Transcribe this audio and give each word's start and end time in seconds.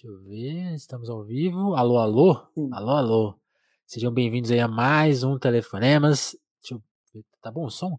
Deixa 0.00 0.06
eu 0.06 0.20
ver, 0.20 0.74
estamos 0.74 1.10
ao 1.10 1.24
vivo. 1.24 1.74
Alô, 1.74 1.98
alô? 1.98 2.40
Sim. 2.54 2.70
Alô, 2.72 2.90
alô. 2.90 3.34
Sejam 3.84 4.12
bem-vindos 4.12 4.48
aí 4.52 4.60
a 4.60 4.68
mais 4.68 5.24
um 5.24 5.36
Telefonemas. 5.36 6.36
Deixa 6.60 6.76
eu 6.76 6.82
ver, 7.12 7.24
tá 7.42 7.50
bom 7.50 7.64
o 7.64 7.70
som? 7.70 7.98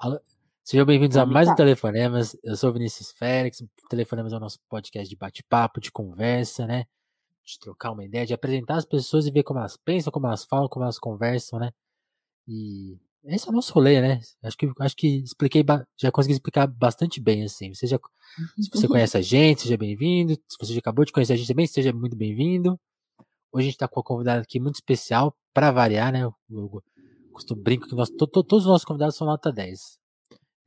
Alô? 0.00 0.18
Sejam 0.64 0.84
bem-vindos 0.84 1.16
a 1.16 1.24
mais 1.24 1.48
um. 1.48 1.54
Telefonemas. 1.54 2.36
Eu 2.42 2.56
sou 2.56 2.70
o 2.70 2.72
Vinícius 2.72 3.12
Félix. 3.12 3.62
Telefonemas 3.88 4.32
é 4.32 4.36
o 4.36 4.40
nosso 4.40 4.58
podcast 4.68 5.08
de 5.08 5.14
bate-papo, 5.14 5.80
de 5.80 5.92
conversa, 5.92 6.66
né? 6.66 6.86
De 7.44 7.56
trocar 7.56 7.92
uma 7.92 8.04
ideia, 8.04 8.26
de 8.26 8.34
apresentar 8.34 8.74
as 8.74 8.84
pessoas 8.84 9.24
e 9.24 9.30
ver 9.30 9.44
como 9.44 9.60
elas 9.60 9.76
pensam, 9.76 10.12
como 10.12 10.26
elas 10.26 10.44
falam, 10.44 10.68
como 10.68 10.84
elas 10.84 10.98
conversam, 10.98 11.60
né? 11.60 11.70
E 12.48 12.98
esse 13.24 13.46
é 13.46 13.50
o 13.50 13.54
nosso 13.54 13.72
rolê, 13.72 14.00
né? 14.00 14.20
Acho 14.42 14.56
que, 14.56 14.70
acho 14.80 14.96
que 14.96 15.06
expliquei, 15.22 15.64
já 16.00 16.10
consegui 16.10 16.34
explicar 16.34 16.66
bastante 16.66 17.20
bem, 17.20 17.44
assim. 17.44 17.72
Você 17.74 17.86
já, 17.86 17.98
se 18.60 18.70
você 18.70 18.88
conhece 18.88 19.16
a 19.16 19.20
gente, 19.20 19.62
seja 19.62 19.76
bem-vindo. 19.76 20.34
Se 20.48 20.56
você 20.58 20.72
já 20.74 20.78
acabou 20.80 21.04
de 21.04 21.12
conhecer 21.12 21.34
a 21.34 21.36
gente 21.36 21.48
também, 21.48 21.66
seja 21.66 21.92
muito 21.92 22.16
bem-vindo. 22.16 22.78
Hoje 23.52 23.66
a 23.68 23.70
gente 23.70 23.78
tá 23.78 23.86
com 23.86 24.00
uma 24.00 24.04
convidada 24.04 24.42
aqui 24.42 24.58
muito 24.58 24.76
especial, 24.76 25.36
para 25.54 25.70
variar, 25.70 26.12
né? 26.12 26.24
Eu, 26.24 26.34
eu 26.50 26.82
costumo 27.32 27.62
brinco 27.62 27.86
que 27.86 27.94
nós, 27.94 28.08
to- 28.10 28.26
to- 28.26 28.42
todos 28.42 28.64
os 28.64 28.70
nossos 28.70 28.84
convidados 28.84 29.14
são 29.16 29.26
nota 29.26 29.52
10. 29.52 29.98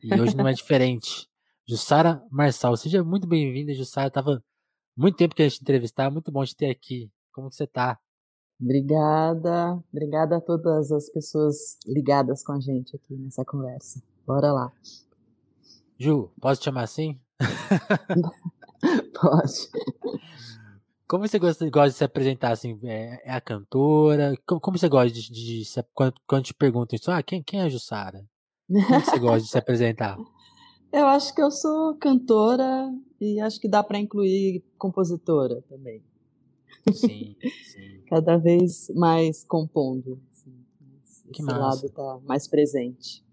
E 0.03 0.07
hoje 0.21 0.35
não 0.35 0.47
é 0.47 0.53
diferente. 0.53 1.27
Jussara 1.67 2.21
Marçal, 2.31 2.77
seja 2.77 3.03
muito 3.03 3.27
bem-vinda, 3.27 3.73
Jussara. 3.73 4.11
Tava 4.11 4.43
muito 4.95 5.17
tempo 5.17 5.33
que 5.35 5.41
a 5.41 5.49
gente 5.49 5.61
entrevistar, 5.61 6.11
muito 6.11 6.31
bom 6.31 6.45
te 6.45 6.55
ter 6.55 6.69
aqui. 6.69 7.09
Como 7.33 7.49
que 7.49 7.55
você 7.55 7.65
tá? 7.67 7.97
Obrigada, 8.59 9.83
obrigada 9.91 10.37
a 10.37 10.41
todas 10.41 10.91
as 10.91 11.09
pessoas 11.09 11.77
ligadas 11.85 12.43
com 12.43 12.53
a 12.53 12.59
gente 12.59 12.95
aqui 12.95 13.13
nessa 13.15 13.43
conversa. 13.43 14.01
Bora 14.25 14.51
lá. 14.51 14.71
Ju, 15.97 16.31
posso 16.39 16.61
te 16.61 16.65
chamar 16.65 16.83
assim? 16.83 17.19
Pode. 19.13 19.69
Como 21.07 21.27
você 21.27 21.37
gosta, 21.37 21.69
gosta 21.69 21.89
de 21.89 21.95
se 21.95 22.03
apresentar 22.03 22.51
assim? 22.51 22.79
É, 22.83 23.29
é 23.29 23.33
a 23.33 23.41
cantora? 23.41 24.35
Como, 24.45 24.59
como 24.59 24.77
você 24.77 24.89
gosta 24.89 25.11
de, 25.11 25.21
de, 25.31 25.59
de 25.59 25.65
se, 25.65 25.83
quando, 25.93 26.15
quando 26.25 26.45
te 26.45 26.53
perguntam 26.53 26.95
isso? 26.95 27.11
Ah, 27.11 27.21
quem, 27.21 27.43
quem 27.43 27.59
é 27.59 27.63
a 27.63 27.69
Jussara? 27.69 28.25
Como 28.67 29.01
você 29.01 29.19
gosta 29.19 29.41
de 29.41 29.47
se 29.49 29.57
apresentar? 29.57 30.17
Eu 30.91 31.07
acho 31.07 31.35
que 31.35 31.41
eu 31.41 31.51
sou 31.51 31.97
cantora 31.97 32.89
e 33.19 33.37
acho 33.41 33.59
que 33.59 33.67
dá 33.67 33.83
para 33.83 33.99
incluir 33.99 34.63
compositora 34.77 35.61
também. 35.63 36.01
Sim, 36.93 37.35
sim. 37.63 38.01
Cada 38.07 38.37
vez 38.37 38.89
mais 38.95 39.43
compondo. 39.43 40.21
assim. 40.31 40.53
Que 41.33 41.41
Esse 41.41 41.43
massa. 41.43 41.59
lado 41.59 41.89
tá 41.93 42.19
mais 42.25 42.47
presente. 42.47 43.23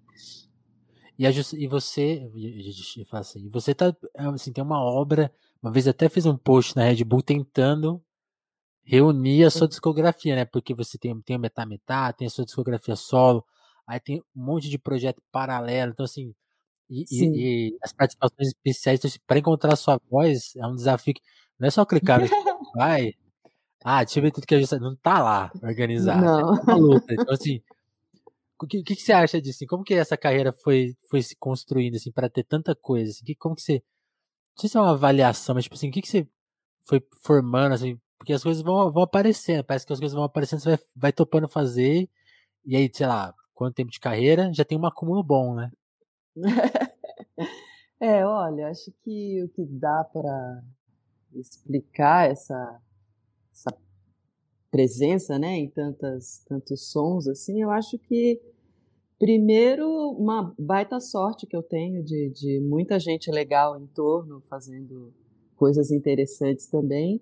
E, 1.19 1.27
a 1.27 1.31
e 1.31 1.67
você, 1.69 2.31
e- 2.35 2.73
assim, 3.13 3.49
você 3.49 3.75
tá, 3.75 3.95
assim, 4.35 4.53
tem 4.53 4.65
uma 4.65 4.83
obra, 4.83 5.33
uma 5.63 5.71
vez 5.71 5.87
até 5.87 6.09
fiz 6.09 6.27
um 6.27 6.37
post 6.37 6.75
na 6.75 6.85
Red 6.85 7.05
Bull 7.05 7.23
tentando 7.23 8.03
reunir 8.85 9.45
a 9.45 9.51
sua 9.51 9.69
discografia, 9.69 10.37
né? 10.37 10.45
Porque 10.45 10.75
você 10.75 10.99
tem, 10.99 11.21
tem 11.23 11.37
o 11.37 11.41
Metá 11.41 11.67
Metá, 11.67 12.13
tem 12.13 12.27
a 12.27 12.31
sua 12.31 12.45
discografia 12.45 12.97
solo, 12.97 13.45
aí 13.87 14.01
tem 14.01 14.21
um 14.37 14.45
monte 14.45 14.69
de 14.71 14.79
projeto 14.79 15.23
paralelo, 15.33 15.93
então 15.93 16.05
assim, 16.05 16.35
e, 16.91 17.05
e- 17.11 17.69
e 17.71 17.79
as 17.83 17.93
participações 17.93 18.49
especiais, 18.49 18.99
então, 19.05 19.11
para 19.27 19.39
encontrar 19.39 19.75
a 19.75 19.77
sua 19.77 20.01
voz, 20.11 20.55
é 20.57 20.67
um 20.67 20.77
desafio 20.77 21.15
que 21.15 21.23
não 21.59 21.69
é 21.69 21.71
só 21.71 21.85
clicar 21.87 22.21
no 22.21 22.27
Spotify, 22.29 23.17
ah, 23.85 24.05
deixa 24.05 24.19
eu 24.19 24.23
ver 24.23 24.31
tudo 24.31 24.47
que 24.47 24.55
a 24.55 24.61
gente 24.61 24.79
não 24.79 24.97
tá 24.97 25.23
lá 25.23 25.53
organizado, 25.63 26.25
Não. 26.25 26.57
é 26.57 26.61
uma 26.63 26.77
luta, 26.77 27.13
então 27.13 27.33
assim, 27.35 27.61
o 28.61 28.67
que, 28.67 28.79
o 28.79 28.85
que, 28.85 28.95
que 28.95 29.03
você 29.03 29.13
acha 29.13 29.41
disso? 29.41 29.57
assim? 29.59 29.67
Como 29.67 29.83
que 29.83 29.95
essa 29.95 30.17
carreira 30.17 30.53
foi, 30.53 30.97
foi 31.11 31.23
se 31.23 31.35
construindo 31.37 31.97
assim 31.97 32.13
para 32.13 32.29
ter 32.29 32.45
tanta 32.45 32.75
coisa? 32.75 33.11
Assim? 33.11 33.25
Que, 33.25 33.35
como 33.35 33.57
que 33.57 33.63
você, 33.63 33.83
não 34.55 34.61
sei 34.61 34.71
se 34.71 34.77
é 34.77 34.81
uma 34.81 34.93
avaliação, 34.93 35.55
mas 35.55 35.65
tipo 35.65 35.75
assim, 35.75 35.89
o 35.89 35.93
que, 35.93 36.03
que 36.03 36.09
você 36.09 36.29
foi 36.85 37.03
formando 37.23 37.73
assim? 37.73 37.99
Porque 38.19 38.33
as 38.33 38.43
coisas 38.43 38.63
vão, 38.63 38.91
vão 38.93 39.03
aparecendo, 39.03 39.65
parece 39.65 39.85
que 39.85 39.93
as 39.93 39.99
coisas 39.99 40.15
vão 40.15 40.25
aparecendo, 40.25 40.61
você 40.61 40.71
vai, 40.71 40.79
vai 40.95 41.13
topando 41.13 41.49
fazer 41.49 42.09
e 42.65 42.77
aí, 42.77 42.89
sei 42.93 43.07
lá, 43.07 43.35
quanto 43.53 43.75
tempo 43.75 43.91
de 43.91 43.99
carreira 43.99 44.53
já 44.53 44.65
tem 44.65 44.79
um 44.79 44.87
acúmulo 44.87 45.23
bom, 45.23 45.55
né? 45.55 45.71
É, 48.03 48.27
olha, 48.27 48.67
acho 48.67 48.91
que 49.05 49.45
o 49.45 49.49
que 49.49 49.65
dá 49.65 50.03
para 50.03 50.61
explicar 51.35 52.29
essa, 52.29 52.83
essa 53.53 53.77
presença, 54.71 55.39
né, 55.39 55.59
em 55.59 55.69
tantas, 55.69 56.43
tantos 56.49 56.91
sons 56.91 57.29
assim, 57.29 57.61
eu 57.61 57.71
acho 57.71 57.99
que 57.99 58.41
primeiro 59.19 59.87
uma 60.13 60.55
baita 60.59 60.99
sorte 60.99 61.47
que 61.47 61.55
eu 61.55 61.63
tenho 61.63 62.03
de, 62.03 62.31
de 62.31 62.61
muita 62.61 62.99
gente 62.99 63.31
legal 63.31 63.79
em 63.79 63.87
torno 63.87 64.41
fazendo 64.49 65.13
coisas 65.57 65.91
interessantes 65.91 66.67
também 66.67 67.21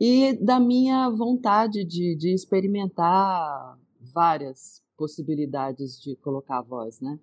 e 0.00 0.34
da 0.34 0.60
minha 0.60 1.08
vontade 1.08 1.84
de, 1.84 2.14
de 2.16 2.34
experimentar 2.34 3.78
várias 4.00 4.82
possibilidades 4.96 6.00
de 6.00 6.16
colocar 6.16 6.58
a 6.58 6.62
voz, 6.62 7.00
né? 7.00 7.18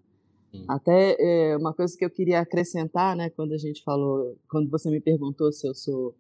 Sim. 0.52 0.66
Até 0.68 1.16
é, 1.20 1.58
uma 1.58 1.74
coisa 1.74 1.96
que 1.98 2.06
eu 2.06 2.10
queria 2.10 2.40
acrescentar, 2.40 3.16
né, 3.16 3.30
quando 3.30 3.54
a 3.54 3.58
gente 3.58 3.84
falou, 3.84 4.38
quando 4.50 4.70
você 4.70 4.90
me 4.90 5.02
perguntou 5.02 5.52
se 5.52 5.68
eu 5.68 5.76
sou 5.76 6.16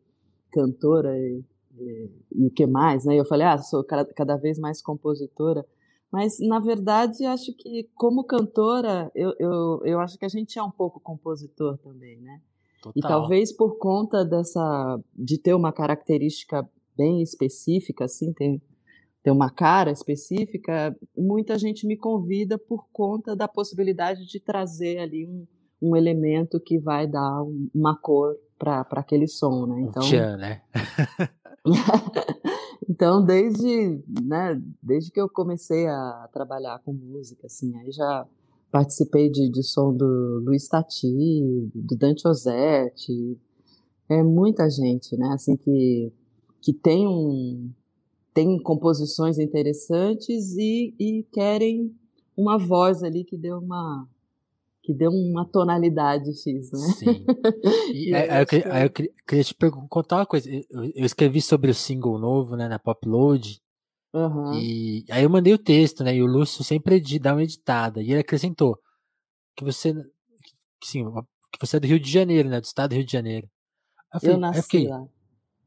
cantora 0.51 1.17
e, 1.17 1.43
e, 1.79 2.09
e 2.31 2.47
o 2.47 2.51
que 2.51 2.65
mais, 2.65 3.05
né? 3.05 3.15
Eu 3.15 3.25
falei, 3.25 3.45
ah, 3.47 3.57
sou 3.57 3.83
cada, 3.83 4.37
vez 4.37 4.57
mais 4.59 4.81
compositora. 4.81 5.65
Mas, 6.11 6.37
na 6.39 6.59
verdade, 6.59 7.25
acho 7.25 7.53
que 7.55 7.89
como 7.95 8.23
cantora, 8.23 9.11
eu, 9.13 9.33
eu, 9.39 9.81
eu 9.83 9.99
acho 9.99 10.17
que 10.17 10.25
a 10.25 10.29
gente 10.29 10.57
é 10.57 10.63
um 10.63 10.71
pouco 10.71 10.99
compositor 10.99 11.77
também, 11.79 12.21
né? 12.21 12.41
E 12.95 13.01
Total. 13.01 13.19
talvez 13.19 13.51
por 13.51 13.77
conta 13.77 14.23
dessa 14.23 14.99
de 15.13 15.37
ter 15.39 15.53
uma 15.53 15.73
característica 15.73 16.67
bem 16.95 17.21
específica, 17.21 18.05
assim, 18.05 18.31
tem, 18.31 18.61
ter 19.23 19.31
uma 19.31 19.49
cara 19.49 19.91
específica, 19.91 20.95
muita 21.17 21.57
gente 21.57 21.87
me 21.87 21.97
convida 21.97 22.57
por 22.57 22.85
conta 22.93 23.35
da 23.35 23.47
possibilidade 23.47 24.25
de 24.25 24.39
trazer 24.39 24.99
ali 24.99 25.25
um, 25.27 25.47
um 25.81 25.95
elemento 25.95 26.59
que 26.59 26.77
vai 26.77 27.07
dar 27.07 27.41
um- 27.43 27.67
uma 27.73 27.97
cor 27.97 28.37
para 28.57 28.85
aquele 28.91 29.27
som, 29.27 29.65
né? 29.65 29.75
Um 29.75 29.87
Então, 29.87 30.03
tchan, 30.03 30.37
né? 30.37 30.61
então 32.89 33.23
desde, 33.23 34.01
né, 34.23 34.61
desde 34.81 35.11
que 35.11 35.19
eu 35.19 35.27
comecei 35.27 35.87
a 35.87 36.29
trabalhar 36.31 36.79
com 36.79 36.93
música, 36.93 37.47
assim, 37.47 37.75
aí 37.77 37.91
já 37.91 38.27
participei 38.71 39.29
de, 39.29 39.49
de 39.49 39.63
som 39.63 39.93
do 39.93 40.41
Luiz 40.45 40.67
Tati, 40.67 41.69
do 41.73 41.95
Dante 41.95 42.27
Ozzetti, 42.27 43.39
é 44.09 44.21
muita 44.21 44.69
gente, 44.69 45.17
né, 45.17 45.29
assim, 45.33 45.55
que, 45.55 46.11
que 46.61 46.73
tem 46.73 47.07
um, 47.07 47.71
tem 48.33 48.61
composições 48.61 49.39
interessantes 49.39 50.55
e, 50.57 50.93
e 50.99 51.23
querem 51.31 51.95
uma 52.35 52.57
voz 52.57 53.01
ali 53.01 53.23
que 53.23 53.37
dê 53.37 53.51
uma 53.51 54.07
que 54.85 54.93
dê 54.93 55.07
uma 55.07 55.45
tonalidade 55.45 56.29
X, 56.31 56.71
né? 56.71 56.79
Sim. 56.97 57.25
E 57.93 58.09
E 58.11 58.15
aí, 58.15 58.27
eu 58.27 58.31
aí 58.33 58.41
eu, 58.41 58.45
queria- 58.47 58.63
que 58.63 58.69
aí 58.69 58.83
eu 58.85 58.89
queria, 58.89 59.11
queria 59.27 59.43
te 59.43 59.55
contar 59.89 60.17
uma 60.17 60.25
coisa. 60.25 60.49
Eu, 60.49 60.63
eu- 60.69 60.91
eu 60.95 61.05
escrevi 61.05 61.41
sobre 61.41 61.71
o 61.71 61.73
single 61.75 62.17
novo, 62.19 62.55
né, 62.55 62.67
na 62.67 62.77
Popload, 62.79 63.59
Aham. 64.13 64.59
e 64.61 65.03
aí 65.09 65.23
eu 65.23 65.29
mandei 65.29 65.53
o 65.53 65.57
texto, 65.57 66.03
né, 66.03 66.15
e 66.15 66.21
o 66.21 66.25
Lúcio 66.27 66.63
sempre 66.63 67.01
dá 67.19 67.33
uma 67.33 67.43
editada, 67.43 68.01
e 68.01 68.11
ele 68.11 68.19
acrescentou 68.21 68.77
que 69.55 69.63
você, 69.63 69.93
que, 69.93 70.87
sim, 70.87 71.03
que 71.51 71.59
você 71.59 71.77
é 71.77 71.79
do 71.79 71.87
Rio 71.87 71.99
de 71.99 72.11
Janeiro, 72.11 72.47
né, 72.49 72.59
do 72.61 72.65
estado 72.65 72.91
do 72.91 72.95
Rio 72.95 73.05
de 73.05 73.11
Janeiro. 73.11 73.47
Eu, 74.13 74.17
Eu 74.17 74.19
falei, 74.19 74.35
eu 74.35 74.39
nasci 74.39 74.61
fiquei, 74.63 74.87
lá. 74.87 75.05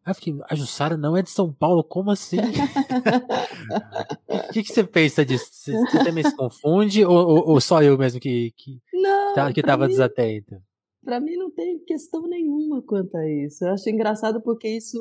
Aí 0.09 0.11
eu 0.11 0.15
fiquei, 0.15 0.37
a 0.49 0.55
Jussara 0.55 0.97
não 0.97 1.17
é 1.17 1.23
de 1.23 1.31
São 1.31 1.53
Paulo, 1.53 1.83
como 1.85 2.11
assim? 2.11 2.39
O 2.39 2.41
que, 4.53 4.63
que 4.63 4.73
você 4.73 4.85
pensa 4.85 5.25
disso? 5.25 5.47
Você, 5.51 5.73
você 5.73 6.05
também 6.05 6.25
se 6.25 6.35
confunde, 6.37 7.05
ou, 7.05 7.17
ou- 7.17 7.49
ou 7.51 7.61
só 7.61 7.83
eu 7.83 7.97
mesmo 7.99 8.21
que, 8.21 8.53
que, 8.57 8.81
Não, 8.93 9.35
tá- 9.35 9.53
que 9.53 9.63
pra 9.63 9.73
tava 9.73 9.85
mim, 9.85 9.91
desatento? 9.91 10.57
pra 11.05 11.21
mim 11.21 11.37
não 11.37 11.51
tem 11.51 11.79
questão 11.81 12.23
nenhuma 12.27 12.83
quanto 12.83 13.17
a 13.17 13.29
isso. 13.29 13.65
Eu 13.65 13.73
acho 13.73 13.89
engraçado 13.89 14.41
porque 14.43 14.69
isso 14.69 14.99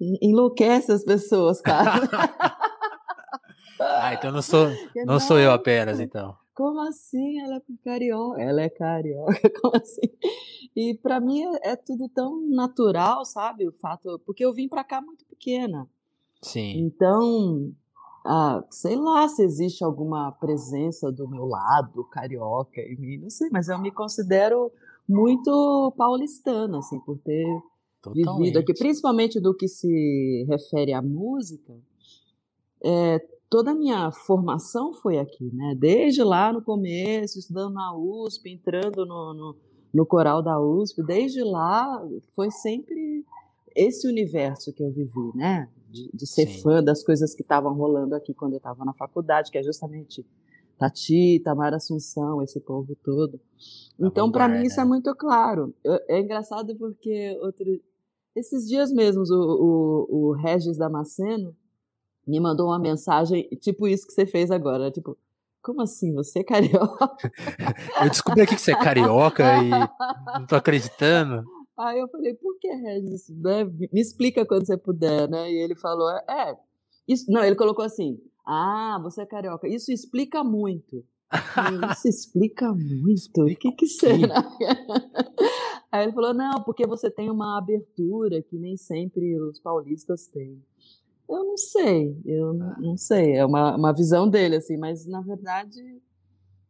en- 0.00 0.18
enlouquece 0.30 0.92
as 0.92 1.04
pessoas, 1.04 1.60
cara. 1.60 1.90
Ah, 3.80 4.14
então 4.14 4.30
não 4.30 4.40
sou, 4.40 4.68
Porque, 4.70 5.04
não 5.04 5.18
sou 5.20 5.38
eu 5.38 5.50
apenas, 5.50 5.98
então. 6.00 6.34
Como 6.54 6.80
assim 6.80 7.40
ela 7.40 7.56
é 7.56 7.62
carioca? 7.84 8.42
Ela 8.42 8.62
é 8.62 8.68
carioca, 8.70 9.50
como 9.60 9.76
assim? 9.76 10.10
E 10.74 10.94
pra 10.94 11.20
mim 11.20 11.42
é, 11.42 11.72
é 11.72 11.76
tudo 11.76 12.08
tão 12.08 12.40
natural, 12.48 13.24
sabe? 13.24 13.68
O 13.68 13.72
fato, 13.72 14.18
porque 14.24 14.44
eu 14.44 14.52
vim 14.52 14.68
pra 14.68 14.84
cá 14.84 15.00
muito 15.00 15.24
pequena. 15.26 15.88
Sim. 16.42 16.78
Então, 16.78 17.72
ah, 18.24 18.64
sei 18.70 18.96
lá 18.96 19.28
se 19.28 19.42
existe 19.42 19.84
alguma 19.84 20.32
presença 20.32 21.10
do 21.10 21.28
meu 21.28 21.46
lado 21.46 22.04
carioca 22.04 22.80
em 22.80 22.96
mim, 22.96 23.18
não 23.18 23.30
sei, 23.30 23.48
mas 23.50 23.68
eu 23.68 23.78
me 23.78 23.90
considero 23.90 24.72
muito 25.08 25.92
paulistana, 25.96 26.78
assim, 26.78 26.98
por 27.00 27.18
ter 27.18 27.44
vivido 28.06 28.58
aqui, 28.58 28.72
Totalmente. 28.72 28.78
principalmente 28.78 29.40
do 29.40 29.54
que 29.54 29.68
se 29.68 30.44
refere 30.48 30.92
à 30.92 31.02
música. 31.02 31.74
É, 32.82 33.18
toda 33.54 33.70
a 33.70 33.74
minha 33.74 34.10
formação 34.10 34.92
foi 34.92 35.16
aqui, 35.16 35.48
né? 35.54 35.76
Desde 35.78 36.24
lá 36.24 36.52
no 36.52 36.60
começo, 36.60 37.38
estudando 37.38 37.72
na 37.72 37.96
USP, 37.96 38.50
entrando 38.50 39.06
no, 39.06 39.32
no, 39.32 39.56
no 39.94 40.04
coral 40.04 40.42
da 40.42 40.60
USP, 40.60 41.04
desde 41.04 41.40
lá 41.44 42.04
foi 42.34 42.50
sempre 42.50 43.24
esse 43.72 44.08
universo 44.08 44.72
que 44.72 44.82
eu 44.82 44.90
vivi, 44.90 45.30
né? 45.36 45.68
De, 45.88 46.10
de 46.12 46.26
ser 46.26 46.48
Sim. 46.48 46.62
fã 46.62 46.82
das 46.82 47.04
coisas 47.04 47.32
que 47.32 47.42
estavam 47.42 47.72
rolando 47.74 48.16
aqui 48.16 48.34
quando 48.34 48.54
eu 48.54 48.56
estava 48.56 48.84
na 48.84 48.92
faculdade, 48.92 49.52
que 49.52 49.58
é 49.58 49.62
justamente 49.62 50.26
Tati, 50.76 51.40
Tamara 51.44 51.76
Assunção, 51.76 52.42
esse 52.42 52.58
povo 52.58 52.96
todo. 53.04 53.40
Então, 54.00 54.32
para 54.32 54.48
mim, 54.48 54.64
isso 54.64 54.80
é 54.80 54.84
muito 54.84 55.14
claro. 55.14 55.72
É 56.08 56.18
engraçado 56.18 56.74
porque 56.74 57.38
outro, 57.40 57.80
esses 58.34 58.66
dias 58.66 58.92
mesmos 58.92 59.30
o, 59.30 59.38
o, 59.38 60.06
o 60.10 60.32
Regis 60.32 60.76
Damasceno 60.76 61.54
me 62.26 62.40
mandou 62.40 62.66
uma 62.66 62.78
mensagem, 62.78 63.48
tipo 63.60 63.86
isso 63.86 64.06
que 64.06 64.12
você 64.12 64.26
fez 64.26 64.50
agora, 64.50 64.90
tipo, 64.90 65.16
como 65.62 65.82
assim, 65.82 66.12
você 66.12 66.40
é 66.40 66.44
carioca? 66.44 67.16
eu 68.02 68.08
descobri 68.10 68.42
aqui 68.42 68.54
que 68.54 68.60
você 68.60 68.72
é 68.72 68.78
carioca 68.78 69.44
e 69.62 69.70
não 69.70 70.46
tô 70.46 70.56
acreditando. 70.56 71.42
Aí 71.78 71.98
eu 71.98 72.08
falei, 72.08 72.34
por 72.34 72.58
que, 72.58 72.68
Regis? 72.68 73.28
Né? 73.30 73.64
Me 73.64 74.00
explica 74.00 74.46
quando 74.46 74.66
você 74.66 74.76
puder, 74.76 75.28
né? 75.28 75.50
E 75.50 75.56
ele 75.56 75.74
falou, 75.74 76.08
é, 76.10 76.56
isso, 77.08 77.24
não, 77.30 77.42
ele 77.42 77.56
colocou 77.56 77.84
assim, 77.84 78.20
ah, 78.46 78.98
você 79.02 79.22
é 79.22 79.26
carioca. 79.26 79.66
Isso 79.66 79.90
explica 79.90 80.44
muito. 80.44 81.04
Isso 81.92 82.08
explica 82.08 82.72
muito. 82.72 83.42
O 83.42 83.56
que, 83.56 83.72
que 83.72 83.86
será? 83.86 84.44
Aí 85.90 86.04
ele 86.04 86.12
falou: 86.12 86.34
não, 86.34 86.62
porque 86.62 86.86
você 86.86 87.10
tem 87.10 87.30
uma 87.30 87.58
abertura 87.58 88.42
que 88.42 88.58
nem 88.58 88.76
sempre 88.76 89.38
os 89.40 89.58
paulistas 89.58 90.26
têm. 90.26 90.62
Eu 91.28 91.44
não 91.44 91.56
sei, 91.56 92.20
eu 92.24 92.54
não 92.54 92.96
sei. 92.96 93.34
É 93.34 93.44
uma, 93.44 93.76
uma 93.76 93.92
visão 93.92 94.28
dele, 94.28 94.56
assim, 94.56 94.76
mas 94.76 95.06
na 95.06 95.20
verdade, 95.20 95.80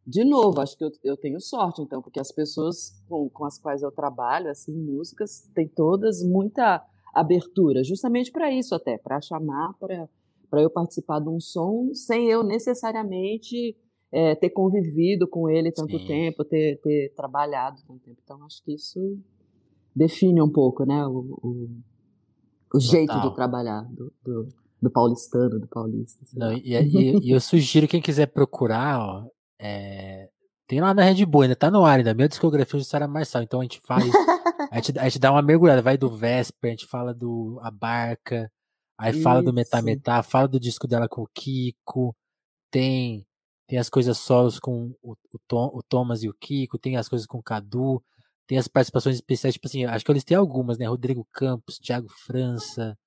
de 0.05 0.23
novo, 0.23 0.61
acho 0.61 0.77
que 0.77 0.83
eu, 0.83 0.91
eu 1.03 1.17
tenho 1.17 1.39
sorte, 1.41 1.81
então, 1.81 2.01
porque 2.01 2.19
as 2.19 2.31
pessoas 2.31 3.01
com, 3.09 3.29
com 3.29 3.45
as 3.45 3.57
quais 3.59 3.81
eu 3.81 3.91
trabalho, 3.91 4.49
assim, 4.49 4.73
músicas, 4.73 5.49
têm 5.53 5.67
todas 5.67 6.23
muita 6.23 6.85
abertura, 7.13 7.83
justamente 7.83 8.31
para 8.31 8.51
isso 8.51 8.75
até, 8.75 8.97
para 8.97 9.21
chamar 9.21 9.73
para 9.79 10.09
para 10.49 10.61
eu 10.61 10.69
participar 10.69 11.19
de 11.19 11.27
um 11.27 11.39
som 11.39 11.93
sem 11.93 12.29
eu 12.29 12.43
necessariamente 12.43 13.75
é, 14.11 14.35
ter 14.35 14.49
convivido 14.51 15.27
com 15.27 15.49
ele 15.49 15.71
tanto 15.71 15.99
Sim. 15.99 16.07
tempo, 16.07 16.45
ter, 16.45 16.79
ter 16.81 17.13
trabalhado 17.13 17.81
tanto 17.85 17.99
tempo. 17.99 18.17
Então, 18.23 18.41
acho 18.45 18.63
que 18.63 18.73
isso 18.73 19.19
define 19.93 20.41
um 20.41 20.49
pouco 20.49 20.85
né, 20.85 21.05
o, 21.05 21.37
o, 21.43 21.69
o 22.73 22.79
jeito 22.79 23.19
de 23.21 23.35
trabalhar 23.35 23.81
do, 23.91 24.11
do, 24.23 24.47
do, 24.81 24.89
paulistano, 24.89 25.59
do 25.59 25.67
paulista. 25.67 26.25
Não, 26.33 26.53
e, 26.53 26.75
e, 26.75 27.27
e, 27.27 27.31
eu 27.31 27.39
sugiro 27.39 27.87
quem 27.87 28.01
quiser 28.01 28.27
procurar, 28.27 28.99
ó, 28.99 29.25
é, 29.59 30.29
tem 30.67 30.81
lá 30.81 30.93
na 30.93 31.03
Red 31.03 31.25
Bull, 31.25 31.43
ainda 31.43 31.55
tá 31.55 31.69
no 31.69 31.85
ar, 31.85 31.99
ainda. 31.99 32.13
Minha 32.13 32.27
discografia 32.27 32.79
de 32.79 32.85
Sara 32.85 33.07
Marçal. 33.07 33.43
Então 33.43 33.59
a 33.59 33.63
gente 33.63 33.79
faz. 33.85 34.03
a, 34.71 34.75
gente, 34.75 34.99
a 34.99 35.03
gente 35.03 35.19
dá 35.19 35.31
uma 35.31 35.41
mergulhada, 35.41 35.81
vai 35.81 35.97
do 35.97 36.09
Vesper, 36.09 36.69
a 36.69 36.71
gente 36.71 36.87
fala 36.87 37.13
do 37.13 37.59
A 37.61 37.69
Barca, 37.69 38.51
Aí 38.97 39.13
Isso. 39.13 39.23
fala 39.23 39.43
do 39.43 39.53
Metá 39.53 39.81
Metá, 39.81 40.23
fala 40.23 40.47
do 40.47 40.59
disco 40.59 40.87
dela 40.87 41.07
com 41.07 41.21
o 41.21 41.27
Kiko, 41.33 42.15
tem 42.71 43.25
tem 43.67 43.79
as 43.79 43.89
coisas 43.89 44.17
solos 44.19 44.59
com 44.59 44.95
o, 45.01 45.13
o, 45.13 45.39
Tom, 45.47 45.71
o 45.73 45.81
Thomas 45.81 46.21
e 46.21 46.29
o 46.29 46.33
Kiko, 46.33 46.77
tem 46.77 46.97
as 46.97 47.09
coisas 47.09 47.25
com 47.25 47.39
o 47.39 47.43
Cadu, 47.43 48.01
tem 48.47 48.57
as 48.57 48.67
participações 48.67 49.15
especiais, 49.15 49.55
tipo 49.55 49.67
assim, 49.67 49.85
acho 49.85 50.05
que 50.05 50.11
eu 50.11 50.15
listei 50.15 50.37
algumas, 50.37 50.77
né? 50.77 50.87
Rodrigo 50.87 51.27
Campos, 51.31 51.79
Thiago 51.79 52.09
França, 52.09 52.97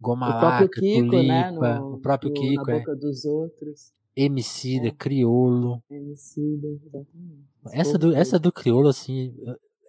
Goma 0.00 0.28
o 0.28 0.40
próprio 0.40 0.68
Kiko, 0.68 1.10
Tulipa, 1.10 1.22
né? 1.22 1.50
No, 1.50 1.94
o 1.94 2.00
próprio 2.00 2.30
no, 2.30 2.34
Kiko, 2.34 2.66
na 2.66 2.72
é. 2.72 2.78
boca 2.78 2.96
dos 2.96 3.24
outros. 3.24 3.92
Emicida, 4.14 4.88
é. 4.88 4.90
Criolo. 4.90 5.82
Emicida, 5.90 6.66
exatamente. 6.68 7.46
Essa 7.72 7.98
do, 7.98 8.14
essa 8.14 8.38
do 8.38 8.52
Criolo, 8.52 8.88
assim, 8.88 9.34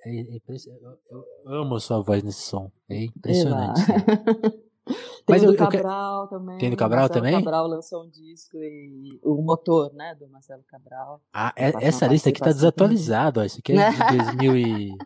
é, 0.06 0.22
é, 0.22 0.42
eu, 0.48 1.00
eu, 1.12 1.26
amo 1.46 1.76
a 1.76 1.80
sua 1.80 2.02
voz 2.02 2.24
nesse 2.24 2.42
som. 2.42 2.72
É 2.90 3.04
impressionante. 3.06 3.82
Tem 4.88 5.36
Mas 5.36 5.44
o 5.44 5.48
do 5.48 5.58
Cabral 5.58 6.24
eu, 6.24 6.28
também. 6.28 6.58
Tem 6.58 6.70
do 6.70 6.78
Cabral 6.78 7.02
Marcelo 7.02 7.26
também? 7.26 7.44
Cabral 7.44 7.68
lançou 7.68 8.04
um 8.04 8.10
disco 8.10 8.58
e 8.58 9.20
o 9.24 9.42
motor, 9.42 9.94
né, 9.94 10.16
do 10.16 10.28
Marcelo 10.30 10.64
Cabral. 10.64 11.22
Ah, 11.34 11.54
é, 11.56 11.72
essa 11.86 12.08
lista 12.08 12.30
aqui 12.30 12.40
tá 12.40 12.52
desatualizada. 12.52 13.46
Isso 13.46 13.60
aqui 13.60 13.74
é 13.74 13.92
de 13.92 13.98
2000 14.40 14.58
e... 14.58 14.98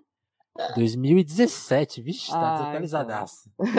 2017, 0.76 2.02
vixe, 2.02 2.30
tá 2.30 2.38
ah, 2.38 2.58
desatualizadaço. 2.58 3.50
Então. 3.60 3.72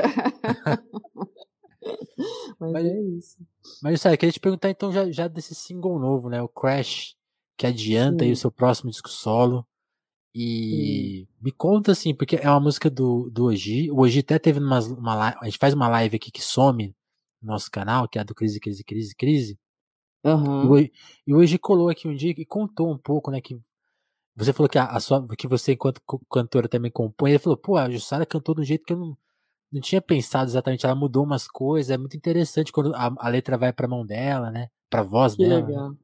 mas, 2.58 2.72
mas, 2.72 2.87
é 2.87 3.00
isso. 3.00 3.37
Mas, 3.82 4.00
sabe, 4.00 4.16
queria 4.16 4.32
te 4.32 4.40
perguntar 4.40 4.70
então 4.70 4.90
já, 4.90 5.10
já 5.10 5.28
desse 5.28 5.54
single 5.54 5.99
novo, 5.99 6.28
né, 6.28 6.43
o 6.43 6.49
Crash, 6.49 7.14
que 7.56 7.66
adianta 7.66 8.25
Sim. 8.25 8.25
aí 8.25 8.32
o 8.32 8.37
seu 8.37 8.50
próximo 8.50 8.90
disco 8.90 9.08
solo. 9.08 9.66
E 10.34 11.26
hum. 11.29 11.34
me 11.43 11.52
conta 11.52 11.93
assim, 11.93 12.14
porque 12.14 12.37
é 12.37 12.49
uma 12.49 12.61
música 12.61 12.88
do, 12.88 13.29
do 13.31 13.44
Oji. 13.44 13.90
O 13.90 14.00
Oji 14.00 14.20
até 14.20 14.38
teve 14.38 14.58
uma, 14.58 14.81
uma 14.81 15.34
A 15.40 15.44
gente 15.44 15.58
faz 15.58 15.75
uma 15.75 15.88
live 15.88 16.17
aqui 16.17 16.31
que 16.31 16.43
some 16.43 16.94
no 17.40 17.52
nosso 17.52 17.70
canal, 17.70 18.08
que 18.08 18.19
é 18.19 18.20
a 18.23 18.25
do 18.25 18.34
Crise, 18.34 18.61
Crise, 18.61 18.84
Crise, 18.84 19.14
Crise. 19.14 19.58
Uhum. 20.25 20.79
E 21.26 21.34
o 21.34 21.38
Oji 21.38 21.58
colou 21.58 21.88
aqui 21.88 22.08
um 22.08 22.14
dia 22.14 22.32
e 22.37 22.46
contou 22.46 22.90
um 22.90 22.96
pouco, 22.96 23.31
né? 23.31 23.40
Que 23.40 23.61
você 24.34 24.52
falou 24.52 24.69
que, 24.69 24.79
a, 24.79 24.87
a 24.87 25.00
sua, 25.00 25.26
que 25.37 25.46
você, 25.46 25.73
enquanto 25.73 26.00
cantora, 26.31 26.69
também 26.69 26.90
compõe. 26.90 27.31
Ele 27.31 27.38
falou, 27.38 27.56
pô, 27.56 27.76
a 27.76 27.90
Jussara 27.90 28.25
cantou 28.25 28.55
de 28.55 28.62
um 28.62 28.64
jeito 28.64 28.85
que 28.85 28.93
eu 28.93 28.99
não, 28.99 29.17
não 29.70 29.81
tinha 29.81 30.00
pensado 30.00 30.49
exatamente. 30.50 30.87
Ela 30.87 30.94
mudou 30.94 31.25
umas 31.25 31.46
coisas. 31.46 31.90
É 31.90 31.99
muito 31.99 32.17
interessante 32.17 32.73
quando 32.73 32.94
a, 32.94 33.12
a 33.19 33.28
letra 33.28 33.58
vai 33.58 33.73
pra 33.73 33.88
mão 33.88 34.06
dela, 34.06 34.50
né? 34.50 34.69
Pra 34.88 35.02
voz 35.02 35.35
que 35.37 35.46
dela. 35.46 35.67
Legal. 35.67 35.90
Né? 35.90 35.96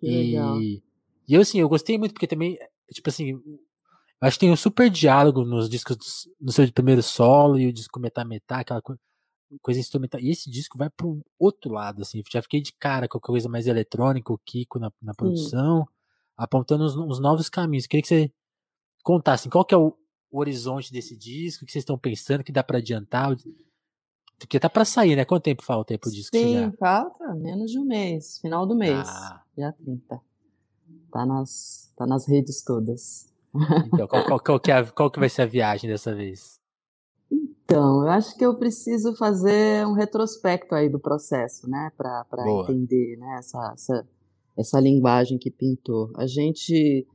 Que 0.00 0.06
e, 0.06 0.26
legal. 0.26 0.60
E 0.60 0.82
eu, 1.28 1.40
assim, 1.40 1.60
eu 1.60 1.68
gostei 1.68 1.96
muito, 1.96 2.12
porque 2.12 2.26
também, 2.26 2.58
tipo 2.92 3.08
assim, 3.08 3.40
Acho 4.20 4.36
que 4.36 4.40
tem 4.40 4.52
um 4.52 4.56
super 4.56 4.90
diálogo 4.90 5.44
nos 5.44 5.68
discos, 5.68 6.28
no 6.38 6.52
seu 6.52 6.70
primeiro 6.70 7.02
solo 7.02 7.58
e 7.58 7.66
o 7.66 7.72
disco 7.72 7.98
Metá 7.98 8.22
Metá, 8.22 8.60
aquela 8.60 8.82
coisa 9.62 9.80
instrumental. 9.80 10.20
E 10.20 10.30
esse 10.30 10.50
disco 10.50 10.76
vai 10.76 10.90
para 10.90 11.06
um 11.06 11.22
outro 11.38 11.72
lado, 11.72 12.02
assim. 12.02 12.22
Já 12.30 12.42
fiquei 12.42 12.60
de 12.60 12.72
cara 12.74 13.08
com 13.08 13.16
a 13.16 13.20
coisa 13.20 13.48
mais 13.48 13.66
eletrônica, 13.66 14.30
o 14.30 14.38
Kiko 14.38 14.78
na, 14.78 14.92
na 15.00 15.14
produção, 15.14 15.84
Sim. 15.84 15.88
apontando 16.36 16.84
os, 16.84 16.94
os, 16.94 17.18
novos 17.18 17.48
caminhos. 17.48 17.86
Queria 17.86 18.02
que 18.02 18.08
você 18.08 18.32
contasse 19.02 19.48
qual 19.48 19.64
que 19.64 19.74
é 19.74 19.78
o, 19.78 19.96
o 20.30 20.38
horizonte 20.38 20.92
desse 20.92 21.16
disco, 21.16 21.64
o 21.64 21.66
que 21.66 21.72
vocês 21.72 21.82
estão 21.82 21.96
pensando, 21.96 22.44
que 22.44 22.52
dá 22.52 22.62
para 22.62 22.76
adiantar. 22.76 23.34
Porque 24.38 24.60
tá 24.60 24.68
para 24.68 24.84
sair, 24.84 25.16
né? 25.16 25.24
Quanto 25.24 25.44
tempo 25.44 25.62
falta 25.62 25.94
aí 25.94 25.98
pro 25.98 26.10
disco 26.10 26.36
Sim, 26.36 26.54
chegar? 26.54 26.72
falta 26.78 27.34
menos 27.34 27.70
de 27.70 27.78
um 27.78 27.84
mês, 27.84 28.38
final 28.38 28.66
do 28.66 28.74
mês, 28.74 29.08
ah. 29.08 29.42
dia 29.56 29.72
30. 29.72 30.20
Tá 31.10 31.24
nas, 31.24 31.92
tá 31.96 32.06
nas 32.06 32.28
redes 32.28 32.62
todas. 32.62 33.30
Então, 33.92 34.06
qual, 34.06 34.24
qual, 34.24 34.40
qual, 34.40 34.60
que 34.60 34.70
é 34.70 34.74
a, 34.74 34.86
qual 34.86 35.10
que 35.10 35.18
vai 35.18 35.28
ser 35.28 35.42
a 35.42 35.46
viagem 35.46 35.90
dessa 35.90 36.14
vez? 36.14 36.60
Então, 37.30 38.02
eu 38.02 38.10
acho 38.10 38.36
que 38.36 38.44
eu 38.44 38.56
preciso 38.56 39.14
fazer 39.14 39.86
um 39.86 39.92
retrospecto 39.92 40.74
aí 40.74 40.88
do 40.88 40.98
processo, 40.98 41.68
né, 41.68 41.90
para 41.96 42.26
entender 42.62 43.16
né, 43.16 43.36
essa, 43.38 43.72
essa, 43.72 44.08
essa 44.58 44.80
linguagem 44.80 45.38
que 45.38 45.50
pintou. 45.50 46.10
A 46.16 46.26
gente 46.26 47.06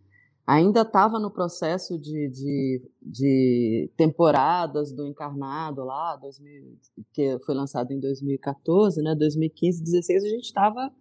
ainda 0.47 0.81
estava 0.81 1.19
no 1.19 1.31
processo 1.31 1.99
de, 1.99 2.29
de, 2.29 2.81
de, 3.01 3.91
temporadas 3.97 4.93
do 4.93 5.05
Encarnado 5.05 5.83
lá, 5.83 6.15
2000, 6.15 6.77
que 7.11 7.37
foi 7.45 7.55
lançado 7.55 7.91
em 7.91 7.99
2014, 7.99 9.01
né, 9.01 9.15
2015, 9.15 9.79
2016, 9.79 10.23
a 10.23 10.27
gente 10.27 10.45
estava 10.45 10.91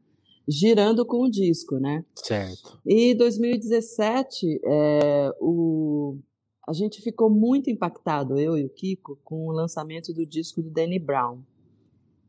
girando 0.48 1.04
com 1.06 1.24
o 1.24 1.30
disco, 1.30 1.78
né? 1.78 2.04
Certo. 2.14 2.78
E 2.84 3.14
2017, 3.14 4.60
é, 4.64 5.34
o, 5.40 6.18
a 6.66 6.72
gente 6.72 7.00
ficou 7.00 7.30
muito 7.30 7.70
impactado, 7.70 8.38
eu 8.38 8.56
e 8.56 8.64
o 8.64 8.70
Kiko, 8.70 9.18
com 9.24 9.46
o 9.46 9.52
lançamento 9.52 10.12
do 10.12 10.26
disco 10.26 10.62
do 10.62 10.70
Danny 10.70 10.98
Brown. 10.98 11.40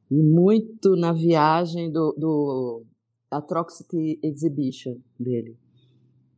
E 0.09 0.21
muito 0.21 0.95
na 0.95 1.11
viagem 1.11 1.91
do, 1.91 2.13
do 2.17 2.83
Atrocity 3.29 4.19
Exhibition 4.23 4.97
dele, 5.19 5.57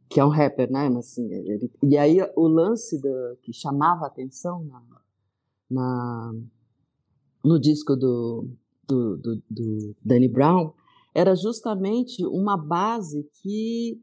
que 0.10 0.20
é 0.20 0.26
um 0.26 0.30
rapper, 0.30 0.72
né? 0.72 0.90
Mas, 0.90 1.08
assim, 1.12 1.32
ele, 1.32 1.72
e 1.84 1.98
aí 1.98 2.18
o 2.36 2.48
lance 2.48 3.00
do, 3.00 3.38
que 3.42 3.52
chamava 3.54 4.06
a 4.06 4.08
atenção 4.08 4.64
na, 4.64 4.82
na, 5.70 6.34
no 7.44 7.60
disco 7.60 7.96
do, 7.96 8.48
do, 8.88 9.18
do, 9.18 9.44
do 9.50 9.96
Danny 10.04 10.30
Brown 10.30 10.74
era 11.18 11.36
justamente 11.36 12.24
uma 12.28 12.56
base 12.56 13.28
que 13.42 14.00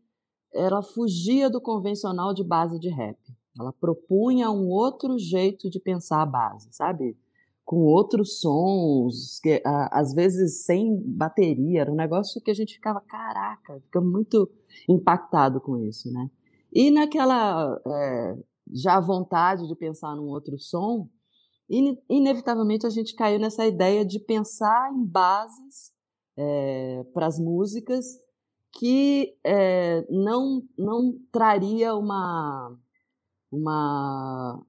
ela 0.52 0.82
fugia 0.82 1.48
do 1.48 1.60
convencional 1.60 2.34
de 2.34 2.42
base 2.42 2.76
de 2.80 2.88
rap. 2.88 3.16
Ela 3.56 3.72
propunha 3.72 4.50
um 4.50 4.66
outro 4.66 5.16
jeito 5.16 5.70
de 5.70 5.78
pensar 5.78 6.22
a 6.22 6.26
base, 6.26 6.68
sabe? 6.72 7.16
Com 7.64 7.76
outros 7.84 8.40
sons, 8.40 9.38
que 9.40 9.62
às 9.92 10.12
vezes 10.12 10.64
sem 10.64 11.00
bateria, 11.06 11.82
era 11.82 11.92
um 11.92 11.94
negócio 11.94 12.42
que 12.42 12.50
a 12.50 12.54
gente 12.54 12.74
ficava, 12.74 13.00
caraca, 13.02 13.80
fica 13.80 14.00
muito 14.00 14.50
impactado 14.88 15.60
com 15.60 15.78
isso, 15.78 16.12
né? 16.12 16.28
E 16.72 16.90
naquela 16.90 17.80
é, 17.86 18.36
já 18.72 18.98
vontade 18.98 19.68
de 19.68 19.76
pensar 19.76 20.16
num 20.16 20.26
outro 20.26 20.58
som, 20.58 21.08
inevitavelmente 22.10 22.88
a 22.88 22.90
gente 22.90 23.14
caiu 23.14 23.38
nessa 23.38 23.64
ideia 23.64 24.04
de 24.04 24.18
pensar 24.18 24.92
em 24.92 25.06
bases 25.06 25.93
é, 26.36 27.04
para 27.12 27.26
as 27.26 27.38
músicas 27.38 28.04
que 28.72 29.36
é, 29.44 30.04
não, 30.10 30.62
não 30.76 31.16
traria 31.30 31.94
uma, 31.94 32.76
uma, 33.50 34.60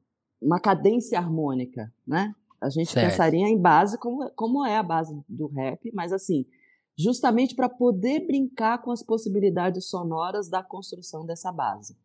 uma 0.42 0.60
cadência 0.60 1.18
harmônica, 1.18 1.92
né? 2.06 2.34
A 2.62 2.70
gente 2.70 2.92
Certo. 2.92 3.10
pensaria 3.10 3.48
em 3.48 3.60
base 3.60 3.98
como, 4.00 4.30
como 4.32 4.66
é 4.66 4.78
a 4.78 4.84
base 4.84 5.16
do 5.28 5.48
rap, 5.48 5.92
mas 5.94 6.14
assim, 6.14 6.46
justamente 6.98 7.56
para 7.56 7.68
poder 7.68 8.26
brincar 8.26 8.82
com 8.82 8.92
as 8.92 9.04
possibilidades 9.04 9.90
sonoras 9.90 10.50
da 10.50 10.64
construção 10.64 11.26
dessa 11.26 11.52
base. 11.52 11.98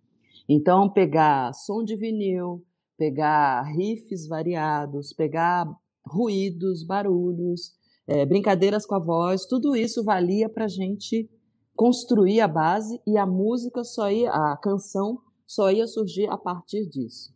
Então, 0.48 0.90
pegar 0.90 1.52
som 1.52 1.84
de 1.84 1.96
vinil, 1.96 2.64
pegar 2.98 3.62
riffs 3.62 4.26
variados, 4.26 5.12
pegar 5.12 5.66
ruídos, 6.04 6.84
barulhos, 6.84 7.72
é, 8.10 8.26
brincadeiras 8.26 8.84
com 8.84 8.96
a 8.96 8.98
voz, 8.98 9.46
tudo 9.46 9.76
isso 9.76 10.02
valia 10.02 10.48
para 10.48 10.64
a 10.64 10.68
gente 10.68 11.30
construir 11.76 12.40
a 12.40 12.48
base 12.48 13.00
e 13.06 13.16
a 13.16 13.24
música 13.24 13.84
só 13.84 14.10
ia, 14.10 14.32
a 14.32 14.56
canção 14.56 15.20
só 15.46 15.70
ia 15.70 15.86
surgir 15.86 16.26
a 16.28 16.36
partir 16.36 16.88
disso. 16.88 17.32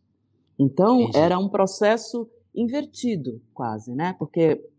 Então, 0.59 1.03
Entendi. 1.03 1.17
era 1.17 1.39
um 1.39 1.47
processo 1.47 2.29
invertido, 2.53 3.41
quase, 3.53 3.95
né? 3.95 4.17
Porque, 4.19 4.69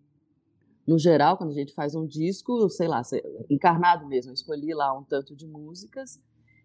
no 0.86 0.98
geral, 0.98 1.38
quando 1.38 1.50
a 1.50 1.54
gente 1.54 1.72
faz 1.72 1.94
um 1.94 2.06
disco, 2.06 2.68
sei 2.68 2.88
lá, 2.88 3.00
encarnado 3.48 4.06
mesmo, 4.06 4.32
eu 4.32 4.34
escolhi 4.34 4.74
lá 4.74 4.92
um 4.96 5.02
tanto 5.02 5.34
de 5.34 5.46
músicas, 5.46 6.20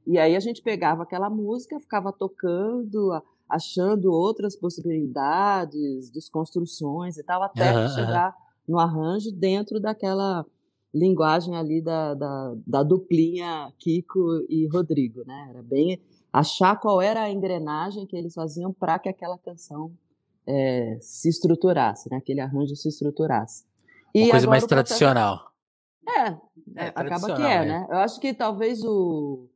e 0.06 0.20
aí 0.20 0.36
a 0.36 0.40
gente 0.42 0.62
pegava 0.62 1.04
aquela 1.04 1.30
música, 1.30 1.80
ficava 1.80 2.12
tocando, 2.12 3.12
achando 3.48 4.12
outras 4.12 4.58
possibilidades, 4.58 6.12
desconstruções 6.12 7.18
e 7.18 7.24
tal, 7.24 7.42
até 7.44 7.70
aham. 7.70 7.88
chegar 7.88 8.36
no 8.72 8.80
arranjo 8.80 9.32
dentro 9.32 9.80
daquela 9.80 10.46
linguagem 10.94 11.56
ali 11.56 11.82
da, 11.82 12.14
da, 12.14 12.54
da 12.66 12.84
duplinha 12.84 13.72
Kiko 13.78 14.46
e 14.50 14.68
Rodrigo, 14.68 15.24
né? 15.26 15.48
Era 15.50 15.62
bem 15.62 16.02
achar 16.32 16.80
qual 16.80 17.02
era 17.02 17.22
a 17.24 17.30
engrenagem 17.30 18.06
que 18.06 18.16
eles 18.16 18.34
faziam 18.34 18.72
para 18.74 18.98
que 18.98 19.10
aquela 19.10 19.38
canção 19.38 19.92
é, 20.48 20.98
se 21.02 21.30
estruturasse, 21.30 22.10
né? 22.10 22.18
aquele 22.18 22.40
arranjo 22.42 22.76
se 22.76 22.88
estruturasse. 22.90 23.66
Uma 24.16 24.32
coisa 24.32 24.48
mais 24.48 24.64
o 24.64 24.68
processo- 24.68 24.98
tradicional. 24.98 25.52
É, 26.08 26.22
É, 26.76 26.88
acaba 26.88 27.04
que 27.04 27.10
tradicional, 27.20 27.48
é, 27.48 27.56
é. 27.56 27.66
né? 27.66 27.88
Eu 27.90 27.98
acho 27.98 28.20
que 28.20 28.34
talvez 28.34 28.84
o, 28.84 29.48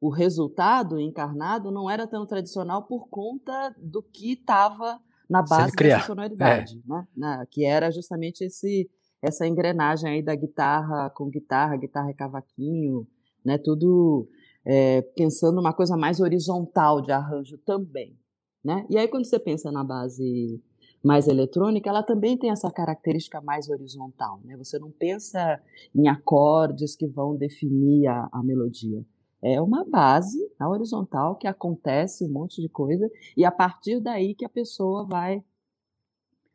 o 0.00 0.08
resultado 0.10 0.98
encarnado 1.00 1.70
não 1.70 1.88
era 1.88 2.06
tão 2.06 2.26
tradicional 2.26 2.82
por 2.82 3.08
conta 3.08 3.74
do 3.78 4.02
que 4.02 4.32
estava 4.32 4.98
na 5.28 5.42
base 5.42 5.76
dessa 5.76 6.06
sonoridade, 6.06 6.80
né? 6.86 7.06
Na- 7.16 7.46
que 7.46 7.64
era 7.64 7.90
justamente 7.90 8.44
esse 8.44 8.88
essa 9.22 9.46
engrenagem 9.46 10.10
aí 10.10 10.22
da 10.22 10.34
guitarra 10.34 11.08
com 11.10 11.30
guitarra, 11.30 11.76
guitarra 11.78 12.10
e 12.10 12.14
cavaquinho, 12.14 13.06
né? 13.44 13.56
Tudo 13.56 14.28
é, 14.66 15.00
pensando 15.16 15.56
numa 15.56 15.72
coisa 15.72 15.96
mais 15.96 16.20
horizontal 16.20 17.00
de 17.00 17.10
arranjo 17.10 17.56
também, 17.58 18.18
né? 18.62 18.84
E 18.90 18.98
aí 18.98 19.08
quando 19.08 19.24
você 19.26 19.38
pensa 19.38 19.72
na 19.72 19.82
base 19.82 20.60
mais 21.02 21.26
eletrônica, 21.28 21.88
ela 21.88 22.02
também 22.02 22.36
tem 22.36 22.50
essa 22.50 22.70
característica 22.70 23.40
mais 23.40 23.68
horizontal, 23.68 24.40
né? 24.44 24.56
Você 24.56 24.78
não 24.78 24.90
pensa 24.90 25.60
em 25.94 26.08
acordes 26.08 26.94
que 26.96 27.06
vão 27.06 27.36
definir 27.36 28.06
a, 28.06 28.28
a 28.32 28.42
melodia. 28.42 29.04
É 29.44 29.60
uma 29.60 29.84
base 29.84 30.38
na 30.58 30.70
horizontal 30.70 31.36
que 31.36 31.46
acontece 31.46 32.24
um 32.24 32.32
monte 32.32 32.62
de 32.62 32.68
coisa 32.68 33.10
e 33.36 33.44
a 33.44 33.52
partir 33.52 34.00
daí 34.00 34.34
que 34.34 34.44
a 34.44 34.48
pessoa 34.48 35.04
vai 35.04 35.44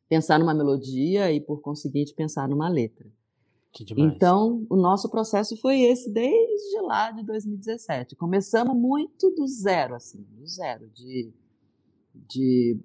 pensar 0.09 0.39
numa 0.39 0.55
melodia 0.55 1.31
e 1.31 1.39
por 1.39 1.61
conseguinte 1.61 2.15
pensar 2.15 2.49
numa 2.49 2.67
letra. 2.67 3.07
Que 3.71 3.85
demais. 3.85 4.11
Então, 4.11 4.65
o 4.67 4.75
nosso 4.75 5.07
processo 5.07 5.55
foi 5.57 5.81
esse 5.81 6.11
desde 6.11 6.81
lá 6.81 7.11
de 7.11 7.23
2017. 7.23 8.15
Começamos 8.15 8.75
muito 8.75 9.29
do 9.35 9.47
zero, 9.47 9.93
assim, 9.93 10.25
do 10.31 10.47
zero, 10.47 10.89
de, 10.89 11.31
de 12.15 12.79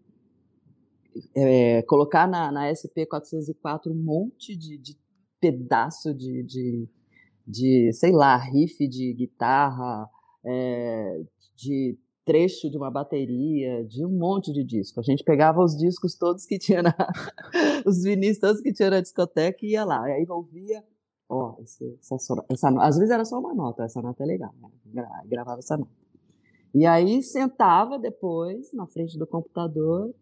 é, 1.35 1.81
colocar 1.85 2.29
na, 2.29 2.53
na 2.53 2.71
SP404 2.71 3.87
um 3.87 3.95
monte 3.95 4.55
de, 4.55 4.77
de 4.77 4.99
pedaço 5.41 6.13
de, 6.13 6.43
de, 6.43 6.89
de, 7.47 7.93
sei 7.93 8.13
lá, 8.13 8.37
riff 8.37 8.87
de 8.89 9.13
guitarra, 9.15 10.09
é, 10.45 11.23
de 11.57 11.99
trecho 12.25 12.71
de 12.71 12.77
uma 12.79 12.91
bateria, 12.91 13.85
de 13.85 14.05
um 14.05 14.09
monte 14.11 14.53
de 14.53 14.65
disco. 14.65 14.99
A 15.01 15.03
gente 15.03 15.23
pegava 15.23 15.63
os 15.63 15.77
discos 15.77 16.15
todos 16.17 16.47
que 16.47 16.59
tinha 16.59 16.83
na, 16.83 16.95
os 17.87 18.03
vinis 18.03 18.39
todos 18.39 18.61
que 18.61 18.73
tinha 18.73 18.91
na 18.91 19.01
discoteca 19.01 19.59
e 19.65 19.71
ia 19.73 19.85
lá. 19.85 20.09
E 20.09 20.13
aí 20.13 20.27
ouvia, 20.29 20.83
ó, 21.29 21.57
esse- 21.63 21.99
essa, 22.11 22.45
essa, 22.51 22.69
às 22.83 22.97
vezes 22.97 23.11
era 23.13 23.25
só 23.25 23.39
uma 23.39 23.55
nota, 23.55 23.85
essa 23.85 24.01
nota 24.01 24.23
é 24.23 24.27
legal, 24.27 24.55
né? 24.61 24.69
Gra- 24.87 25.23
gravava 25.27 25.59
essa 25.59 25.77
nota. 25.77 25.91
E 26.75 26.87
aí 26.87 27.23
sentava 27.23 27.99
depois 27.99 28.73
na 28.73 28.87
frente 28.87 29.19
do 29.19 29.27
computador 29.27 30.13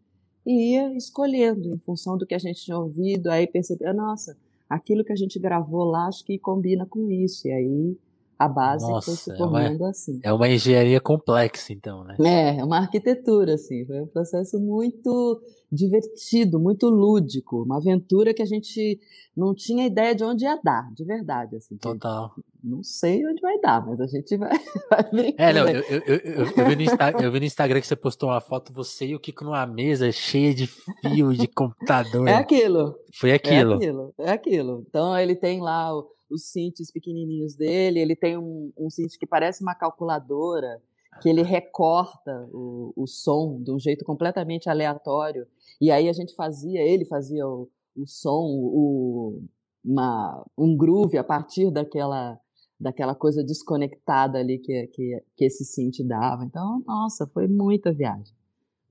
e 0.46 0.72
ia 0.74 0.94
escolhendo 0.96 1.68
em 1.72 1.78
função 1.78 2.18
do 2.18 2.26
que 2.26 2.34
a 2.34 2.38
gente 2.38 2.62
tinha 2.62 2.76
ouvido, 2.78 3.28
aí 3.28 3.46
percebia, 3.46 3.92
nossa, 3.92 4.36
aquilo 4.74 5.04
que 5.04 5.12
a 5.12 5.16
gente 5.16 5.38
gravou 5.38 5.84
lá 5.84 6.06
acho 6.06 6.24
que 6.24 6.38
combina 6.38 6.86
com 6.86 7.10
isso. 7.10 7.46
E 7.46 7.52
aí 7.52 7.96
a 8.44 8.48
base 8.48 8.84
foi 8.84 8.94
Nossa, 8.94 9.16
se 9.16 9.30
é 9.30 9.34
uma- 9.34 9.38
formando 9.38 9.84
assim. 9.86 10.20
É 10.22 10.32
uma 10.32 10.48
engenharia 10.48 11.00
complexa, 11.00 11.72
então, 11.72 12.04
né? 12.04 12.16
É, 12.20 12.58
é 12.58 12.64
uma 12.64 12.78
arquitetura, 12.78 13.54
assim, 13.54 13.84
foi 13.86 14.00
um 14.00 14.06
processo 14.06 14.58
muito 14.60 15.40
divertido, 15.70 16.60
muito 16.60 16.88
lúdico, 16.88 17.62
uma 17.62 17.78
aventura 17.78 18.34
que 18.34 18.42
a 18.42 18.46
gente 18.46 19.00
não 19.36 19.54
tinha 19.54 19.86
ideia 19.86 20.14
de 20.14 20.22
onde 20.22 20.44
ia 20.44 20.60
dar, 20.62 20.92
de 20.92 21.02
verdade, 21.04 21.56
assim, 21.56 21.76
Total. 21.78 22.30
não 22.62 22.82
sei 22.82 23.26
onde 23.26 23.40
vai 23.40 23.58
dar, 23.58 23.84
mas 23.86 23.98
a 23.98 24.06
gente 24.06 24.36
vai, 24.36 24.50
vai 24.90 25.10
ver. 25.10 25.34
É, 25.38 25.52
não, 25.52 25.66
eu, 25.66 25.80
eu, 25.82 26.02
eu, 26.06 26.16
eu- 26.16 26.52
eu 26.56 26.66
vi 26.68 26.76
no 26.76 26.82
Insta- 26.82 27.12
eu 27.22 27.32
vi 27.32 27.40
no 27.40 27.46
Instagram 27.46 27.80
que 27.80 27.86
você 27.86 27.96
postou 27.96 28.28
uma 28.28 28.40
foto, 28.40 28.70
você 28.72 29.06
e 29.06 29.14
o 29.14 29.20
Kiko 29.20 29.44
numa 29.44 29.66
mesa 29.66 30.12
cheia 30.12 30.54
de 30.54 30.66
fio 30.66 31.32
de 31.34 31.46
computador. 31.48 32.28
É 32.28 32.34
aquilo, 32.34 32.94
Foi 33.18 33.30
é 33.30 33.34
aquilo. 33.34 33.74
aquilo, 33.76 34.14
é 34.18 34.30
aquilo. 34.30 34.84
Então 34.86 35.16
ele 35.18 35.34
tem 35.34 35.60
lá 35.60 35.96
o- 35.96 36.06
os 36.32 36.50
synths 36.50 36.90
pequenininhos 36.90 37.54
dele, 37.54 38.00
ele 38.00 38.16
tem 38.16 38.36
um, 38.36 38.72
um 38.76 38.88
synth 38.88 39.18
que 39.18 39.26
parece 39.26 39.62
uma 39.62 39.74
calculadora, 39.74 40.80
que 41.20 41.28
ele 41.28 41.42
recorta 41.42 42.48
o, 42.52 42.92
o 42.96 43.06
som 43.06 43.60
de 43.62 43.70
um 43.70 43.78
jeito 43.78 44.04
completamente 44.04 44.68
aleatório. 44.68 45.46
E 45.80 45.90
aí 45.90 46.08
a 46.08 46.12
gente 46.12 46.34
fazia, 46.34 46.80
ele 46.80 47.04
fazia 47.04 47.46
o, 47.46 47.68
o 47.94 48.06
som, 48.06 48.46
o, 48.46 49.42
uma, 49.84 50.44
um 50.56 50.76
groove 50.76 51.18
a 51.18 51.24
partir 51.24 51.70
daquela, 51.70 52.40
daquela 52.80 53.14
coisa 53.14 53.44
desconectada 53.44 54.38
ali 54.38 54.58
que, 54.58 54.86
que, 54.88 55.22
que 55.36 55.44
esse 55.44 55.64
synth 55.64 56.06
dava. 56.06 56.44
Então, 56.44 56.82
nossa, 56.86 57.26
foi 57.26 57.46
muita 57.46 57.92
viagem, 57.92 58.34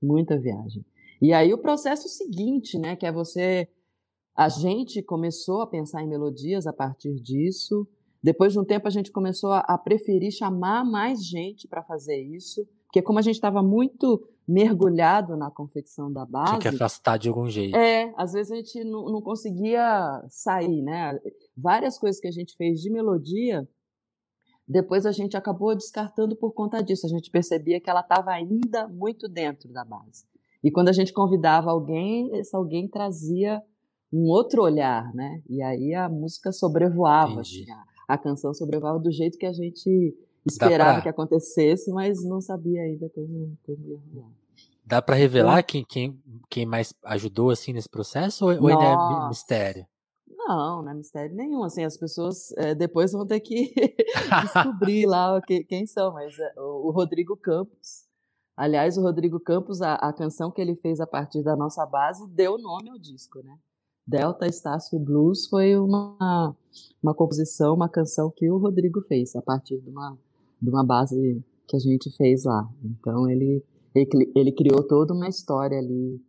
muita 0.00 0.38
viagem. 0.38 0.84
E 1.20 1.32
aí 1.32 1.52
o 1.52 1.58
processo 1.58 2.08
seguinte, 2.08 2.78
né, 2.78 2.96
que 2.96 3.06
é 3.06 3.12
você 3.12 3.68
a 4.34 4.48
gente 4.48 5.02
começou 5.02 5.62
a 5.62 5.66
pensar 5.66 6.02
em 6.02 6.08
melodias 6.08 6.66
a 6.66 6.72
partir 6.72 7.14
disso. 7.20 7.86
Depois 8.22 8.52
de 8.52 8.58
um 8.58 8.64
tempo, 8.64 8.86
a 8.86 8.90
gente 8.90 9.10
começou 9.10 9.52
a, 9.52 9.60
a 9.60 9.76
preferir 9.76 10.32
chamar 10.32 10.84
mais 10.84 11.24
gente 11.24 11.68
para 11.68 11.82
fazer 11.82 12.20
isso, 12.22 12.66
porque 12.86 13.02
como 13.02 13.18
a 13.18 13.22
gente 13.22 13.34
estava 13.34 13.62
muito 13.62 14.22
mergulhado 14.46 15.36
na 15.36 15.50
confecção 15.50 16.12
da 16.12 16.24
Tinha 16.26 16.58
que 16.58 16.64
base, 16.64 16.76
afastar 16.76 17.18
de 17.18 17.28
algum 17.28 17.48
jeito. 17.48 17.76
é, 17.76 18.12
às 18.16 18.32
vezes 18.32 18.52
a 18.52 18.56
gente 18.56 18.84
não, 18.84 19.06
não 19.06 19.22
conseguia 19.22 20.22
sair, 20.28 20.82
né? 20.82 21.18
Várias 21.56 21.98
coisas 21.98 22.20
que 22.20 22.28
a 22.28 22.32
gente 22.32 22.56
fez 22.56 22.80
de 22.80 22.90
melodia, 22.90 23.68
depois 24.66 25.06
a 25.06 25.12
gente 25.12 25.36
acabou 25.36 25.74
descartando 25.74 26.36
por 26.36 26.52
conta 26.52 26.82
disso. 26.82 27.06
A 27.06 27.08
gente 27.08 27.30
percebia 27.30 27.80
que 27.80 27.90
ela 27.90 28.00
estava 28.00 28.30
ainda 28.30 28.88
muito 28.88 29.28
dentro 29.28 29.72
da 29.72 29.84
base. 29.84 30.24
E 30.62 30.70
quando 30.70 30.88
a 30.88 30.92
gente 30.92 31.12
convidava 31.12 31.70
alguém, 31.70 32.30
esse 32.36 32.54
alguém 32.54 32.88
trazia 32.88 33.62
um 34.12 34.24
outro 34.28 34.62
olhar, 34.62 35.12
né? 35.14 35.42
E 35.48 35.62
aí 35.62 35.94
a 35.94 36.08
música 36.08 36.52
sobrevoava, 36.52 37.40
assim, 37.40 37.70
a, 37.70 38.14
a 38.14 38.18
canção 38.18 38.52
sobrevoava 38.52 38.98
do 38.98 39.10
jeito 39.10 39.38
que 39.38 39.46
a 39.46 39.52
gente 39.52 40.14
esperava 40.44 40.94
pra- 40.94 41.02
que 41.02 41.08
acontecesse, 41.08 41.90
mas 41.92 42.22
não 42.24 42.40
sabia 42.40 42.82
ainda 42.82 43.08
como, 43.10 43.56
como 43.64 43.78
ia 43.88 43.98
rolar. 44.12 44.30
Dá 44.84 45.00
pra 45.00 45.14
revelar 45.16 45.62
quem, 45.62 45.84
quem, 45.88 46.20
quem 46.50 46.66
mais 46.66 46.92
ajudou 47.04 47.50
assim 47.50 47.72
nesse 47.72 47.88
processo 47.88 48.44
ou, 48.44 48.50
ou 48.60 48.66
ainda 48.68 48.84
é 48.84 49.28
mistério? 49.28 49.86
Não, 50.28 50.82
não 50.82 50.90
é 50.90 50.94
mistério 50.94 51.34
nenhum. 51.36 51.62
Assim, 51.62 51.84
as 51.84 51.96
pessoas 51.96 52.50
eh, 52.58 52.74
depois 52.74 53.12
vão 53.12 53.24
ter 53.26 53.38
que 53.40 53.72
descobrir 54.42 55.06
lá 55.06 55.40
que- 55.40 55.62
quem 55.64 55.86
são, 55.86 56.12
mas 56.12 56.36
eh, 56.38 56.54
o, 56.58 56.88
o 56.88 56.90
Rodrigo 56.90 57.36
Campos. 57.36 58.06
Aliás, 58.56 58.98
o 58.98 59.02
Rodrigo 59.02 59.38
Campos, 59.40 59.80
a, 59.80 59.94
a 59.94 60.12
canção 60.12 60.50
que 60.50 60.60
ele 60.60 60.74
fez 60.76 61.00
a 61.00 61.06
partir 61.06 61.42
da 61.42 61.56
nossa 61.56 61.86
base, 61.86 62.28
deu 62.28 62.58
nome 62.58 62.90
ao 62.90 62.98
disco, 62.98 63.40
né? 63.42 63.56
Delta 64.06 64.46
Estácio 64.46 64.98
Blues 64.98 65.46
foi 65.46 65.76
uma, 65.76 66.56
uma 67.02 67.14
composição, 67.14 67.74
uma 67.74 67.88
canção 67.88 68.32
que 68.34 68.50
o 68.50 68.58
Rodrigo 68.58 69.00
fez 69.02 69.34
a 69.36 69.42
partir 69.42 69.78
de 69.80 69.90
uma, 69.90 70.18
de 70.60 70.70
uma 70.70 70.84
base 70.84 71.42
que 71.68 71.76
a 71.76 71.78
gente 71.78 72.10
fez 72.16 72.44
lá. 72.44 72.68
Então 72.84 73.28
ele, 73.30 73.64
ele, 73.94 74.32
ele 74.34 74.52
criou 74.52 74.82
toda 74.86 75.14
uma 75.14 75.28
história 75.28 75.78
ali 75.78 76.20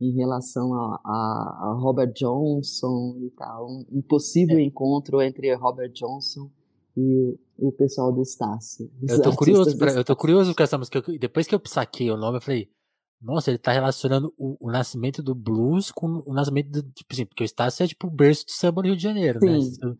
em 0.00 0.12
relação 0.12 0.72
a, 0.72 1.00
a, 1.04 1.70
a 1.70 1.78
Robert 1.78 2.12
Johnson 2.14 3.16
e 3.20 3.30
tal, 3.36 3.66
um, 3.66 3.84
um 3.92 4.02
possível 4.02 4.58
encontro 4.58 5.20
entre 5.20 5.54
Robert 5.54 5.92
Johnson 5.92 6.50
e 6.96 7.38
o, 7.58 7.70
pessoal 7.70 8.10
do 8.10 8.22
Estácio. 8.22 8.90
Eu 9.06 9.22
tô 9.22 9.36
curioso, 9.36 9.76
pra, 9.76 9.92
eu 9.92 10.04
tô 10.04 10.16
curioso 10.16 10.54
com 10.54 10.62
essa 10.62 10.78
música. 10.78 11.02
Depois 11.18 11.46
que 11.46 11.54
eu 11.54 11.60
saquei 11.66 12.10
o 12.10 12.16
nome, 12.16 12.38
eu 12.38 12.40
falei, 12.40 12.68
nossa, 13.20 13.50
ele 13.50 13.58
tá 13.58 13.72
relacionando 13.72 14.32
o, 14.38 14.56
o, 14.58 14.70
nascimento 14.70 15.22
do 15.22 15.34
blues 15.34 15.90
com 15.90 16.22
o 16.24 16.32
nascimento 16.32 16.70
do, 16.70 16.82
tipo 16.82 17.12
assim, 17.12 17.26
porque 17.26 17.44
o 17.44 17.44
Estácio 17.44 17.84
é 17.84 17.86
tipo 17.86 18.06
o 18.06 18.10
berço 18.10 18.46
do 18.46 18.52
samba 18.52 18.80
no 18.80 18.88
Rio 18.88 18.96
de 18.96 19.02
Janeiro, 19.02 19.38
né? 19.42 19.60
sim. 19.60 19.78
né? 19.82 19.94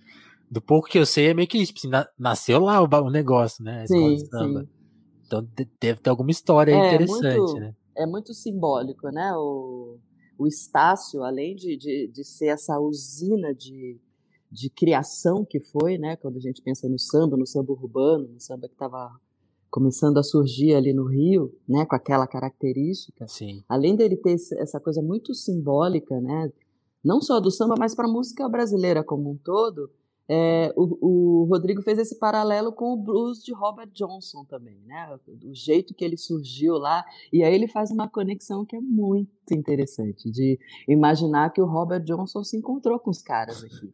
Do 0.51 0.61
pouco 0.61 0.89
que 0.89 0.99
eu 0.99 1.07
sei 1.07 1.29
é 1.29 1.35
meio 1.35 1.47
que 1.47 1.59
isso, 1.59 1.73
tipo 1.73 1.81
assim, 1.81 1.89
na, 1.89 2.09
nasceu 2.19 2.61
lá 2.61 2.83
o, 2.83 2.89
o, 3.07 3.11
negócio, 3.11 3.63
né? 3.63 3.83
A 3.83 3.87
sim, 3.87 4.19
sim. 4.19 4.69
Então 5.27 5.47
deve 5.81 6.01
ter 6.01 6.11
alguma 6.11 6.31
história 6.31 6.73
é, 6.73 6.87
interessante, 6.87 7.39
muito, 7.39 7.61
né? 7.61 7.75
É 7.97 8.07
muito 8.07 8.35
simbólico, 8.35 9.09
né? 9.11 9.33
O, 9.37 9.99
o 10.39 10.47
Estácio, 10.47 11.23
além 11.23 11.55
de, 11.55 11.77
de, 11.77 12.09
de 12.09 12.25
ser 12.25 12.47
essa 12.47 12.81
usina 12.81 13.55
de, 13.55 14.01
de 14.51 14.71
criação 14.71 15.45
que 15.45 15.61
foi, 15.61 15.99
né? 15.99 16.17
Quando 16.17 16.39
a 16.39 16.41
gente 16.41 16.63
pensa 16.63 16.89
no 16.89 16.99
samba, 16.99 17.37
no 17.37 17.47
samba 17.47 17.73
urbano, 17.73 18.27
no 18.27 18.41
samba 18.41 18.67
que 18.67 18.75
estava 18.75 19.13
começando 19.71 20.19
a 20.19 20.23
surgir 20.23 20.75
ali 20.75 20.93
no 20.93 21.07
Rio, 21.07 21.55
né, 21.69 21.87
com 21.87 21.95
aquela 21.95 22.27
característica. 22.27 23.27
Sim. 23.29 23.63
Além 23.69 23.95
dele 23.97 24.17
ter 24.17 24.35
essa 24.59 24.81
coisa 24.81 25.01
muito 25.01 25.35
simbólica, 25.35 26.21
né, 26.21 26.53
não 27.05 27.21
só 27.21 27.41
do 27.41 27.51
samba, 27.51 27.75
mas 27.79 27.95
para 27.95 28.07
a 28.07 28.13
música 28.13 28.49
brasileira 28.49 29.03
como 29.03 29.31
um 29.31 29.37
todo, 29.37 29.91
é, 30.33 30.73
o, 30.77 31.43
o, 31.43 31.45
Rodrigo 31.47 31.83
fez 31.83 31.99
esse 31.99 32.17
paralelo 32.17 32.73
com 32.73 32.93
o 32.93 32.97
blues 32.97 33.43
de 33.43 33.53
Robert 33.53 33.91
Johnson 33.93 34.45
também, 34.45 34.81
né? 34.87 35.19
O 35.27 35.53
jeito 35.53 35.93
que 35.93 36.05
ele 36.05 36.17
surgiu 36.17 36.75
lá. 36.75 37.05
E 37.33 37.43
aí 37.43 37.53
ele 37.53 37.67
faz 37.67 37.91
uma 37.91 38.09
conexão 38.09 38.65
que 38.65 38.77
é 38.77 38.81
muito 38.81 39.29
interessante, 39.51 40.31
de 40.31 40.57
imaginar 40.87 41.51
que 41.53 41.61
o 41.61 41.67
Robert 41.67 42.05
Johnson 42.05 42.45
se 42.45 42.57
encontrou 42.57 43.01
com 43.01 43.11
os 43.11 43.21
caras 43.21 43.65
aqui. 43.65 43.93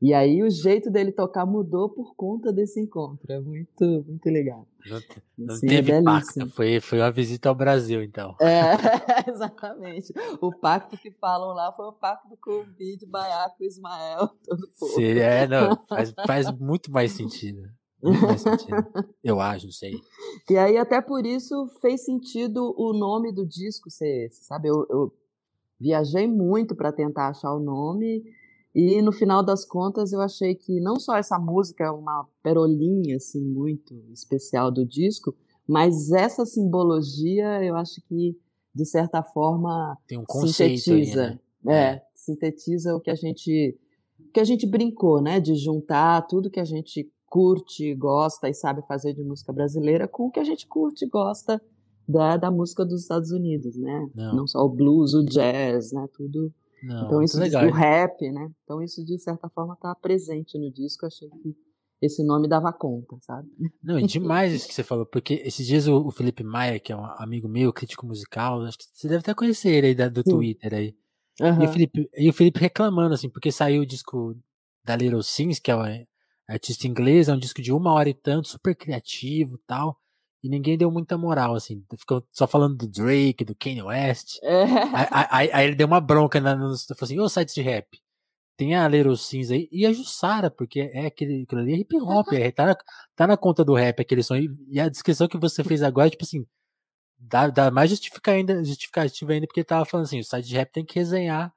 E 0.00 0.14
aí 0.14 0.42
o 0.44 0.50
jeito 0.50 0.90
dele 0.90 1.10
tocar 1.10 1.44
mudou 1.44 1.88
por 1.88 2.14
conta 2.14 2.52
desse 2.52 2.80
encontro. 2.80 3.32
É 3.32 3.40
muito, 3.40 4.04
muito 4.06 4.30
legal. 4.30 4.66
Não, 4.86 5.00
não 5.36 5.54
assim, 5.54 5.66
teve 5.66 5.90
é 5.90 6.02
pacto, 6.02 6.48
foi, 6.50 6.80
foi 6.80 7.00
uma 7.00 7.10
visita 7.10 7.48
ao 7.48 7.54
Brasil, 7.54 8.02
então. 8.02 8.36
É, 8.40 8.74
exatamente. 9.28 10.14
O 10.40 10.52
pacto 10.52 10.96
que 10.96 11.10
falam 11.10 11.52
lá 11.52 11.72
foi 11.72 11.86
o 11.86 11.92
pacto 11.92 12.38
com 12.40 12.60
o 12.62 12.64
Bid, 12.64 13.04
Baiaco, 13.06 13.64
Ismael, 13.64 14.28
todo 14.44 14.68
povo. 14.78 14.94
Sim, 14.94 15.18
é, 15.18 15.48
não, 15.48 15.76
faz, 15.88 16.14
faz 16.24 16.50
muito 16.58 16.92
mais 16.92 17.10
sentido. 17.12 17.68
Muito 18.00 18.22
mais 18.22 18.40
sentido. 18.40 18.86
Eu 19.24 19.40
acho, 19.40 19.66
não 19.66 19.72
sei. 19.72 19.94
E 20.48 20.56
aí, 20.56 20.76
até 20.76 21.00
por 21.00 21.26
isso, 21.26 21.66
fez 21.80 22.04
sentido 22.04 22.72
o 22.78 22.92
nome 22.92 23.32
do 23.32 23.44
disco 23.44 23.90
ser 23.90 24.26
esse, 24.26 24.44
sabe? 24.44 24.68
Eu, 24.68 24.86
eu 24.88 25.12
viajei 25.80 26.28
muito 26.28 26.76
para 26.76 26.92
tentar 26.92 27.28
achar 27.28 27.52
o 27.52 27.58
nome 27.58 28.22
e 28.74 29.00
no 29.02 29.12
final 29.12 29.42
das 29.42 29.64
contas 29.64 30.12
eu 30.12 30.20
achei 30.20 30.54
que 30.54 30.80
não 30.80 30.98
só 31.00 31.16
essa 31.16 31.38
música 31.38 31.84
é 31.84 31.90
uma 31.90 32.26
perolinha 32.42 33.16
assim 33.16 33.42
muito 33.42 33.94
especial 34.12 34.70
do 34.70 34.86
disco, 34.86 35.34
mas 35.66 36.12
essa 36.12 36.44
simbologia 36.44 37.62
eu 37.64 37.76
acho 37.76 38.00
que 38.08 38.36
de 38.74 38.84
certa 38.84 39.22
forma 39.22 39.96
Tem 40.06 40.18
um 40.18 40.24
sintetiza, 40.46 41.24
aí, 41.24 41.40
né? 41.64 41.74
é, 41.74 41.94
é, 41.94 42.02
sintetiza 42.14 42.94
o 42.94 43.00
que 43.00 43.10
a 43.10 43.14
gente 43.14 43.76
que 44.32 44.40
a 44.40 44.44
gente 44.44 44.66
brincou, 44.66 45.22
né, 45.22 45.40
de 45.40 45.54
juntar 45.54 46.26
tudo 46.26 46.50
que 46.50 46.60
a 46.60 46.64
gente 46.64 47.10
curte, 47.26 47.94
gosta 47.94 48.48
e 48.48 48.54
sabe 48.54 48.86
fazer 48.86 49.14
de 49.14 49.24
música 49.24 49.52
brasileira 49.52 50.06
com 50.06 50.26
o 50.26 50.30
que 50.30 50.40
a 50.40 50.44
gente 50.44 50.66
curte 50.66 51.04
e 51.04 51.08
gosta 51.08 51.60
da, 52.06 52.36
da 52.36 52.50
música 52.50 52.84
dos 52.84 53.02
Estados 53.02 53.30
Unidos, 53.30 53.76
né? 53.76 54.08
Não. 54.14 54.36
não 54.36 54.46
só 54.46 54.60
o 54.60 54.68
blues, 54.68 55.14
o 55.14 55.24
jazz, 55.24 55.92
né, 55.92 56.06
tudo 56.14 56.52
não, 56.82 57.06
então 57.06 57.22
isso 57.22 57.38
legal. 57.38 57.66
o 57.66 57.70
rap, 57.70 58.30
né? 58.30 58.50
Então 58.64 58.82
isso 58.82 59.04
de 59.04 59.18
certa 59.18 59.48
forma 59.48 59.74
está 59.74 59.94
presente 59.94 60.58
no 60.58 60.70
disco. 60.72 61.04
Eu 61.04 61.08
achei 61.08 61.28
que 61.28 61.56
esse 62.00 62.22
nome 62.24 62.48
dava 62.48 62.72
conta, 62.72 63.16
sabe? 63.22 63.48
Não, 63.82 63.98
e 63.98 64.06
demais 64.06 64.52
isso 64.52 64.68
que 64.68 64.74
você 64.74 64.84
falou, 64.84 65.04
porque 65.04 65.42
esses 65.44 65.66
dias 65.66 65.88
o, 65.88 66.06
o 66.06 66.10
Felipe 66.10 66.44
Maia, 66.44 66.78
que 66.78 66.92
é 66.92 66.96
um 66.96 67.04
amigo 67.04 67.48
meu, 67.48 67.72
crítico 67.72 68.06
musical, 68.06 68.62
acho 68.62 68.78
que 68.78 68.84
você 68.92 69.08
deve 69.08 69.20
até 69.20 69.34
conhecer 69.34 69.70
ele 69.70 69.86
aí 69.88 69.94
da, 69.94 70.08
do 70.08 70.22
Sim. 70.22 70.30
Twitter 70.30 70.74
aí. 70.74 70.94
Uhum. 71.40 71.62
E, 71.62 71.66
o 71.66 71.72
Felipe, 71.72 72.10
e 72.16 72.28
o 72.30 72.32
Felipe 72.32 72.60
reclamando, 72.60 73.14
assim, 73.14 73.28
porque 73.28 73.50
saiu 73.50 73.82
o 73.82 73.86
disco 73.86 74.36
da 74.84 74.96
Little 74.96 75.22
Sims, 75.22 75.58
que 75.58 75.70
é 75.70 75.74
uma 75.74 75.88
artista 76.48 76.86
inglesa, 76.86 77.32
é 77.32 77.34
um 77.34 77.38
disco 77.38 77.60
de 77.60 77.72
uma 77.72 77.92
hora 77.92 78.08
e 78.08 78.14
tanto, 78.14 78.48
super 78.48 78.74
criativo 78.74 79.58
tal 79.66 79.96
e 80.42 80.48
ninguém 80.48 80.78
deu 80.78 80.90
muita 80.90 81.18
moral, 81.18 81.54
assim. 81.54 81.84
Ficou 81.98 82.24
só 82.32 82.46
falando 82.46 82.76
do 82.76 82.88
Drake, 82.88 83.44
do 83.44 83.54
Kanye 83.54 83.82
West. 83.82 84.38
É. 84.42 84.62
Aí, 84.64 85.08
aí, 85.30 85.50
aí, 85.52 85.66
ele 85.66 85.74
deu 85.74 85.86
uma 85.86 86.00
bronca 86.00 86.40
na, 86.40 86.54
no, 86.54 86.76
falou 86.76 86.96
assim, 87.02 87.18
ô 87.18 87.28
sites 87.28 87.54
de 87.54 87.62
rap, 87.62 88.00
tem 88.56 88.74
a 88.74 88.88
Little 88.88 89.16
Sims 89.16 89.50
aí 89.50 89.68
e 89.72 89.86
a 89.86 89.92
Jussara, 89.92 90.50
porque 90.50 90.90
é 90.92 91.06
aquele, 91.06 91.42
aquilo 91.42 91.60
ali 91.60 91.74
é 91.74 91.76
hip 91.78 91.96
hop, 92.00 92.32
é, 92.32 92.50
tá, 92.50 92.66
na, 92.66 92.76
tá 93.16 93.26
na 93.26 93.36
conta 93.36 93.64
do 93.64 93.74
rap 93.74 94.00
aquele 94.00 94.22
som. 94.22 94.36
E, 94.36 94.48
e 94.68 94.80
a 94.80 94.88
descrição 94.88 95.28
que 95.28 95.38
você 95.38 95.64
fez 95.64 95.82
agora, 95.82 96.10
tipo 96.10 96.24
assim, 96.24 96.46
dá, 97.18 97.48
dá 97.48 97.70
mais 97.70 97.90
justificar 97.90 98.34
ainda, 98.34 98.64
justificativa 98.64 99.32
ainda, 99.32 99.46
porque 99.46 99.60
ele 99.60 99.64
tava 99.64 99.84
falando 99.84 100.06
assim, 100.06 100.20
o 100.20 100.24
site 100.24 100.46
de 100.46 100.56
rap 100.56 100.72
tem 100.72 100.84
que 100.84 100.98
resenhar 100.98 101.52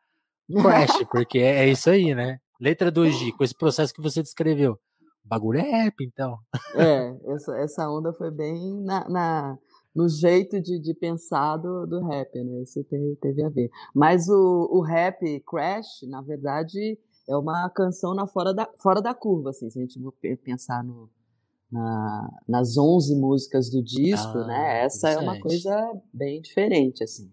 Crash, 0.62 1.06
porque 1.12 1.39
é, 1.39 1.65
é 1.65 1.70
isso 1.70 1.89
aí, 1.89 2.15
né? 2.15 2.39
Letra 2.60 2.91
2G, 2.91 3.32
com 3.38 3.44
esse 3.44 3.56
processo 3.56 3.94
que 3.94 4.02
você 4.02 4.22
descreveu 4.22 4.80
bagulho 5.23 5.60
é 5.60 5.84
rap, 5.84 5.95
então. 6.01 6.38
É, 6.75 7.15
essa, 7.34 7.57
essa 7.57 7.89
onda 7.89 8.13
foi 8.13 8.31
bem 8.31 8.81
na, 8.84 9.07
na 9.10 9.57
no 9.93 10.07
jeito 10.07 10.62
de, 10.62 10.79
de 10.79 10.93
pensar 10.93 11.57
do, 11.57 11.86
do 11.86 12.01
rap, 12.05 12.34
né? 12.36 12.62
Isso 12.62 12.84
teve, 12.86 13.15
teve 13.17 13.43
a 13.43 13.49
ver. 13.49 13.69
Mas 13.93 14.29
o, 14.29 14.69
o 14.71 14.81
rap 14.81 15.21
Crash, 15.41 16.03
na 16.07 16.21
verdade, 16.21 16.97
é 17.27 17.36
uma 17.36 17.69
canção 17.69 18.13
na 18.13 18.25
fora 18.25 18.53
da, 18.53 18.69
fora 18.81 19.01
da 19.01 19.13
curva, 19.13 19.49
assim, 19.49 19.69
se 19.69 19.79
a 19.79 19.81
gente 19.81 19.99
pensar 20.43 20.84
no, 20.84 21.10
na, 21.71 22.29
nas 22.47 22.77
11 22.77 23.15
músicas 23.15 23.69
do 23.69 23.84
disco, 23.84 24.38
ah, 24.38 24.47
né? 24.47 24.86
Essa 24.86 25.10
é 25.10 25.17
uma 25.17 25.39
coisa 25.39 26.01
bem 26.13 26.41
diferente, 26.41 27.03
assim. 27.03 27.31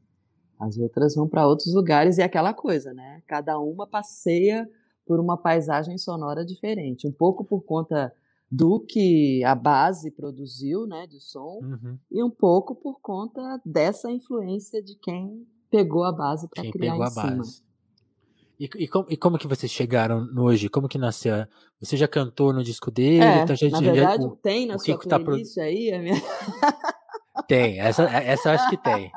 As 0.61 0.77
outras 0.77 1.15
vão 1.15 1.29
para 1.29 1.47
outros 1.47 1.73
lugares 1.73 2.19
e 2.19 2.23
é 2.23 2.25
aquela 2.25 2.53
coisa, 2.53 2.93
né? 2.93 3.23
Cada 3.27 3.59
uma 3.59 3.87
passeia 3.87 4.69
por 5.09 5.19
uma 5.19 5.39
paisagem 5.39 5.97
sonora 5.97 6.45
diferente, 6.45 7.09
um 7.09 7.13
pouco 7.13 7.43
por 7.43 7.63
conta 7.63 8.13
do 8.51 8.79
que 8.79 9.43
a 9.43 9.55
base 9.55 10.11
produziu, 10.11 10.87
né, 10.87 11.07
de 11.07 11.19
som, 11.19 11.61
uhum. 11.63 11.99
e 12.11 12.23
um 12.23 12.31
pouco 12.31 12.75
por 12.75 13.01
conta 13.01 13.41
dessa 13.65 14.11
influência 14.11 14.83
de 14.83 14.95
quem 14.97 15.47
pegou 15.71 16.05
a 16.05 16.13
base 16.13 16.47
para 16.49 16.63
criar 16.71 16.93
pegou 16.93 17.05
em 17.05 17.09
a 17.09 17.11
cima. 17.11 17.37
Base. 17.39 17.63
E, 18.61 18.65
e, 18.77 18.89
como, 18.89 19.07
e, 19.09 19.17
como, 19.17 19.39
que 19.39 19.47
vocês 19.47 19.71
chegaram 19.71 20.29
hoje? 20.37 20.69
Como 20.69 20.89
que 20.89 20.99
nasceu? 20.99 21.47
Você 21.81 21.97
já 21.97 22.09
cantou 22.09 22.53
no 22.53 22.63
disco 22.63 22.91
dele? 22.91 23.23
É, 23.23 23.43
então 23.43 23.55
já, 23.55 23.71
na 23.71 23.81
verdade, 23.81 24.23
já, 24.23 24.29
o, 24.29 24.37
tem 24.37 24.67
na 24.67 24.79
sua 24.79 24.99
tá 24.99 25.21
playlist 25.21 25.55
tá 25.55 25.61
pro... 25.61 25.69
aí? 25.69 25.99
Minha... 25.99 26.23
Tem, 27.47 27.79
essa, 27.79 28.03
essa 28.03 28.49
eu 28.49 28.55
acho 28.55 28.69
que 28.69 28.77
tem. 28.77 29.11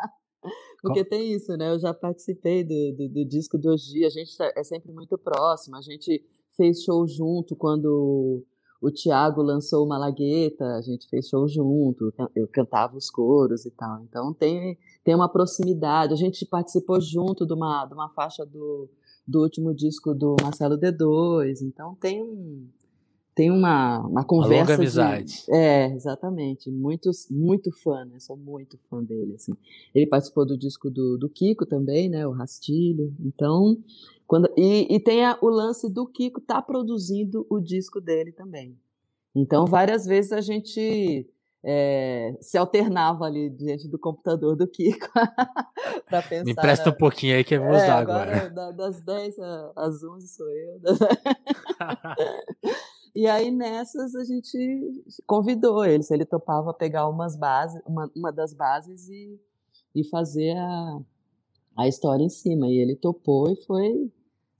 Porque 0.81 1.05
tem 1.05 1.33
isso, 1.33 1.55
né? 1.57 1.71
Eu 1.71 1.79
já 1.79 1.93
participei 1.93 2.63
do, 2.63 2.95
do, 2.97 3.09
do 3.09 3.25
disco 3.25 3.57
do 3.57 3.71
Ogi, 3.71 4.03
a 4.03 4.09
gente 4.09 4.35
tá, 4.35 4.51
é 4.55 4.63
sempre 4.63 4.91
muito 4.91 5.17
próximo, 5.17 5.75
a 5.75 5.81
gente 5.81 6.23
fez 6.57 6.81
show 6.81 7.07
junto 7.07 7.55
quando 7.55 8.43
o 8.81 8.89
Tiago 8.89 9.43
lançou 9.43 9.85
o 9.85 9.87
Malagueta, 9.87 10.65
a 10.75 10.81
gente 10.81 11.07
fez 11.07 11.27
show 11.27 11.47
junto, 11.47 12.11
eu 12.35 12.47
cantava 12.47 12.97
os 12.97 13.11
coros 13.11 13.63
e 13.65 13.71
tal. 13.71 14.01
Então 14.03 14.33
tem, 14.33 14.77
tem 15.03 15.13
uma 15.13 15.29
proximidade. 15.29 16.13
A 16.13 16.17
gente 16.17 16.45
participou 16.47 16.99
junto 16.99 17.45
de 17.45 17.53
uma, 17.53 17.85
de 17.85 17.93
uma 17.93 18.09
faixa 18.09 18.43
do, 18.43 18.89
do 19.27 19.41
último 19.43 19.71
disco 19.73 20.15
do 20.15 20.35
Marcelo 20.41 20.79
D2. 20.79 21.61
Então 21.61 21.95
tem 21.95 22.23
um, 22.23 22.67
tem 23.33 23.49
uma, 23.49 23.99
uma 23.99 24.25
conversa. 24.25 24.53
Uma 24.53 24.61
longa 24.61 24.75
amizade. 24.75 25.45
De, 25.45 25.53
é, 25.53 25.93
exatamente. 25.93 26.69
Muito, 26.69 27.09
muito 27.29 27.71
fã, 27.71 28.05
né? 28.05 28.19
Sou 28.19 28.35
muito 28.35 28.77
fã 28.89 29.03
dele, 29.03 29.35
assim. 29.35 29.53
Ele 29.95 30.05
participou 30.05 30.45
do 30.45 30.57
disco 30.57 30.89
do, 30.89 31.17
do 31.17 31.29
Kiko 31.29 31.65
também, 31.65 32.09
né? 32.09 32.27
O 32.27 32.31
Rastilho. 32.31 33.13
Então, 33.19 33.77
quando, 34.27 34.51
e, 34.57 34.93
e 34.93 34.99
tem 34.99 35.25
a, 35.25 35.37
o 35.41 35.47
lance 35.47 35.89
do 35.89 36.05
Kiko 36.05 36.41
tá 36.41 36.61
produzindo 36.61 37.45
o 37.49 37.59
disco 37.59 38.01
dele 38.01 38.31
também. 38.31 38.77
Então, 39.33 39.65
várias 39.65 40.05
vezes 40.05 40.33
a 40.33 40.41
gente 40.41 41.25
é, 41.63 42.35
se 42.41 42.57
alternava 42.57 43.25
ali 43.25 43.49
diante 43.49 43.87
do 43.87 43.97
computador 43.97 44.57
do 44.57 44.67
Kiko 44.67 45.07
para 46.09 46.21
pensar. 46.21 46.43
Me 46.43 46.53
presta 46.53 46.89
um 46.89 46.93
pouquinho 46.93 47.35
aí 47.35 47.45
que 47.45 47.55
eu 47.55 47.61
vou 47.61 47.71
usar 47.71 47.85
é, 47.85 47.91
agora. 47.91 48.45
agora. 48.45 48.73
Das 48.73 49.01
10 49.01 49.39
às 49.75 50.03
11 50.03 50.27
sou 50.27 50.49
eu. 50.49 50.81
E 53.13 53.27
aí 53.27 53.51
nessas 53.51 54.15
a 54.15 54.23
gente 54.23 55.03
convidou 55.25 55.83
ele, 55.83 56.03
se 56.03 56.13
ele 56.13 56.25
topava 56.25 56.73
pegar 56.73 57.09
umas 57.09 57.35
bases, 57.35 57.81
uma, 57.85 58.09
uma 58.15 58.31
das 58.31 58.53
bases 58.53 59.09
e, 59.09 59.39
e 59.93 60.03
fazer 60.05 60.55
a, 60.57 60.99
a 61.77 61.87
história 61.87 62.23
em 62.23 62.29
cima. 62.29 62.67
E 62.67 62.77
ele 62.77 62.95
topou 62.95 63.51
e 63.51 63.55
foi, 63.65 64.11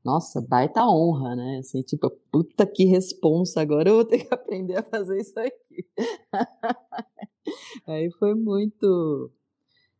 nossa, 0.04 0.42
baita 0.42 0.86
honra, 0.86 1.36
né? 1.36 1.60
Assim, 1.60 1.82
tipo, 1.82 2.10
puta 2.32 2.66
que 2.66 2.86
responsa, 2.86 3.62
agora 3.62 3.90
eu 3.90 3.96
vou 3.96 4.06
ter 4.06 4.26
que 4.26 4.28
aprender 4.34 4.78
a 4.78 4.84
fazer 4.84 5.20
isso 5.20 5.40
aqui. 5.40 5.86
aí 7.88 8.12
foi 8.12 8.36
muito 8.36 9.32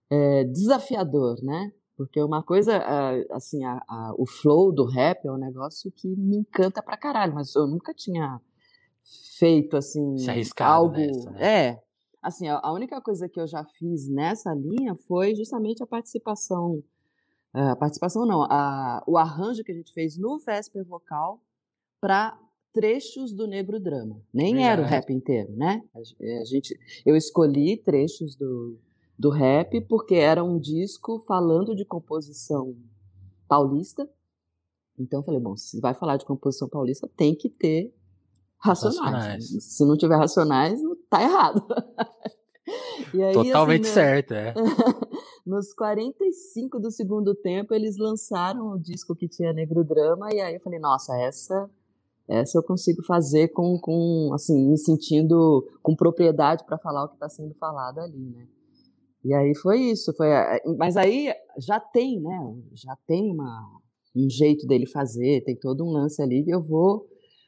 é, 0.10 0.44
desafiador, 0.44 1.42
né? 1.42 1.72
Porque 2.06 2.22
uma 2.22 2.44
coisa, 2.44 2.78
assim, 3.32 3.64
a, 3.64 3.82
a, 3.88 4.14
o 4.18 4.26
flow 4.26 4.72
do 4.72 4.86
rap 4.86 5.26
é 5.26 5.32
um 5.32 5.38
negócio 5.38 5.92
que 5.92 6.08
me 6.08 6.38
encanta 6.38 6.82
pra 6.82 6.98
caralho, 6.98 7.34
mas 7.34 7.56
eu 7.56 7.68
nunca 7.68 7.94
tinha 7.94 8.40
feito, 9.38 9.78
assim, 9.78 10.18
Se 10.18 10.52
algo... 10.60 10.96
Nessa, 10.96 11.32
né? 11.32 11.68
É, 11.70 11.84
assim, 12.22 12.48
a 12.48 12.72
única 12.72 13.02
coisa 13.02 13.28
que 13.28 13.40
eu 13.40 13.48
já 13.48 13.64
fiz 13.64 14.08
nessa 14.10 14.54
linha 14.54 14.96
foi 15.08 15.36
justamente 15.36 15.82
a 15.82 15.88
participação, 15.88 16.84
a 17.54 17.76
participação 17.76 18.26
não, 18.26 18.44
a, 18.44 19.04
o 19.08 19.18
arranjo 19.18 19.64
que 19.64 19.72
a 19.72 19.76
gente 19.76 19.94
fez 19.94 20.18
no 20.18 20.40
Vesper 20.40 20.86
Vocal 20.86 21.42
para 22.00 22.38
trechos 22.74 23.34
do 23.34 23.48
Negro 23.48 23.80
Drama. 23.80 24.22
Nem 24.34 24.66
era 24.66 24.82
o 24.82 24.86
rap 24.86 25.12
inteiro, 25.12 25.52
né? 25.56 25.82
A 25.94 26.46
gente, 26.46 26.78
eu 27.06 27.16
escolhi 27.16 27.78
trechos 27.78 28.36
do, 28.36 28.80
do 29.22 29.30
rap 29.30 29.80
porque 29.82 30.16
era 30.16 30.44
um 30.44 30.58
disco 30.58 31.20
falando 31.28 31.76
de 31.76 31.86
composição 31.86 32.76
paulista. 33.48 34.10
Então 34.98 35.20
eu 35.20 35.24
falei, 35.24 35.40
bom, 35.40 35.56
se 35.56 35.80
vai 35.80 35.94
falar 35.94 36.18
de 36.18 36.26
composição 36.26 36.68
paulista, 36.68 37.08
tem 37.16 37.36
que 37.36 37.48
ter 37.48 37.94
racionais. 38.58 39.00
racionais. 39.00 39.64
Se 39.64 39.86
não 39.86 39.96
tiver 39.96 40.16
racionais, 40.16 40.82
tá 41.08 41.22
errado. 41.22 41.64
Aí, 43.14 43.34
Totalmente 43.34 43.84
assim, 43.84 43.94
certo, 43.94 44.34
é. 44.34 44.54
nos 45.46 45.74
45 45.74 46.80
do 46.80 46.90
segundo 46.90 47.36
tempo, 47.36 47.74
eles 47.74 47.98
lançaram 47.98 48.72
o 48.72 48.80
disco 48.80 49.16
que 49.16 49.28
tinha 49.28 49.52
Negro 49.52 49.84
Drama, 49.84 50.30
e 50.32 50.40
aí 50.40 50.56
eu 50.56 50.62
falei, 50.62 50.80
nossa, 50.80 51.14
essa 51.20 51.70
essa 52.28 52.58
eu 52.58 52.64
consigo 52.64 53.04
fazer 53.04 53.50
com, 53.50 53.78
com 53.80 54.32
assim, 54.34 54.70
me 54.70 54.78
sentindo 54.78 55.68
com 55.82 55.96
propriedade 55.96 56.64
para 56.64 56.78
falar 56.78 57.04
o 57.04 57.10
que 57.10 57.16
está 57.16 57.28
sendo 57.28 57.54
falado 57.56 58.00
ali, 58.00 58.30
né? 58.30 58.48
E 59.24 59.34
aí 59.34 59.56
foi 59.56 59.80
isso, 59.80 60.14
foi, 60.14 60.28
mas 60.78 60.98
aí 60.98 61.32
já 61.58 61.80
tem, 61.80 62.20
né? 62.20 62.56
Já 62.74 62.96
tem 63.08 63.32
uma, 63.32 63.82
um 64.16 64.30
jeito 64.30 64.66
dele 64.66 64.88
fazer, 64.88 65.44
tem 65.44 65.56
todo 65.56 65.84
um 65.84 65.92
lance 65.92 66.22
ali 66.22 66.44
que 66.44 66.54
eu 66.54 66.62
vou 66.62 67.08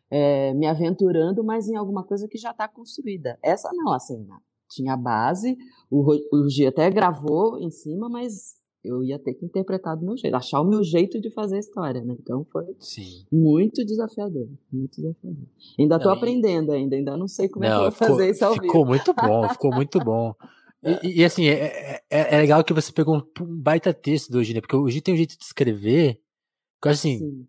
é, 0.10 0.54
me 0.54 0.68
aventurando, 0.68 1.44
mas 1.44 1.68
em 1.68 1.76
alguma 1.76 2.04
coisa 2.04 2.28
que 2.28 2.38
já 2.38 2.52
está 2.52 2.68
construída. 2.68 3.40
Essa 3.42 3.72
não, 3.74 3.92
assim, 3.92 4.28
tinha 4.70 4.96
base, 4.96 5.58
o, 5.90 6.04
o 6.32 6.50
Gia 6.50 6.70
até 6.70 6.90
gravou 6.92 7.58
em 7.60 7.72
cima, 7.72 8.08
mas 8.08 8.56
eu 8.84 9.02
ia 9.02 9.18
ter 9.18 9.34
que 9.34 9.46
interpretar 9.46 9.96
do 9.96 10.06
meu 10.06 10.18
jeito, 10.18 10.36
achar 10.36 10.60
o 10.62 10.66
meu 10.66 10.84
jeito 10.84 11.20
de 11.20 11.32
fazer 11.32 11.56
a 11.56 11.60
história, 11.60 12.04
né? 12.04 12.16
Então 12.20 12.46
foi 12.52 12.66
Sim. 12.80 13.24
muito 13.32 13.84
desafiador, 13.86 14.48
muito 14.72 14.98
desafiador. 14.98 15.48
Ainda 15.80 15.96
estou 15.96 16.12
aprendendo 16.12 16.72
ainda, 16.72 16.96
ainda 16.96 17.16
não 17.16 17.28
sei 17.28 17.48
como 17.48 17.66
não, 17.66 17.72
é 17.72 17.74
que 17.74 17.80
eu 17.80 17.84
vou 17.84 17.92
ficou, 17.92 18.08
fazer 18.10 18.30
isso 18.30 18.46
ao 18.46 18.52
vivo. 18.52 18.66
Ficou 18.66 18.86
muito 18.86 19.14
bom, 19.14 19.50
ficou 19.50 19.74
muito 19.74 20.00
bom. 20.00 20.36
E, 20.84 21.22
e, 21.22 21.26
assim, 21.26 21.46
é, 21.48 22.02
é, 22.10 22.36
é, 22.36 22.38
legal 22.38 22.64
que 22.64 22.74
você 22.74 22.92
pegou 22.92 23.18
um, 23.18 23.62
baita 23.62 23.94
texto 23.94 24.30
do 24.30 24.40
Hoje, 24.40 24.54
né? 24.54 24.60
Porque 24.60 24.76
o 24.76 24.82
Hoje 24.82 25.02
tem 25.02 25.14
um 25.14 25.18
jeito 25.18 25.38
de 25.38 25.44
escrever 25.44 26.20
que, 26.82 26.90
assim, 26.90 27.48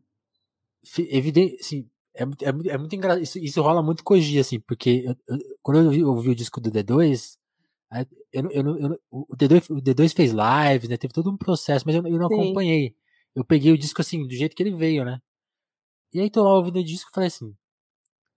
evidente, 1.10 1.56
assim, 1.60 1.90
é, 2.14 2.22
é, 2.22 2.72
é 2.74 2.78
muito 2.78 2.94
engraçado. 2.94 3.22
Isso, 3.22 3.38
isso 3.38 3.60
rola 3.60 3.82
muito 3.82 4.04
com 4.04 4.14
o 4.14 4.20
G, 4.20 4.38
assim, 4.38 4.60
porque 4.60 5.04
eu, 5.04 5.16
eu, 5.26 5.38
quando 5.62 5.80
eu 5.80 5.86
ouvi, 5.86 6.04
ouvi, 6.04 6.30
o 6.30 6.34
disco 6.34 6.60
do 6.60 6.70
D2, 6.70 7.36
eu, 8.32 8.50
eu, 8.50 9.00
o, 9.10 9.36
D2, 9.36 9.70
o 9.70 9.82
D2 9.82 10.14
fez 10.14 10.30
lives, 10.32 10.88
né? 10.88 10.96
Teve 10.96 11.12
todo 11.12 11.30
um 11.30 11.36
processo, 11.36 11.84
mas 11.86 11.96
eu, 11.96 12.06
eu 12.06 12.18
não 12.18 12.28
Sim. 12.28 12.34
acompanhei. 12.34 12.94
Eu 13.34 13.44
peguei 13.44 13.72
o 13.72 13.78
disco 13.78 14.00
assim, 14.00 14.26
do 14.26 14.34
jeito 14.34 14.54
que 14.54 14.62
ele 14.62 14.76
veio, 14.76 15.04
né? 15.04 15.20
E 16.12 16.20
aí 16.20 16.30
tô 16.30 16.44
lá 16.44 16.54
ouvindo 16.56 16.78
o 16.78 16.84
disco 16.84 17.10
e 17.10 17.14
falei 17.14 17.26
assim, 17.26 17.52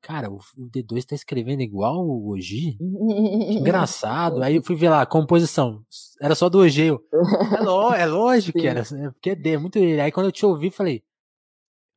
cara, 0.08 0.32
o, 0.32 0.38
o 0.38 0.70
D2 0.70 1.04
tá 1.04 1.14
escrevendo 1.14 1.62
igual 1.62 2.08
o 2.08 2.30
Oji? 2.30 2.78
Engraçado. 3.52 4.42
Aí 4.42 4.56
eu 4.56 4.64
fui 4.64 4.78
ver 4.78 4.88
lá, 4.88 5.06
composição. 5.06 5.84
Era 6.22 6.34
só 6.34 6.48
do 6.48 6.60
Oji. 6.60 6.86
Eu, 6.86 7.04
é, 7.12 7.62
lo, 7.62 7.94
é 7.94 8.06
lógico 8.06 8.56
Sim. 8.58 8.62
que 8.62 8.68
era, 8.68 8.84
né? 8.92 9.12
porque 9.12 9.32
é 9.32 9.36
D, 9.36 9.50
é 9.52 9.58
muito 9.58 9.78
Aí 9.78 10.12
quando 10.14 10.28
eu 10.28 10.32
te 10.32 10.46
ouvi, 10.46 10.72
falei, 10.72 11.04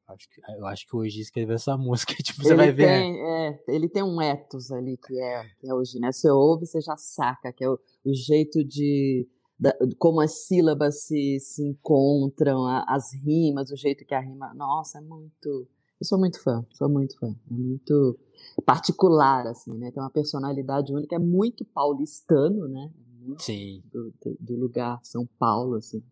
acho 0.08 0.28
que, 0.28 0.40
eu 0.58 0.66
acho 0.66 0.86
que 0.88 0.96
o 0.96 0.98
Oji 0.98 1.20
escreveu 1.20 1.54
essa 1.54 1.76
música, 1.78 2.12
tipo, 2.14 2.42
você 2.42 2.48
ele 2.48 2.56
vai 2.56 2.72
ver. 2.72 2.86
Tem, 2.88 3.20
é, 3.20 3.60
ele 3.68 3.88
tem 3.88 4.02
um 4.02 4.20
ethos 4.20 4.72
ali 4.72 4.96
que 4.96 5.16
é, 5.16 5.44
que 5.60 5.70
é 5.70 5.72
Oji, 5.74 6.00
né? 6.00 6.10
Você 6.10 6.28
ouve, 6.28 6.66
você 6.66 6.80
já 6.80 6.96
saca, 6.96 7.52
que 7.52 7.62
é 7.62 7.70
o, 7.70 7.78
o 8.04 8.12
jeito 8.12 8.64
de 8.64 9.28
da, 9.56 9.72
como 9.98 10.20
as 10.20 10.46
sílabas 10.46 11.02
se, 11.04 11.38
se 11.38 11.62
encontram, 11.62 12.66
a, 12.66 12.84
as 12.88 13.14
rimas, 13.14 13.70
o 13.70 13.76
jeito 13.76 14.04
que 14.04 14.14
a 14.14 14.20
rima. 14.20 14.52
Nossa, 14.52 14.98
é 14.98 15.00
muito. 15.00 15.68
Eu 16.00 16.06
sou 16.06 16.18
muito 16.18 16.42
fã, 16.42 16.64
sou 16.72 16.88
muito 16.88 17.18
fã. 17.18 17.28
É 17.28 17.52
muito 17.52 18.18
particular, 18.64 19.46
assim, 19.46 19.72
né? 19.74 19.90
Tem 19.90 20.02
uma 20.02 20.10
personalidade 20.10 20.94
única, 20.94 21.16
é 21.16 21.18
muito 21.18 21.64
paulistano, 21.64 22.66
né? 22.68 22.90
Muito 23.20 23.42
Sim. 23.42 23.82
Do, 23.92 24.12
do, 24.24 24.36
do, 24.40 24.56
lugar 24.56 24.98
São 25.02 25.28
Paulo, 25.38 25.76
assim. 25.76 26.02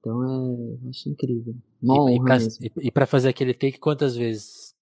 Então 0.00 0.24
é, 0.24 0.82
eu 0.82 0.88
acho 0.88 1.10
incrível. 1.10 1.54
Uma 1.82 2.10
e, 2.10 2.72
e 2.80 2.90
para 2.90 3.06
fazer 3.06 3.28
aquele 3.28 3.52
take, 3.52 3.78
quantas 3.78 4.16
vezes? 4.16 4.74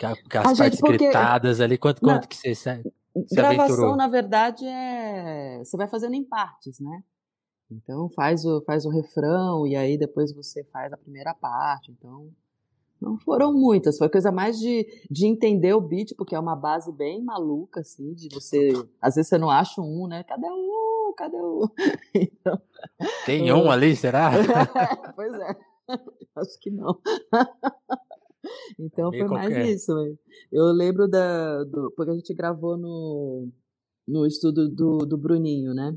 Com 0.00 0.38
as 0.38 0.58
partes 0.58 0.80
porque... 0.80 0.98
gritadas 0.98 1.60
ali, 1.60 1.78
quanto, 1.78 2.00
quanto 2.00 2.26
que 2.26 2.36
você 2.36 2.56
se 2.56 2.82
Gravação, 3.30 3.64
aventurou? 3.64 3.96
na 3.96 4.08
verdade, 4.08 4.64
é. 4.66 5.58
Você 5.58 5.76
vai 5.76 5.86
fazendo 5.86 6.14
em 6.14 6.24
partes, 6.24 6.80
né? 6.80 7.04
Então 7.70 8.08
faz 8.10 8.44
o, 8.44 8.62
faz 8.62 8.84
o 8.84 8.90
refrão 8.90 9.66
e 9.66 9.76
aí 9.76 9.96
depois 9.96 10.34
você 10.34 10.64
faz 10.64 10.92
a 10.92 10.96
primeira 10.96 11.32
parte. 11.34 11.92
Então 11.92 12.30
não 13.02 13.18
foram 13.18 13.52
muitas, 13.52 13.98
foi 13.98 14.08
coisa 14.08 14.30
mais 14.30 14.58
de, 14.58 14.86
de 15.10 15.26
entender 15.26 15.74
o 15.74 15.80
beat, 15.80 16.14
porque 16.16 16.36
é 16.36 16.38
uma 16.38 16.54
base 16.54 16.92
bem 16.92 17.22
maluca, 17.22 17.80
assim, 17.80 18.14
de 18.14 18.28
você. 18.32 18.72
Às 19.00 19.16
vezes 19.16 19.28
você 19.28 19.38
não 19.38 19.50
acha 19.50 19.80
um, 19.80 20.06
né? 20.06 20.22
Cadê 20.22 20.46
um? 20.46 21.12
Cadê 21.16 21.36
um? 21.36 21.66
Então, 22.14 22.60
Tem 23.26 23.52
um 23.52 23.70
ali, 23.70 23.96
será? 23.96 24.30
pois 25.16 25.34
é, 25.34 25.56
acho 26.36 26.60
que 26.60 26.70
não. 26.70 26.96
Então 28.78 29.10
foi 29.10 29.24
mais 29.24 29.48
qualquer. 29.48 29.66
isso. 29.66 29.92
Eu 30.50 30.66
lembro 30.66 31.08
da. 31.08 31.64
Do, 31.64 31.92
porque 31.96 32.12
a 32.12 32.14
gente 32.14 32.32
gravou 32.34 32.76
no, 32.76 33.48
no 34.06 34.26
estudo 34.26 34.68
do, 34.68 34.98
do 34.98 35.18
Bruninho, 35.18 35.74
né? 35.74 35.96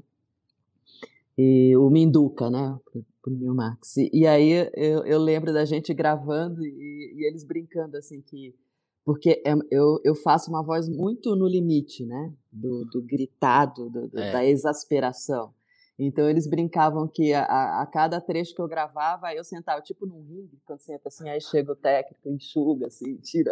E, 1.37 1.75
o 1.77 1.89
Minduca, 1.89 2.49
né? 2.49 2.77
Bruninho 3.25 3.55
Max. 3.55 3.97
E, 3.97 4.09
e 4.13 4.27
aí 4.27 4.69
eu, 4.73 5.03
eu, 5.05 5.19
lembro 5.19 5.51
da 5.51 5.65
gente 5.65 5.93
gravando 5.93 6.63
e, 6.65 7.13
e 7.15 7.27
eles 7.27 7.43
brincando 7.43 7.97
assim 7.97 8.21
que. 8.21 8.55
Porque 9.03 9.41
é, 9.45 9.53
eu, 9.69 9.99
eu 10.03 10.15
faço 10.15 10.49
uma 10.49 10.63
voz 10.63 10.89
muito 10.89 11.35
no 11.35 11.47
limite, 11.47 12.05
né? 12.05 12.33
Do, 12.51 12.85
do 12.85 13.01
gritado, 13.01 13.89
do, 13.89 14.07
do, 14.07 14.19
é. 14.19 14.31
da 14.31 14.45
exasperação. 14.45 15.53
Então 15.97 16.29
eles 16.29 16.45
brincavam 16.45 17.07
que 17.07 17.33
a, 17.33 17.81
a, 17.81 17.85
cada 17.85 18.19
trecho 18.19 18.53
que 18.53 18.61
eu 18.61 18.67
gravava, 18.67 19.33
eu 19.33 19.45
sentava 19.45 19.81
tipo 19.81 20.05
num 20.05 20.21
ringue, 20.23 20.59
quando 20.65 20.81
senta 20.81 21.07
assim, 21.07 21.29
aí 21.29 21.39
chega 21.39 21.71
o 21.71 21.75
técnico, 21.75 22.29
enxuga, 22.29 22.87
assim, 22.87 23.15
tira. 23.23 23.51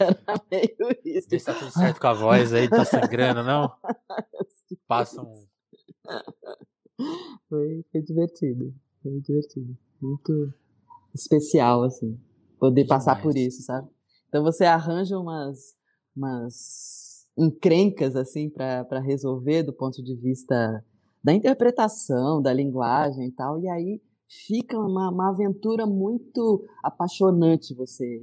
Era 0.00 0.42
meio 0.50 0.98
isso. 1.04 1.28
Vê 1.28 1.38
se 1.38 1.44
tá 1.44 1.54
tudo 1.54 1.70
certo 1.70 2.00
com 2.00 2.06
a 2.06 2.14
voz 2.14 2.54
aí, 2.54 2.68
tá 2.68 2.84
sangrando, 2.84 3.42
não? 3.42 3.70
Passa 4.88 5.20
um. 5.20 5.44
Foi, 7.48 7.84
foi 7.90 8.00
divertido. 8.00 8.72
Foi 9.02 9.20
divertido. 9.20 9.76
Muito 10.00 10.52
especial, 11.14 11.82
assim. 11.82 12.18
Poder 12.58 12.84
Demais. 12.84 13.04
passar 13.04 13.20
por 13.20 13.36
isso, 13.36 13.62
sabe? 13.62 13.88
Então 14.28 14.42
você 14.42 14.64
arranja 14.64 15.18
umas, 15.18 15.76
umas 16.16 17.26
encrencas, 17.36 18.16
assim, 18.16 18.48
para 18.48 19.00
resolver 19.00 19.64
do 19.64 19.72
ponto 19.72 20.02
de 20.02 20.14
vista 20.14 20.84
da 21.22 21.32
interpretação, 21.32 22.40
da 22.40 22.52
linguagem 22.52 23.28
e 23.28 23.32
tal, 23.32 23.60
e 23.60 23.68
aí 23.68 24.00
fica 24.46 24.78
uma, 24.78 25.10
uma 25.10 25.30
aventura 25.30 25.86
muito 25.86 26.64
apaixonante 26.82 27.74
você 27.74 28.22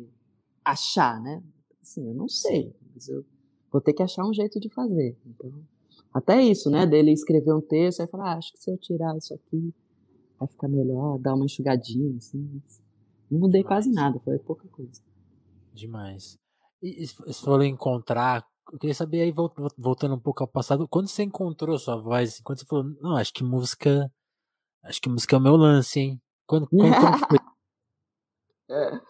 achar, 0.66 1.22
né? 1.22 1.44
Assim, 1.82 2.08
eu 2.08 2.14
não 2.14 2.28
sei, 2.28 2.76
mas 2.94 3.08
eu 3.08 3.24
vou 3.72 3.82
ter 3.82 3.94
que 3.94 4.04
achar 4.04 4.26
um 4.26 4.34
jeito 4.34 4.60
de 4.60 4.70
fazer. 4.70 5.18
Então, 5.26 5.52
até 6.14 6.42
isso, 6.42 6.70
né? 6.70 6.86
Dele 6.86 7.12
escrever 7.12 7.54
um 7.54 7.62
texto, 7.62 8.02
aí 8.02 8.08
falar, 8.08 8.34
ah, 8.34 8.38
acho 8.38 8.52
que 8.52 8.60
se 8.60 8.72
eu 8.72 8.78
tirar 8.78 9.16
isso 9.16 9.34
aqui 9.34 9.74
vai 10.40 10.48
ficar 10.48 10.68
melhor, 10.68 11.20
dar 11.20 11.36
uma 11.36 11.46
enxugadinha, 11.46 12.18
assim. 12.18 12.62
Não 13.30 13.40
mudei 13.40 13.62
Demais. 13.62 13.86
quase 13.86 13.92
nada, 13.92 14.20
foi 14.20 14.40
pouca 14.40 14.68
coisa. 14.70 15.02
Demais. 15.74 16.38
E 16.82 17.06
se 17.06 17.42
for 17.44 17.62
encontrar 17.64 18.44
eu 18.72 18.78
queria 18.78 18.94
saber 18.94 19.22
aí, 19.22 19.34
voltando 19.78 20.16
um 20.16 20.20
pouco 20.20 20.44
ao 20.44 20.48
passado, 20.48 20.88
quando 20.88 21.08
você 21.08 21.24
encontrou 21.24 21.78
sua 21.80 22.00
voz, 22.00 22.30
assim, 22.30 22.44
quando 22.44 22.60
você 22.60 22.66
falou, 22.66 22.86
não, 23.02 23.16
acho 23.16 23.34
que 23.34 23.44
música. 23.44 24.12
Acho 24.84 25.02
que 25.02 25.10
música 25.10 25.36
é 25.36 25.40
o 25.40 25.42
meu 25.42 25.56
lance, 25.56 26.00
hein? 26.00 26.22
Quando, 26.48 26.68
quando, 26.68 26.96
quando 26.96 27.28
foi? 27.28 27.40
É. 28.72 29.02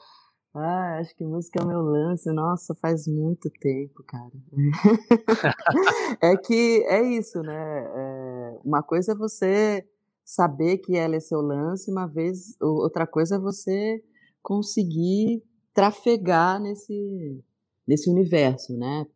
Ah, 0.55 0.99
acho 0.99 1.13
que 1.17 1.23
música 1.25 1.59
é 1.59 1.63
o 1.63 1.67
meu 1.67 1.81
lance. 1.81 2.31
Nossa, 2.31 2.73
faz 2.81 3.05
muito 3.07 3.49
tempo, 3.59 4.01
cara. 4.07 4.31
é 6.23 6.37
que 6.37 6.81
é 6.87 7.01
isso, 7.03 7.41
né? 7.41 7.53
É, 7.53 8.59
uma 8.63 8.81
coisa 8.81 9.11
é 9.11 9.15
você 9.15 9.85
saber 10.29 10.77
que 10.77 10.95
ela 10.95 11.15
é 11.15 11.19
seu 11.19 11.41
lance, 11.41 11.89
uma 11.89 12.05
vez, 12.05 12.55
outra 12.61 13.07
coisa 13.07 13.35
é 13.35 13.39
você 13.39 14.03
conseguir 14.43 15.43
trafegar 15.73 16.61
nesse, 16.61 17.43
nesse 17.87 18.09
universo, 18.09 18.77
né? 18.77 19.07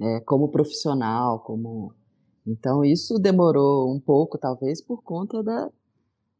é, 0.00 0.20
como 0.20 0.50
profissional, 0.50 1.40
como 1.40 1.92
então 2.46 2.84
isso 2.84 3.18
demorou 3.18 3.92
um 3.92 4.00
pouco, 4.00 4.38
talvez 4.38 4.80
por 4.80 5.02
conta 5.02 5.42
da, 5.42 5.70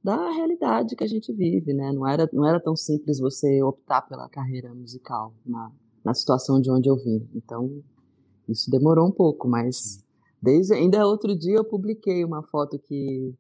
da 0.02 0.30
realidade 0.30 0.94
que 0.94 1.04
a 1.04 1.08
gente 1.08 1.32
vive, 1.32 1.74
né? 1.74 1.92
Não 1.92 2.06
era 2.06 2.28
não 2.32 2.46
era 2.46 2.60
tão 2.60 2.76
simples 2.76 3.18
você 3.18 3.62
optar 3.62 4.02
pela 4.02 4.28
carreira 4.28 4.72
musical 4.74 5.34
na, 5.44 5.72
na 6.04 6.14
situação 6.14 6.60
de 6.60 6.70
onde 6.70 6.88
eu 6.88 6.96
vim. 6.96 7.28
Então 7.34 7.82
isso 8.48 8.70
demorou 8.70 9.08
um 9.08 9.12
pouco, 9.12 9.48
mas 9.48 10.04
Desde 10.42 10.72
ainda 10.72 11.06
outro 11.06 11.36
dia 11.36 11.56
eu 11.56 11.64
publiquei 11.64 12.24
uma 12.24 12.42
foto 12.42 12.78
que 12.78 13.34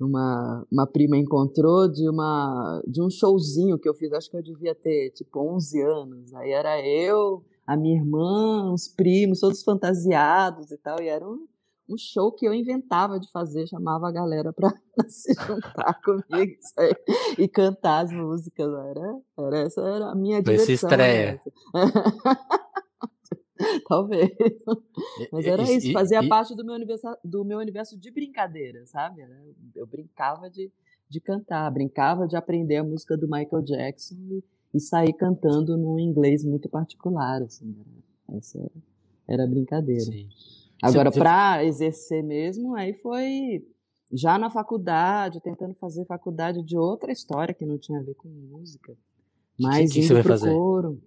uma, 0.00 0.66
uma 0.70 0.86
prima 0.86 1.16
encontrou 1.16 1.88
de 1.88 2.08
uma 2.08 2.82
de 2.86 3.02
um 3.02 3.08
showzinho 3.08 3.78
que 3.78 3.88
eu 3.88 3.94
fiz, 3.94 4.12
acho 4.12 4.30
que 4.30 4.36
eu 4.36 4.42
devia 4.42 4.74
ter 4.74 5.10
tipo 5.10 5.40
11 5.54 5.82
anos. 5.82 6.34
Aí 6.34 6.50
era 6.50 6.80
eu, 6.86 7.44
a 7.66 7.76
minha 7.76 7.96
irmã, 7.96 8.72
os 8.72 8.88
primos, 8.88 9.40
todos 9.40 9.62
fantasiados 9.62 10.70
e 10.70 10.76
tal, 10.78 11.00
e 11.00 11.08
era 11.08 11.26
um, 11.26 11.46
um 11.88 11.96
show 11.96 12.32
que 12.32 12.46
eu 12.46 12.52
inventava 12.52 13.18
de 13.18 13.30
fazer, 13.30 13.66
chamava 13.66 14.08
a 14.08 14.12
galera 14.12 14.52
para 14.52 14.72
se 15.08 15.32
juntar 15.34 16.00
comigo 16.02 16.54
e 17.38 17.48
cantar 17.48 18.04
as 18.04 18.12
músicas. 18.12 18.66
Era, 18.66 19.20
era 19.38 19.58
essa 19.58 19.80
era 19.80 20.10
a 20.10 20.14
minha 20.14 20.42
diversão. 20.42 20.64
Essa 20.64 20.72
estreia. 20.72 21.40
Talvez. 23.88 24.30
Mas 25.30 25.46
era 25.46 25.62
isso, 25.62 25.92
fazia 25.92 26.22
e, 26.22 26.28
parte 26.28 26.54
do 26.54 26.64
meu, 26.64 26.74
universo, 26.74 27.06
do 27.24 27.44
meu 27.44 27.58
universo 27.58 27.98
de 27.98 28.10
brincadeira, 28.10 28.84
sabe? 28.86 29.24
Eu 29.74 29.86
brincava 29.86 30.50
de, 30.50 30.70
de 31.08 31.20
cantar, 31.20 31.70
brincava 31.70 32.26
de 32.26 32.36
aprender 32.36 32.76
a 32.76 32.84
música 32.84 33.16
do 33.16 33.28
Michael 33.28 33.62
Jackson 33.62 34.14
e, 34.14 34.44
e 34.74 34.80
sair 34.80 35.12
cantando 35.12 35.76
num 35.76 35.98
inglês 35.98 36.44
muito 36.44 36.68
particular, 36.68 37.42
assim. 37.42 37.74
Essa 38.36 38.70
era, 39.28 39.44
a 39.44 39.46
brincadeira. 39.46 40.04
Sim. 40.04 40.28
Agora, 40.82 41.10
para 41.10 41.64
exercer 41.64 42.22
mesmo, 42.22 42.74
aí 42.74 42.92
foi 42.92 43.64
já 44.12 44.38
na 44.38 44.50
faculdade, 44.50 45.40
tentando 45.40 45.74
fazer 45.74 46.04
faculdade 46.04 46.62
de 46.62 46.76
outra 46.76 47.12
história 47.12 47.54
que 47.54 47.64
não 47.64 47.78
tinha 47.78 48.00
a 48.00 48.02
ver 48.02 48.14
com 48.14 48.28
música. 48.28 48.96
Mas 49.58 49.92
que, 49.92 50.00
que 50.00 50.06
indo 50.06 50.22
pro 50.22 50.40
coro. 50.40 51.02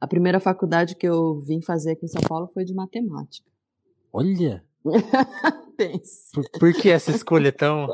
A 0.00 0.06
primeira 0.06 0.40
faculdade 0.40 0.96
que 0.96 1.06
eu 1.06 1.40
vim 1.40 1.60
fazer 1.60 1.92
aqui 1.92 2.06
em 2.06 2.08
São 2.08 2.22
Paulo 2.22 2.50
foi 2.54 2.64
de 2.64 2.72
matemática. 2.72 3.48
Olha! 4.12 4.64
Pense. 5.76 6.30
Por, 6.32 6.44
por 6.58 6.72
que 6.72 6.88
essa 6.88 7.10
escolha 7.10 7.52
tão. 7.52 7.86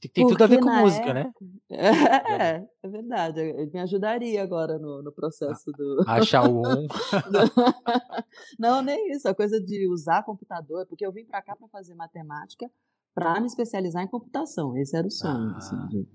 Tem, 0.00 0.10
tem 0.10 0.26
tudo 0.26 0.42
a 0.42 0.46
ver 0.46 0.60
com 0.60 0.70
música, 0.70 1.12
né? 1.12 1.20
época... 1.20 1.44
né? 1.44 1.52
É, 2.82 2.86
é 2.86 2.88
verdade. 2.88 3.40
Ele 3.40 3.70
me 3.72 3.80
ajudaria 3.80 4.42
agora 4.42 4.78
no, 4.78 5.02
no 5.02 5.12
processo 5.12 5.70
do. 5.72 6.04
Achar 6.06 6.48
o 6.48 6.60
um. 6.60 6.86
Não, 8.58 8.82
nem 8.82 9.12
isso. 9.12 9.28
A 9.28 9.34
coisa 9.34 9.60
de 9.60 9.88
usar 9.88 10.24
computador, 10.24 10.86
porque 10.86 11.06
eu 11.06 11.12
vim 11.12 11.24
para 11.24 11.42
cá 11.42 11.56
para 11.56 11.68
fazer 11.68 11.94
matemática 11.94 12.70
para 13.14 13.40
me 13.40 13.46
especializar 13.46 14.02
em 14.02 14.08
computação. 14.08 14.76
Esse 14.76 14.96
era 14.96 15.06
o 15.06 15.10
sonho. 15.10 15.56
Assim, 15.56 15.76
ah. 15.76 15.84
Assim, 15.84 15.88
de 15.88 16.08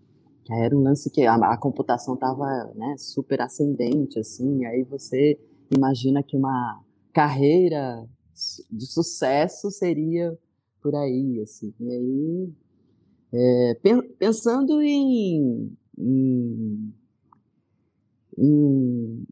era 0.54 0.76
um 0.76 0.82
lance 0.82 1.10
que 1.10 1.24
a, 1.26 1.36
a 1.36 1.58
computação 1.58 2.14
estava 2.14 2.72
né, 2.76 2.96
super 2.98 3.42
ascendente, 3.42 4.20
assim, 4.20 4.66
aí 4.66 4.84
você 4.84 5.40
imagina 5.76 6.24
que 6.24 6.36
uma 6.36 6.82
carreira 7.14 8.08
de 8.72 8.86
sucesso 8.86 9.72
seria 9.72 10.38
por 10.82 10.96
aí, 10.96 11.42
assim. 11.42 11.74
E 11.80 11.90
aí, 11.90 12.54
é, 13.34 13.80
pensando 14.20 14.82
em, 14.82 15.76
em, 15.98 16.94
em, 18.38 19.26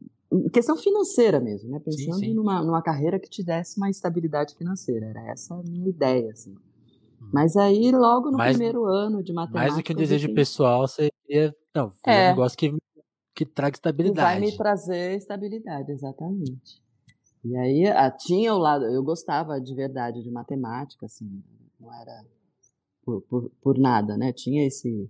questão 0.52 0.76
financeira 0.76 1.40
mesmo, 1.40 1.70
né? 1.70 1.78
Pensando 1.78 2.14
sim, 2.16 2.26
sim. 2.26 2.34
Numa, 2.34 2.62
numa 2.62 2.82
carreira 2.82 3.18
que 3.18 3.30
te 3.30 3.42
desse 3.42 3.78
uma 3.78 3.88
estabilidade 3.88 4.54
financeira, 4.56 5.06
era 5.06 5.30
essa 5.30 5.54
a 5.54 5.62
minha 5.62 5.88
ideia, 5.88 6.32
assim. 6.32 6.54
Mas 7.32 7.56
aí, 7.56 7.90
logo 7.90 8.30
no 8.30 8.38
mais, 8.38 8.56
primeiro 8.56 8.84
ano 8.86 9.22
de 9.22 9.32
matemática. 9.32 9.58
Mais 9.58 9.76
do 9.76 9.82
que 9.82 9.92
um 9.92 9.96
desejo 9.96 10.32
pessoal, 10.34 10.86
seria. 10.86 11.54
Não, 11.74 11.92
é 12.06 12.26
um 12.26 12.28
negócio 12.30 12.56
que, 12.56 12.74
que 13.34 13.44
traga 13.44 13.76
estabilidade. 13.76 14.34
Que 14.34 14.40
vai 14.40 14.40
me 14.40 14.56
trazer 14.56 15.16
estabilidade, 15.16 15.92
exatamente. 15.92 16.82
E 17.44 17.56
aí, 17.56 17.86
ah, 17.86 18.10
tinha 18.10 18.54
o 18.54 18.58
lado. 18.58 18.84
Eu 18.86 19.02
gostava 19.02 19.60
de 19.60 19.74
verdade 19.74 20.22
de 20.22 20.30
matemática, 20.30 21.06
assim, 21.06 21.42
não 21.78 21.92
era 21.92 22.24
por, 23.04 23.22
por, 23.22 23.50
por 23.62 23.78
nada, 23.78 24.16
né? 24.16 24.32
Tinha 24.32 24.66
esse, 24.66 25.08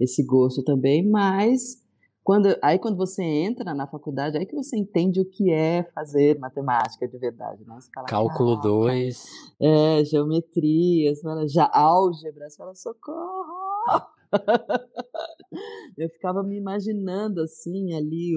esse 0.00 0.24
gosto 0.24 0.62
também, 0.62 1.06
mas 1.06 1.83
quando, 2.24 2.56
aí 2.62 2.78
quando 2.78 2.96
você 2.96 3.22
entra 3.22 3.74
na 3.74 3.86
faculdade, 3.86 4.38
aí 4.38 4.46
que 4.46 4.56
você 4.56 4.78
entende 4.78 5.20
o 5.20 5.26
que 5.26 5.52
é 5.52 5.82
fazer 5.94 6.38
matemática 6.38 7.06
de 7.06 7.18
verdade, 7.18 7.62
né? 7.66 7.78
Fala, 7.94 8.06
Cálculo 8.06 8.56
2. 8.62 9.24
É, 9.60 10.02
geometria, 10.06 11.14
você 11.14 11.20
fala, 11.20 11.46
já 11.46 11.70
álgebra, 11.70 12.48
você 12.48 12.56
fala, 12.56 12.74
socorro! 12.74 14.06
Eu 15.98 16.08
ficava 16.08 16.42
me 16.42 16.56
imaginando 16.56 17.42
assim, 17.42 17.92
ali, 17.92 18.32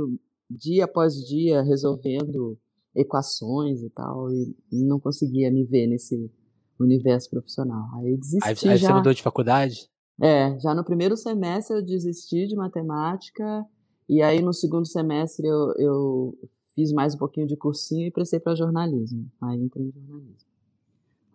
dia 0.51 0.83
após 0.83 1.13
dia, 1.25 1.61
resolvendo 1.61 2.59
equações 2.93 3.81
e 3.81 3.89
tal, 3.89 4.29
e 4.29 4.83
não 4.83 4.99
conseguia 4.99 5.49
me 5.49 5.63
ver 5.63 5.87
nesse 5.87 6.29
universo 6.77 7.29
profissional. 7.29 7.87
Aí 7.95 8.17
desisti. 8.17 8.67
Aí, 8.67 8.73
aí 8.73 8.77
já... 8.77 8.89
você 8.89 8.93
mudou 8.93 9.13
de 9.13 9.23
faculdade? 9.23 9.89
É, 10.21 10.59
já 10.59 10.75
no 10.75 10.83
primeiro 10.83 11.15
semestre 11.15 11.77
eu 11.77 11.85
desisti 11.85 12.47
de 12.47 12.55
matemática 12.55 13.65
e 14.07 14.21
aí 14.21 14.41
no 14.41 14.53
segundo 14.53 14.85
semestre 14.85 15.47
eu, 15.47 15.73
eu 15.77 16.37
fiz 16.73 16.91
mais 16.91 17.15
um 17.15 17.17
pouquinho 17.17 17.47
de 17.47 17.57
cursinho 17.57 18.07
e 18.07 18.11
prestei 18.11 18.39
para 18.39 18.55
jornalismo. 18.55 19.29
Aí 19.41 19.59
entrei 19.59 19.87
em 19.87 19.91
jornalismo. 19.91 20.47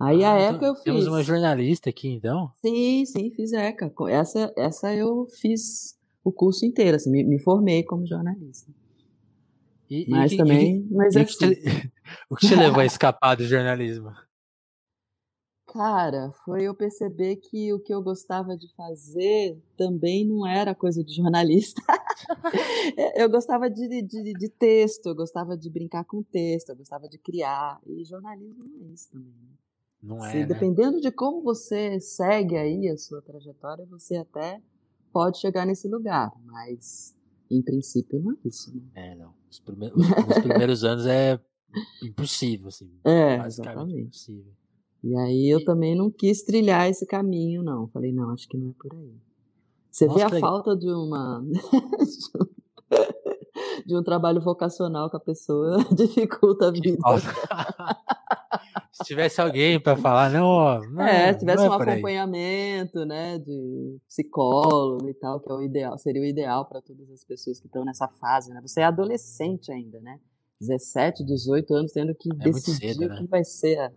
Aí 0.00 0.24
ah, 0.24 0.35
a 0.35 0.40
então 0.40 0.56
ECA 0.56 0.66
eu 0.66 0.74
fiz. 0.74 0.85
Temos 0.85 1.06
uma 1.06 1.22
jornalista 1.22 1.90
aqui 1.90 2.08
então? 2.08 2.50
Sim, 2.61 3.04
sim, 3.06 3.30
fiz 3.30 3.52
ECA. 3.52 3.92
Essa, 4.08 4.52
essa 4.56 4.94
eu 4.94 5.26
fiz 5.40 5.96
o 6.24 6.32
curso 6.32 6.64
inteiro, 6.64 6.96
assim, 6.96 7.11
me, 7.11 7.24
me 7.24 7.38
formei 7.38 7.82
como 7.82 8.06
jornalista. 8.06 8.72
E, 9.88 10.08
mas 10.08 10.32
e, 10.32 10.37
também, 10.37 10.76
e, 10.78 10.94
mas 10.94 11.16
assim. 11.16 11.50
Que 11.50 11.56
te, 11.56 11.92
o 12.30 12.37
que 12.37 12.48
te 12.48 12.54
levou 12.54 12.80
a 12.80 12.87
escapar 12.87 13.37
do 13.37 13.44
jornalismo? 13.44 14.11
Cara, 15.66 16.32
foi 16.44 16.64
eu 16.64 16.74
perceber 16.74 17.37
que 17.37 17.72
o 17.72 17.78
que 17.78 17.94
eu 17.94 18.02
gostava 18.02 18.56
de 18.56 18.70
fazer 18.74 19.58
também 19.76 20.26
não 20.26 20.46
era 20.46 20.74
coisa 20.74 21.02
de 21.02 21.14
jornalista. 21.14 21.80
eu 23.16 23.29
gostava 23.31 23.70
de, 23.70 24.03
de, 24.03 24.33
de, 24.33 24.48
texto, 24.48 25.07
eu 25.07 25.14
gostava 25.14 25.57
de 25.57 25.70
brincar 25.70 26.05
com 26.05 26.22
texto, 26.22 26.70
eu 26.70 26.77
gostava 26.77 27.09
de 27.09 27.18
criar. 27.18 27.81
E 27.87 28.05
jornalismo 28.05 28.64
não 28.64 28.88
é 28.88 28.92
isso 28.92 29.11
também. 29.11 29.33
Né? 29.33 29.57
Não 30.03 30.25
é. 30.25 30.31
Se, 30.31 30.37
né? 30.38 30.46
Dependendo 30.46 31.01
de 31.01 31.11
como 31.11 31.42
você 31.42 32.01
segue 32.01 32.57
aí 32.57 32.88
a 32.88 32.96
sua 32.96 33.22
trajetória, 33.22 33.87
você 33.87 34.16
até 34.16 34.61
pode 35.12 35.38
chegar 35.38 35.66
nesse 35.66 35.88
lugar, 35.88 36.33
mas 36.44 37.14
em 37.51 37.62
princípio 37.62 38.20
não 38.20 38.33
é 38.33 38.37
isso. 38.44 38.75
Né? 38.75 38.83
É, 38.94 39.14
não. 39.14 39.35
Os 39.51 39.61
primeiros, 39.61 39.98
os, 40.01 40.38
primeiros 40.42 40.85
anos 40.85 41.07
é 41.07 41.38
impossível, 42.03 42.68
assim. 42.68 42.90
É, 43.05 43.37
exatamente. 43.46 44.01
impossível. 44.01 44.53
E 45.05 45.16
aí 45.16 45.48
eu 45.48 45.64
também 45.64 45.96
não 45.96 46.11
quis 46.11 46.42
trilhar 46.42 46.88
esse 46.88 47.05
caminho, 47.05 47.62
não. 47.62 47.88
Falei, 47.88 48.12
não, 48.12 48.31
acho 48.31 48.48
que 48.48 48.57
não 48.57 48.70
é 48.70 48.75
por 48.79 48.94
aí. 48.94 49.14
Você 49.92 50.07
Nossa, 50.07 50.31
vê 50.31 50.37
a 50.37 50.40
falta 50.40 50.74
de 50.74 50.88
uma. 50.88 51.44
de 53.87 53.94
um 53.94 54.02
trabalho 54.02 54.40
vocacional 54.40 55.11
que 55.11 55.16
a 55.16 55.20
pessoa 55.20 55.85
dificulta 55.94 56.68
a 56.68 56.70
vida. 56.70 56.96
se 58.90 59.05
tivesse 59.05 59.40
alguém 59.40 59.78
para 59.78 59.94
falar, 59.94 60.31
não, 60.31 60.81
não, 60.90 61.02
É, 61.02 61.35
se 61.35 61.40
tivesse 61.40 61.64
é 61.64 61.68
um 61.68 61.72
acompanhamento, 61.74 63.05
né, 63.05 63.38
de 63.38 63.98
psicólogo 64.09 65.09
e 65.09 65.14
tal, 65.14 65.38
que 65.38 65.50
é 65.50 65.55
o 65.55 65.62
ideal, 65.62 65.98
seria 65.98 66.22
o 66.22 66.24
ideal 66.24 66.64
para 66.64 66.81
todas 66.81 67.11
as 67.11 67.22
pessoas 67.22 67.61
que 67.61 67.66
estão 67.66 67.85
nessa 67.85 68.09
fase, 68.09 68.50
né? 68.50 68.61
Você 68.62 68.81
é 68.81 68.85
adolescente 68.85 69.70
ainda, 69.70 70.00
né? 70.00 70.18
17, 70.59 71.24
18 71.24 71.74
anos 71.74 71.92
tendo 71.92 72.14
que 72.14 72.31
é 72.31 72.35
decidir 72.35 72.94
cedo, 72.94 73.09
né? 73.09 73.14
o 73.14 73.18
que 73.18 73.26
vai 73.26 73.44
ser 73.44 73.92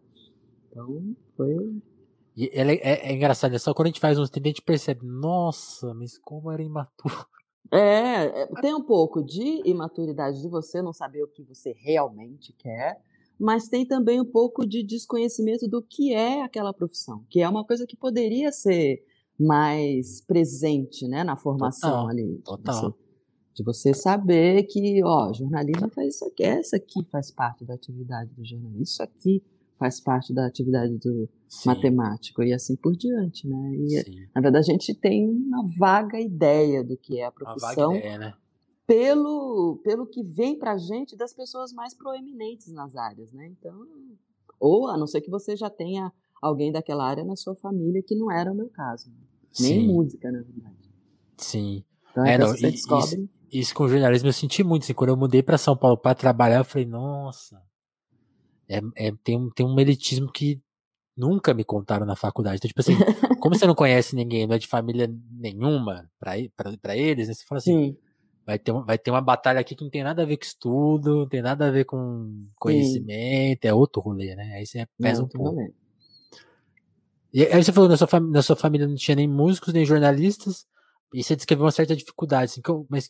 então, 0.75 1.15
foi. 1.37 1.81
E 2.35 2.49
é, 2.53 2.61
é, 2.61 3.11
é 3.11 3.13
engraçado, 3.13 3.55
é 3.55 3.57
só 3.57 3.73
quando 3.73 3.87
a 3.87 3.89
gente 3.89 3.99
faz 3.99 4.19
uns 4.19 4.29
treinos 4.29 4.47
a 4.47 4.51
gente 4.51 4.61
percebe, 4.61 5.05
nossa, 5.05 5.93
mas 5.93 6.17
como 6.17 6.51
era 6.51 6.61
imaturo. 6.61 7.15
É, 7.71 8.43
é, 8.43 8.47
tem 8.61 8.75
um 8.75 8.83
pouco 8.83 9.23
de 9.23 9.67
imaturidade 9.67 10.39
de 10.39 10.47
você 10.47 10.83
não 10.83 10.93
saber 10.93 11.23
o 11.23 11.27
que 11.27 11.41
você 11.41 11.75
realmente 11.79 12.53
quer, 12.53 13.01
mas 13.39 13.67
tem 13.67 13.83
também 13.85 14.21
um 14.21 14.25
pouco 14.25 14.67
de 14.67 14.83
desconhecimento 14.83 15.67
do 15.67 15.81
que 15.81 16.13
é 16.13 16.43
aquela 16.43 16.71
profissão, 16.71 17.25
que 17.27 17.41
é 17.41 17.49
uma 17.49 17.65
coisa 17.65 17.87
que 17.87 17.97
poderia 17.97 18.51
ser 18.51 19.03
mais 19.37 20.21
presente, 20.21 21.07
né, 21.07 21.23
na 21.23 21.35
formação 21.35 21.89
total, 21.89 22.07
ali. 22.07 22.41
Total. 22.45 22.75
Você, 22.75 22.97
de 23.55 23.63
você 23.63 23.93
saber 23.95 24.63
que, 24.63 25.03
ó, 25.03 25.33
jornalismo 25.33 25.89
faz 25.89 26.15
isso 26.15 26.25
aqui, 26.25 26.43
essa 26.43 26.75
aqui 26.77 27.03
faz 27.11 27.31
parte 27.31 27.65
da 27.65 27.73
atividade 27.73 28.29
do 28.35 28.45
jornalismo, 28.45 28.83
isso 28.83 29.01
aqui 29.01 29.43
faz 29.77 29.99
parte 29.99 30.33
da 30.33 30.45
atividade 30.45 30.97
do 30.97 31.29
Sim. 31.47 31.69
matemático 31.69 32.41
e 32.43 32.53
assim 32.53 32.75
por 32.75 32.95
diante, 32.95 33.47
né? 33.47 33.75
E, 33.75 34.03
Sim. 34.03 34.27
na 34.33 34.41
verdade, 34.41 34.69
a 34.69 34.73
gente 34.73 34.93
tem 34.93 35.29
uma 35.29 35.67
vaga 35.77 36.19
ideia 36.19 36.83
do 36.83 36.97
que 36.97 37.19
é 37.19 37.25
a 37.25 37.31
profissão. 37.31 37.91
Uma 37.91 37.97
ideia, 37.97 38.17
né? 38.17 38.33
Pelo, 38.87 39.81
pelo 39.83 40.05
que 40.05 40.23
vem 40.23 40.57
pra 40.57 40.77
gente 40.77 41.15
das 41.17 41.33
pessoas 41.33 41.73
mais 41.73 41.93
proeminentes 41.93 42.71
nas 42.71 42.95
áreas, 42.95 43.31
né? 43.33 43.47
Então, 43.47 43.73
ou 44.59 44.87
a 44.87 44.97
não 44.97 45.07
ser 45.07 45.21
que 45.21 45.29
você 45.29 45.55
já 45.55 45.69
tenha 45.69 46.11
alguém 46.41 46.71
daquela 46.71 47.05
área 47.05 47.23
na 47.23 47.35
sua 47.35 47.55
família, 47.55 48.03
que 48.05 48.15
não 48.15 48.31
era 48.31 48.51
o 48.51 48.55
meu 48.55 48.69
caso. 48.69 49.09
Né? 49.09 49.15
Nem 49.59 49.87
música, 49.87 50.31
na 50.31 50.41
verdade. 50.41 50.91
Sim. 51.37 51.83
Então, 52.11 52.25
é, 52.25 52.37
não, 52.37 52.47
você 52.47 52.69
descobre... 52.69 53.05
Isso, 53.05 53.29
isso 53.51 53.75
com 53.75 53.87
jornalismo 53.87 54.29
eu 54.29 54.33
senti 54.33 54.63
muito. 54.63 54.83
Assim, 54.83 54.93
quando 54.93 55.09
eu 55.09 55.17
mudei 55.17 55.41
para 55.41 55.57
São 55.57 55.75
Paulo 55.75 55.97
para 55.97 56.13
trabalhar, 56.13 56.57
eu 56.57 56.65
falei, 56.65 56.85
nossa, 56.85 57.61
é, 58.67 58.81
é, 58.95 59.11
tem, 59.23 59.37
um, 59.37 59.49
tem 59.49 59.65
um 59.65 59.79
elitismo 59.79 60.31
que 60.31 60.61
nunca 61.15 61.53
me 61.53 61.63
contaram 61.63 62.05
na 62.05 62.15
faculdade. 62.15 62.57
Então, 62.57 62.67
tipo 62.67 62.81
assim, 62.81 62.95
como 63.39 63.55
você 63.55 63.65
não 63.65 63.75
conhece 63.75 64.15
ninguém, 64.15 64.45
não 64.45 64.55
é 64.55 64.59
de 64.59 64.67
família 64.67 65.09
nenhuma 65.31 66.09
para 66.19 66.97
eles, 66.97 67.27
né? 67.27 67.33
Você 67.33 67.45
fala 67.45 67.59
assim, 67.59 67.91
Sim. 67.91 67.97
vai 68.45 68.59
ter, 68.59 68.73
vai 68.73 68.97
ter 68.97 69.11
uma 69.11 69.21
batalha 69.21 69.59
aqui 69.59 69.75
que 69.75 69.83
não 69.83 69.91
tem 69.91 70.03
nada 70.03 70.23
a 70.23 70.25
ver 70.25 70.37
com 70.37 70.43
estudo, 70.43 71.19
não 71.19 71.27
tem 71.27 71.41
nada 71.41 71.67
a 71.67 71.71
ver 71.71 71.85
com 71.85 72.47
conhecimento, 72.57 73.61
Sim. 73.61 73.67
é 73.67 73.73
outro 73.73 74.01
rolê, 74.01 74.35
né? 74.35 74.55
Aí 74.55 74.65
você 74.65 74.85
pesa 74.99 75.23
um 75.23 75.27
pouco. 75.27 75.73
E 77.33 77.43
aí 77.43 77.63
você 77.63 77.71
falou, 77.71 77.89
na 77.89 77.97
sua, 77.97 78.19
na 78.19 78.41
sua 78.41 78.55
família 78.55 78.87
não 78.87 78.95
tinha 78.95 79.15
nem 79.15 79.27
músicos, 79.27 79.73
nem 79.73 79.85
jornalistas, 79.85 80.65
e 81.13 81.21
você 81.23 81.35
descreveu 81.35 81.65
uma 81.65 81.71
certa 81.71 81.95
dificuldade, 81.95 82.45
assim, 82.45 82.61
mas 82.89 83.09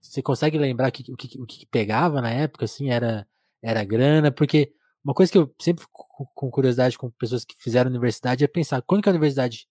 você 0.00 0.20
consegue 0.20 0.58
lembrar 0.58 0.90
que, 0.90 1.12
o 1.12 1.16
que, 1.16 1.40
o 1.40 1.46
que 1.46 1.66
pegava 1.66 2.20
na 2.20 2.30
época, 2.30 2.64
assim, 2.64 2.90
era, 2.90 3.26
era 3.62 3.84
grana? 3.84 4.30
Porque 4.30 4.72
uma 5.04 5.14
coisa 5.14 5.30
que 5.32 5.38
eu 5.38 5.54
sempre 5.60 5.82
fico 5.82 6.30
com 6.34 6.50
curiosidade 6.50 6.98
com 6.98 7.10
pessoas 7.10 7.44
que 7.44 7.54
fizeram 7.58 7.90
universidade 7.90 8.44
é 8.44 8.48
pensar 8.48 8.82
quando 8.82 9.02
que 9.02 9.08
a 9.08 9.12
universidade 9.12 9.66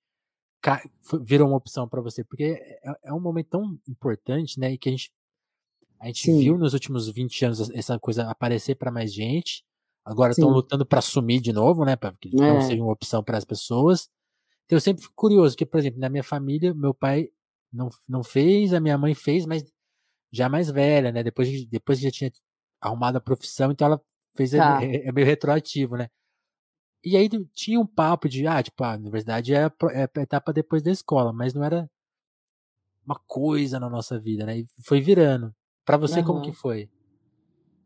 virou 1.22 1.48
uma 1.48 1.58
opção 1.58 1.88
para 1.88 2.02
você, 2.02 2.24
porque 2.24 2.44
é, 2.44 2.80
é, 3.06 3.14
um 3.14 3.20
momento 3.20 3.50
tão 3.50 3.80
importante, 3.88 4.60
né, 4.60 4.74
e 4.74 4.78
que 4.78 4.90
a 4.90 4.92
gente 4.92 5.12
a 6.00 6.08
gente 6.08 6.22
Sim. 6.22 6.40
viu 6.40 6.58
nos 6.58 6.74
últimos 6.74 7.10
20 7.10 7.46
anos 7.46 7.70
essa 7.72 8.00
coisa 8.00 8.30
aparecer 8.30 8.76
para 8.76 8.90
mais 8.90 9.14
gente. 9.14 9.66
Agora 10.06 10.32
estão 10.32 10.48
lutando 10.48 10.86
para 10.86 11.00
assumir 11.00 11.42
de 11.42 11.52
novo, 11.52 11.84
né, 11.84 11.96
para 11.96 12.14
que 12.14 12.30
é. 12.30 12.32
não 12.32 12.62
seja 12.62 12.82
uma 12.82 12.94
opção 12.94 13.22
para 13.22 13.38
as 13.38 13.44
pessoas. 13.44 14.10
Então 14.66 14.78
eu 14.78 14.82
sempre 14.82 15.04
fico 15.04 15.14
curioso, 15.14 15.58
que 15.58 15.66
por 15.66 15.78
exemplo, 15.78 16.00
na 16.00 16.10
minha 16.10 16.24
família, 16.24 16.74
meu 16.74 16.94
pai 16.94 17.30
não, 17.72 17.90
não 18.08 18.24
fez, 18.24 18.74
a 18.74 18.80
minha 18.80 18.98
mãe 18.98 19.14
fez, 19.14 19.46
mas 19.46 19.64
já 20.32 20.48
mais 20.48 20.70
velha, 20.70 21.12
né? 21.12 21.22
Depois, 21.22 21.66
depois 21.66 22.00
que 22.00 22.06
já 22.06 22.12
tinha 22.12 22.32
arrumado 22.82 23.18
a 23.18 23.22
profissão, 23.22 23.72
então 23.72 23.88
ela 23.88 24.02
fez 24.36 24.52
tá. 24.52 24.84
é, 24.84 25.12
meio 25.12 25.28
retroativo, 25.28 25.98
né? 25.98 26.08
E 27.04 27.16
aí 27.16 27.30
tinha 27.54 27.80
um 27.80 27.86
papo 27.86 28.28
de, 28.28 28.46
ah, 28.46 28.62
tipo, 28.62 28.84
a 28.84 28.96
universidade 28.96 29.54
é 29.54 29.66
a, 29.66 29.72
é 29.92 30.04
a 30.04 30.22
etapa 30.22 30.52
depois 30.52 30.84
da 30.84 30.92
escola, 30.92 31.32
mas 31.32 31.54
não 31.54 31.64
era 31.64 31.90
uma 33.06 33.20
coisa 33.26 33.80
na 33.80 33.90
nossa 33.90 34.20
vida, 34.20 34.46
né? 34.46 34.60
E 34.60 34.68
foi 34.84 35.00
virando. 35.00 35.54
Para 35.86 35.98
você, 35.98 36.20
uhum. 36.20 36.26
como 36.26 36.42
que 36.42 36.52
foi? 36.52 36.90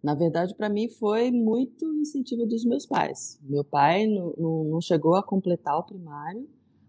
Na 0.03 0.13
verdade, 0.13 0.53
para 0.56 0.67
mim 0.67 0.89
foi 0.89 1.32
muito 1.32 1.86
incentivo 1.93 2.45
dos 2.45 2.65
meus 2.65 2.86
pais. 2.86 3.39
Meu 3.41 3.63
pai 3.63 4.06
não, 4.06 4.34
não, 4.38 4.63
não, 4.65 4.82
chegou 4.82 5.15
a 5.15 5.23
completar 5.23 5.77
o 5.77 5.84
primário. 5.84 6.45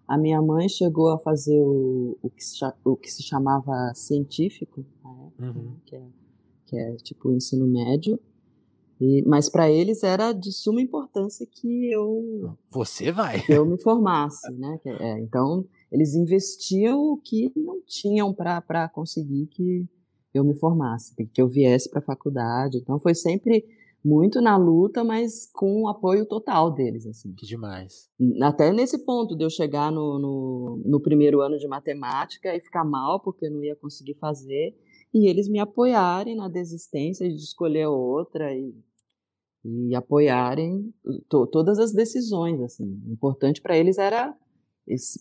A 0.08 0.18
minha 0.18 0.42
mãe 0.42 0.68
chegou 0.68 1.12
a 1.12 1.18
fazer 1.18 1.60
o, 1.62 2.18
o, 2.20 2.28
que, 2.28 2.42
se, 2.42 2.58
o 2.84 2.96
que 2.96 3.10
se 3.10 3.22
chamava 3.22 3.92
científico, 3.94 4.84
né? 5.04 5.30
uhum. 5.38 5.76
que, 5.86 5.94
é, 5.94 6.02
que 6.66 6.76
é 6.76 6.96
tipo 6.96 7.28
o 7.28 7.34
ensino 7.34 7.66
médio. 7.66 8.18
E, 9.00 9.22
mas 9.26 9.50
para 9.50 9.70
eles 9.70 10.02
era 10.02 10.32
de 10.32 10.52
suma 10.52 10.80
importância 10.80 11.44
que 11.50 11.90
eu 11.92 12.56
você 12.70 13.10
vai 13.10 13.40
que 13.40 13.52
eu 13.52 13.66
me 13.66 13.76
formasse, 13.76 14.52
né? 14.52 14.78
É, 14.84 15.20
então 15.20 15.66
eles 15.90 16.14
investiam 16.14 17.12
o 17.12 17.16
que 17.16 17.52
não 17.56 17.80
tinham 17.86 18.32
para 18.32 18.88
conseguir 18.88 19.46
que 19.46 19.86
eu 20.32 20.44
me 20.44 20.54
formasse, 20.54 21.14
que 21.32 21.40
eu 21.40 21.48
viesse 21.48 21.88
para 21.88 22.00
a 22.00 22.04
faculdade. 22.04 22.78
Então 22.78 22.98
foi 22.98 23.14
sempre 23.14 23.64
muito 24.04 24.40
na 24.40 24.56
luta, 24.56 25.02
mas 25.02 25.50
com 25.52 25.82
o 25.82 25.88
apoio 25.88 26.26
total 26.26 26.70
deles, 26.70 27.06
assim. 27.06 27.32
Que 27.32 27.46
demais. 27.46 28.10
Até 28.42 28.70
nesse 28.70 28.98
ponto 28.98 29.34
de 29.34 29.44
eu 29.44 29.50
chegar 29.50 29.90
no, 29.90 30.18
no, 30.18 30.82
no 30.84 31.00
primeiro 31.00 31.40
ano 31.40 31.56
de 31.56 31.66
matemática 31.66 32.54
e 32.54 32.60
ficar 32.60 32.84
mal 32.84 33.20
porque 33.20 33.46
eu 33.46 33.50
não 33.50 33.64
ia 33.64 33.74
conseguir 33.74 34.14
fazer 34.14 34.76
e 35.14 35.28
eles 35.28 35.48
me 35.48 35.60
apoiarem 35.60 36.34
na 36.34 36.48
desistência 36.48 37.28
de 37.28 37.36
escolher 37.36 37.86
outra 37.86 38.52
e, 38.52 38.74
e 39.64 39.94
apoiarem 39.94 40.92
to, 41.28 41.46
todas 41.46 41.78
as 41.78 41.92
decisões, 41.92 42.60
assim. 42.60 43.00
O 43.06 43.12
importante 43.12 43.62
para 43.62 43.78
eles 43.78 43.96
era 43.96 44.36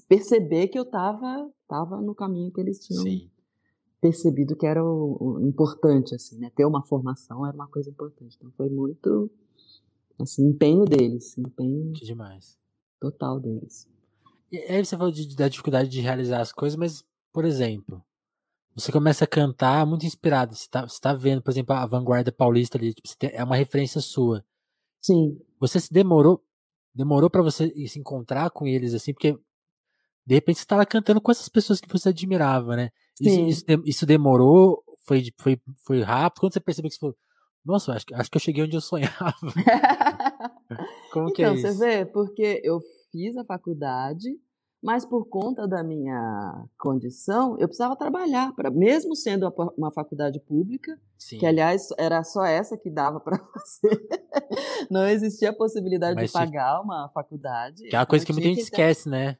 perceber 0.09 0.67
que 0.69 0.79
eu 0.79 0.83
estava 0.83 1.47
tava 1.67 2.01
no 2.01 2.15
caminho 2.15 2.51
que 2.51 2.59
eles 2.59 2.79
tinham 2.85 3.03
Sim. 3.03 3.29
percebido 4.01 4.55
que 4.55 4.65
era 4.65 4.83
o, 4.83 5.17
o, 5.19 5.47
importante, 5.47 6.15
assim, 6.15 6.39
né? 6.39 6.51
Ter 6.55 6.65
uma 6.65 6.83
formação 6.83 7.45
era 7.45 7.55
uma 7.55 7.67
coisa 7.67 7.91
importante. 7.91 8.35
Então 8.35 8.51
foi 8.57 8.69
muito, 8.69 9.29
assim, 10.19 10.47
empenho 10.47 10.85
deles, 10.85 11.37
empenho 11.37 11.93
que 11.93 12.03
demais. 12.03 12.57
total 12.99 13.39
deles. 13.39 13.87
E 14.51 14.57
aí 14.57 14.83
você 14.83 14.97
falou 14.97 15.11
de, 15.11 15.35
da 15.35 15.47
dificuldade 15.47 15.89
de 15.89 16.01
realizar 16.01 16.41
as 16.41 16.51
coisas, 16.51 16.77
mas, 16.77 17.05
por 17.31 17.45
exemplo, 17.45 18.03
você 18.75 18.91
começa 18.91 19.23
a 19.25 19.27
cantar 19.27 19.85
muito 19.85 20.05
inspirado. 20.05 20.55
Você 20.55 20.67
tá, 20.69 20.81
você 20.87 20.99
tá 20.99 21.13
vendo, 21.13 21.41
por 21.41 21.51
exemplo, 21.51 21.75
a 21.75 21.85
vanguarda 21.85 22.31
paulista 22.31 22.77
ali, 22.77 22.93
tipo, 22.93 23.07
tem, 23.17 23.31
é 23.33 23.43
uma 23.43 23.55
referência 23.55 24.01
sua. 24.01 24.43
Sim. 25.01 25.39
Você 25.59 25.79
se 25.79 25.91
demorou, 25.93 26.43
demorou 26.93 27.29
para 27.29 27.41
você 27.41 27.69
se 27.87 27.99
encontrar 27.99 28.49
com 28.49 28.65
eles 28.65 28.93
assim, 28.93 29.13
porque 29.13 29.37
de 30.25 30.35
repente 30.35 30.57
você 30.57 30.63
estava 30.63 30.85
cantando 30.85 31.21
com 31.21 31.31
essas 31.31 31.49
pessoas 31.49 31.79
que 31.79 31.91
você 31.91 32.09
admirava, 32.09 32.75
né? 32.75 32.91
Sim. 33.15 33.47
Isso, 33.47 33.65
isso, 33.67 33.83
isso 33.85 34.05
demorou, 34.05 34.83
foi, 35.05 35.31
foi, 35.37 35.59
foi 35.85 36.01
rápido. 36.01 36.39
Quando 36.41 36.53
você 36.53 36.59
percebeu 36.59 36.89
que 36.89 36.95
você 36.95 36.99
falou, 36.99 37.15
nossa, 37.65 37.93
acho, 37.93 38.05
acho 38.13 38.31
que 38.31 38.37
eu 38.37 38.41
cheguei 38.41 38.63
onde 38.63 38.75
eu 38.75 38.81
sonhava. 38.81 39.33
Como 41.11 41.29
então, 41.29 41.33
que 41.33 41.43
é 41.43 41.45
então, 41.45 41.55
isso? 41.55 41.67
você 41.67 41.77
vê, 41.77 42.05
porque 42.05 42.61
eu 42.63 42.81
fiz 43.11 43.37
a 43.37 43.45
faculdade, 43.45 44.29
mas 44.83 45.05
por 45.05 45.25
conta 45.29 45.65
da 45.65 45.81
minha 45.81 46.65
condição, 46.77 47.57
eu 47.57 47.67
precisava 47.67 47.95
trabalhar, 47.95 48.53
pra, 48.53 48.69
mesmo 48.69 49.15
sendo 49.15 49.47
uma 49.77 49.89
faculdade 49.89 50.41
pública, 50.41 50.99
Sim. 51.17 51.37
que 51.37 51.45
aliás 51.45 51.87
era 51.97 52.21
só 52.21 52.43
essa 52.43 52.77
que 52.77 52.89
dava 52.89 53.21
para 53.21 53.37
fazer. 53.53 54.07
Não 54.91 55.07
existia 55.07 55.51
a 55.51 55.55
possibilidade 55.55 56.15
mas 56.15 56.31
de 56.31 56.33
pagar 56.33 56.81
uma 56.81 57.09
faculdade. 57.13 57.87
Que 57.87 57.95
é 57.95 57.99
uma 57.99 58.05
coisa 58.05 58.25
que 58.25 58.33
muita 58.33 58.49
gente 58.49 58.59
esquece, 58.59 59.07
né? 59.07 59.37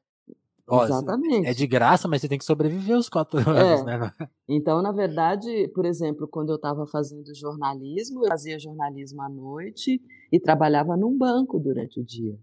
Ó, 0.66 0.86
Exatamente. 0.86 1.46
É 1.46 1.54
de 1.54 1.68
graça, 1.68 2.08
mas 2.08 2.22
você 2.22 2.30
tem 2.30 2.38
que 2.38 2.46
sobreviver 2.46 2.96
os 2.96 3.10
quatro 3.10 3.38
anos, 3.50 3.82
é. 3.82 3.84
né? 3.84 4.12
Então, 4.48 4.82
na 4.82 4.94
verdade, 4.94 5.68
por 5.76 5.86
exemplo, 5.86 6.26
quando 6.26 6.52
eu 6.52 6.56
estava 6.56 6.88
fazendo 6.88 7.36
jornalismo, 7.36 8.24
eu 8.24 8.30
fazia 8.30 8.58
jornalismo 8.58 9.22
à 9.22 9.28
noite 9.28 10.02
e 10.32 10.40
trabalhava 10.40 10.96
num 10.96 11.18
banco 11.18 11.60
durante 11.60 12.00
o 12.00 12.06
dia. 12.06 12.40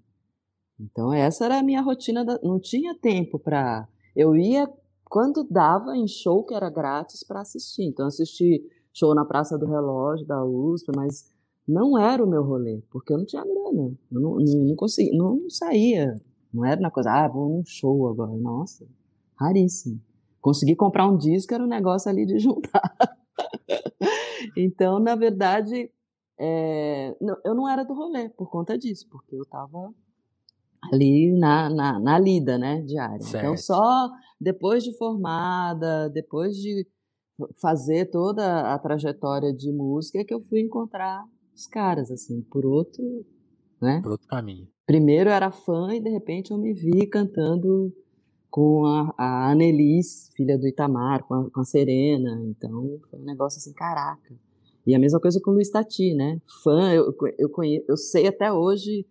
Então 0.80 1.12
essa 1.12 1.44
era 1.44 1.58
a 1.58 1.62
minha 1.62 1.82
rotina, 1.82 2.24
da... 2.24 2.38
não 2.42 2.58
tinha 2.58 2.94
tempo 2.94 3.38
para 3.38 3.86
eu 4.16 4.34
ia 4.34 4.68
quando 5.04 5.44
dava 5.44 5.96
em 5.96 6.06
show 6.06 6.44
que 6.44 6.54
era 6.54 6.70
grátis 6.70 7.22
para 7.22 7.40
assistir. 7.40 7.84
Então 7.84 8.06
assisti 8.06 8.62
show 8.92 9.14
na 9.14 9.24
Praça 9.24 9.58
do 9.58 9.66
Relógio 9.66 10.26
da 10.26 10.42
USP, 10.44 10.90
mas 10.96 11.30
não 11.68 11.98
era 11.98 12.24
o 12.24 12.28
meu 12.28 12.42
rolê, 12.42 12.82
porque 12.90 13.12
eu 13.12 13.18
não 13.18 13.26
tinha 13.26 13.44
grana, 13.44 13.92
eu 14.10 14.20
não, 14.20 14.36
não, 14.36 14.64
não 14.64 14.76
conseguia, 14.76 15.16
não 15.16 15.48
saía, 15.48 16.16
não 16.52 16.64
era 16.64 16.80
uma 16.80 16.90
coisa, 16.90 17.10
ah, 17.12 17.28
vou 17.28 17.48
num 17.48 17.64
show 17.64 18.08
agora, 18.08 18.36
nossa, 18.36 18.86
raríssimo. 19.38 20.00
Consegui 20.40 20.74
comprar 20.74 21.06
um 21.06 21.16
disco 21.16 21.54
era 21.54 21.62
um 21.62 21.68
negócio 21.68 22.10
ali 22.10 22.24
de 22.24 22.38
juntar. 22.40 22.92
então, 24.56 24.98
na 24.98 25.14
verdade, 25.14 25.90
é, 26.38 27.14
eu 27.44 27.54
não 27.54 27.68
era 27.68 27.84
do 27.84 27.94
rolê 27.94 28.28
por 28.30 28.50
conta 28.50 28.76
disso, 28.76 29.06
porque 29.10 29.36
eu 29.36 29.42
estava 29.42 29.92
ali 30.92 31.32
na, 31.32 31.70
na, 31.70 32.00
na 32.00 32.18
lida, 32.18 32.58
né, 32.58 32.82
diária. 32.82 33.16
Então, 33.16 33.26
certo. 33.26 33.44
Então, 33.44 33.56
só 33.56 34.10
depois 34.40 34.82
de 34.82 34.96
formada, 34.96 36.08
depois 36.08 36.56
de 36.56 36.86
fazer 37.60 38.10
toda 38.10 38.72
a 38.72 38.78
trajetória 38.78 39.52
de 39.52 39.72
música, 39.72 40.18
é 40.18 40.24
que 40.24 40.34
eu 40.34 40.40
fui 40.40 40.60
encontrar 40.60 41.24
os 41.54 41.66
caras, 41.66 42.10
assim, 42.10 42.42
por 42.42 42.64
outro, 42.66 43.02
né? 43.80 44.00
Por 44.02 44.12
outro 44.12 44.28
caminho. 44.28 44.68
Primeiro 44.86 45.30
eu 45.30 45.34
era 45.34 45.50
fã 45.50 45.94
e, 45.94 46.00
de 46.00 46.10
repente, 46.10 46.50
eu 46.50 46.58
me 46.58 46.72
vi 46.72 47.06
cantando 47.06 47.94
com 48.50 48.84
a, 48.84 49.14
a 49.16 49.52
Annelise, 49.52 50.30
filha 50.34 50.58
do 50.58 50.66
Itamar, 50.66 51.22
com 51.24 51.34
a, 51.34 51.50
com 51.50 51.60
a 51.60 51.64
Serena. 51.64 52.42
Então, 52.44 52.98
foi 53.08 53.20
um 53.20 53.24
negócio 53.24 53.58
assim, 53.58 53.72
caraca. 53.72 54.34
E 54.86 54.94
a 54.94 54.98
mesma 54.98 55.20
coisa 55.20 55.40
com 55.40 55.50
o 55.50 55.54
Luiz 55.54 55.70
Tati, 55.70 56.14
né? 56.14 56.40
Fã, 56.62 56.92
eu, 56.92 57.14
eu, 57.38 57.48
conheço, 57.48 57.84
eu 57.88 57.96
sei 57.96 58.26
até 58.26 58.52
hoje 58.52 59.06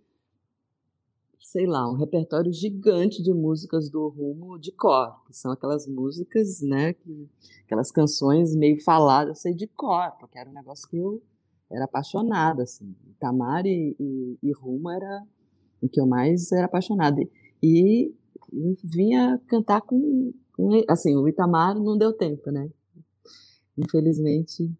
sei 1.51 1.65
lá, 1.65 1.89
um 1.89 1.95
repertório 1.95 2.53
gigante 2.53 3.23
de 3.23 3.33
músicas 3.33 3.89
do 3.89 4.07
Rumo 4.07 4.59
de 4.59 4.71
cor, 4.71 5.19
que 5.25 5.35
são 5.35 5.51
aquelas 5.51 5.87
músicas, 5.87 6.61
né, 6.61 6.93
que, 6.93 7.27
aquelas 7.65 7.91
canções 7.91 8.55
meio 8.55 8.79
faladas, 8.83 9.29
eu 9.29 9.35
sei 9.41 9.53
de 9.55 9.65
cor, 9.65 10.11
porque 10.19 10.37
era 10.37 10.47
um 10.47 10.53
negócio 10.53 10.87
que 10.87 10.97
eu 10.97 11.19
era 11.71 11.85
apaixonada, 11.85 12.61
assim. 12.61 12.95
Tamar 13.19 13.65
e, 13.65 13.95
e, 13.99 14.37
e 14.43 14.51
Rumo 14.51 14.91
era 14.91 15.23
o 15.81 15.89
que 15.89 15.99
eu 15.99 16.05
mais 16.05 16.51
era 16.51 16.65
apaixonada. 16.65 17.19
E 17.63 18.13
eu 18.53 18.77
vinha 18.83 19.41
cantar 19.47 19.81
com, 19.81 20.31
com, 20.55 20.69
assim, 20.87 21.15
o 21.15 21.27
Itamar 21.27 21.73
não 21.79 21.97
deu 21.97 22.13
tempo, 22.13 22.51
né? 22.51 22.69
Infelizmente, 23.75 24.71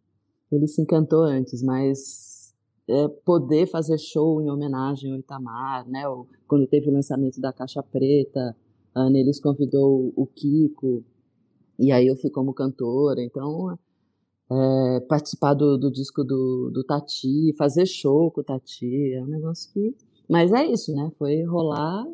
ele 0.51 0.67
se 0.67 0.84
encantou 0.84 1.24
antes, 1.24 1.63
mas 1.63 2.39
é, 2.90 3.08
poder 3.24 3.68
fazer 3.68 3.98
show 4.00 4.42
em 4.42 4.50
homenagem 4.50 5.12
ao 5.12 5.20
Itamar, 5.20 5.88
né? 5.88 6.08
O, 6.08 6.26
quando 6.48 6.68
teve 6.68 6.90
o 6.90 6.94
lançamento 6.94 7.40
da 7.40 7.54
Caixa 7.54 7.84
Preta, 7.84 8.56
a 8.96 9.02
Anelis 9.02 9.40
convidou 9.40 10.12
o 10.16 10.26
Kiko, 10.26 11.04
e 11.78 11.92
aí 11.92 12.08
eu 12.08 12.18
fui 12.18 12.32
como 12.32 12.54
cantora. 12.54 13.22
Então, 13.22 13.78
é, 14.52 15.00
participar 15.02 15.54
do, 15.54 15.78
do 15.78 15.92
disco 15.92 16.24
do, 16.24 16.72
do 16.74 16.84
Tati, 16.84 17.54
fazer 17.58 17.86
show 17.86 18.32
com 18.32 18.42
o 18.42 18.44
Tati, 18.44 19.14
é 19.14 19.24
um 19.24 19.28
negócio 19.28 19.72
que. 19.72 19.96
Mas 20.28 20.52
é 20.52 20.66
isso, 20.66 20.94
né? 20.94 21.12
Foi 21.18 21.44
rolar 21.44 22.06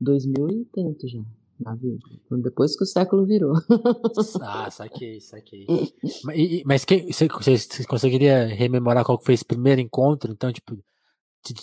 dois 0.00 0.24
mil 0.26 0.48
e 0.50 0.64
tanto 0.72 1.06
já 1.08 1.22
na 1.62 1.74
vida. 1.74 1.98
Depois 2.42 2.76
que 2.76 2.84
o 2.84 2.86
século 2.86 3.24
virou. 3.24 3.54
ah, 4.42 4.70
saquei, 4.70 5.20
saquei. 5.20 5.66
mas, 6.24 6.62
mas 6.64 6.84
que, 6.84 7.06
você, 7.12 7.28
você 7.28 7.84
conseguiria 7.84 8.46
rememorar 8.46 9.04
qual 9.04 9.20
foi 9.22 9.34
esse 9.34 9.44
primeiro 9.44 9.80
encontro? 9.80 10.32
Então, 10.32 10.52
tipo, 10.52 10.76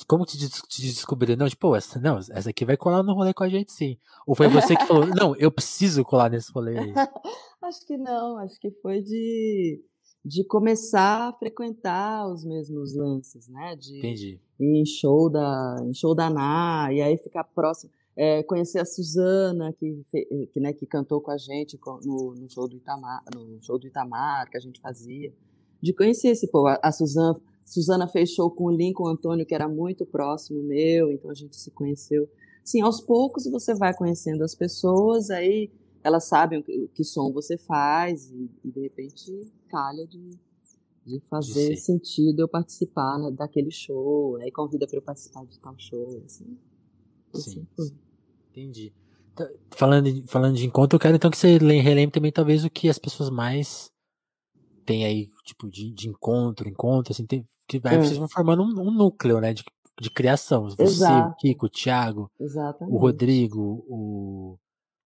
como 0.07 0.25
te, 0.25 0.37
te 0.37 0.81
descobriu? 0.81 1.37
Não, 1.37 1.47
tipo, 1.47 1.73
essa, 1.75 1.99
não, 1.99 2.17
essa 2.17 2.49
aqui 2.49 2.65
vai 2.65 2.75
colar 2.75 3.01
no 3.01 3.13
rolê 3.13 3.33
com 3.33 3.43
a 3.43 3.49
gente, 3.49 3.71
sim. 3.71 3.97
Ou 4.27 4.35
foi 4.35 4.47
você 4.49 4.75
que 4.75 4.85
falou, 4.85 5.05
não, 5.07 5.35
eu 5.37 5.51
preciso 5.51 6.03
colar 6.03 6.29
nesse 6.29 6.51
rolê 6.51 6.77
aí? 6.77 6.93
acho 7.63 7.85
que 7.85 7.97
não, 7.97 8.37
acho 8.37 8.59
que 8.59 8.71
foi 8.81 9.01
de, 9.01 9.81
de 10.25 10.43
começar 10.45 11.29
a 11.29 11.33
frequentar 11.33 12.27
os 12.27 12.43
mesmos 12.43 12.93
lances, 12.93 13.47
né? 13.47 13.75
De 13.77 13.99
Entendi. 13.99 14.41
Ir 14.59 14.81
em 14.81 14.85
show 14.85 15.29
da, 15.29 15.77
em 15.81 15.93
show 15.93 16.13
da 16.13 16.29
Ná, 16.29 16.89
e 16.91 17.01
aí 17.01 17.17
ficar 17.17 17.45
próximo. 17.45 17.91
É, 18.21 18.43
conhecer 18.43 18.79
a 18.79 18.85
Suzana, 18.85 19.71
que, 19.71 20.03
que, 20.51 20.59
né, 20.59 20.73
que 20.73 20.85
cantou 20.85 21.21
com 21.21 21.31
a 21.31 21.37
gente 21.37 21.79
no, 22.03 22.35
no, 22.35 22.49
show 22.49 22.67
do 22.67 22.75
Itamar, 22.75 23.23
no 23.33 23.63
show 23.63 23.79
do 23.79 23.87
Itamar, 23.87 24.49
que 24.49 24.57
a 24.57 24.59
gente 24.59 24.81
fazia. 24.81 25.33
De 25.81 25.93
conhecer 25.93 26.27
esse 26.27 26.51
povo. 26.51 26.67
A, 26.67 26.77
a 26.83 26.91
Suzana 26.91 27.39
Suzana 27.69 28.07
fez 28.07 28.31
show 28.31 28.49
com 28.49 28.65
o 28.65 28.71
Lincoln 28.71 29.07
Antônio, 29.07 29.45
que 29.45 29.53
era 29.53 29.69
muito 29.69 30.03
próximo 30.03 30.61
meu, 30.63 31.11
então 31.11 31.29
a 31.29 31.35
gente 31.35 31.55
se 31.55 31.69
conheceu. 31.69 32.27
Sim, 32.63 32.81
aos 32.81 32.99
poucos 32.99 33.45
você 33.45 33.75
vai 33.75 33.95
conhecendo 33.95 34.43
as 34.43 34.55
pessoas, 34.55 35.29
aí 35.29 35.71
elas 36.03 36.25
sabem 36.25 36.59
o 36.59 36.63
que, 36.63 36.89
que 36.95 37.03
som 37.03 37.31
você 37.31 37.57
faz, 37.57 38.31
e, 38.31 38.49
e, 38.65 38.71
de 38.71 38.81
repente 38.81 39.53
calha 39.69 40.07
de, 40.07 40.31
de 41.05 41.19
fazer 41.29 41.75
de 41.75 41.79
sentido 41.79 42.39
eu 42.39 42.47
participar 42.47 43.19
né, 43.19 43.29
daquele 43.31 43.69
show, 43.69 44.37
aí 44.37 44.51
convida 44.51 44.87
para 44.87 44.97
eu 44.97 45.03
participar 45.03 45.45
de 45.45 45.59
tal 45.59 45.75
show, 45.77 46.23
assim. 46.25 46.57
Sim. 47.35 47.67
assim 47.77 48.08
Entendi. 48.59 48.93
Tá, 49.35 49.47
falando, 49.71 50.11
de, 50.11 50.27
falando 50.27 50.55
de 50.55 50.65
encontro, 50.65 50.95
eu 50.95 50.99
quero 50.99 51.15
então 51.15 51.31
que 51.31 51.37
você 51.37 51.57
relembre 51.57 52.11
também 52.11 52.31
talvez 52.31 52.65
o 52.65 52.69
que 52.69 52.89
as 52.89 52.99
pessoas 52.99 53.29
mais 53.29 53.89
têm 54.85 55.05
aí, 55.05 55.27
tipo, 55.45 55.69
de, 55.69 55.93
de 55.93 56.09
encontro, 56.09 56.67
encontro, 56.67 57.13
assim, 57.13 57.25
tem, 57.25 57.45
que 57.67 57.79
aí 57.85 57.97
vocês 57.97 58.17
vão 58.17 58.27
formando 58.27 58.63
um, 58.63 58.87
um, 58.87 58.91
núcleo, 58.91 59.39
né? 59.39 59.53
De, 59.53 59.63
de 60.01 60.09
criação. 60.09 60.63
Você, 60.63 60.81
Exato. 60.81 61.29
o 61.29 61.35
Kiko, 61.35 61.67
o 61.67 61.69
Thiago, 61.69 62.29
Exatamente. 62.39 62.95
o 62.95 62.99
Rodrigo, 62.99 63.85
o, 63.87 64.57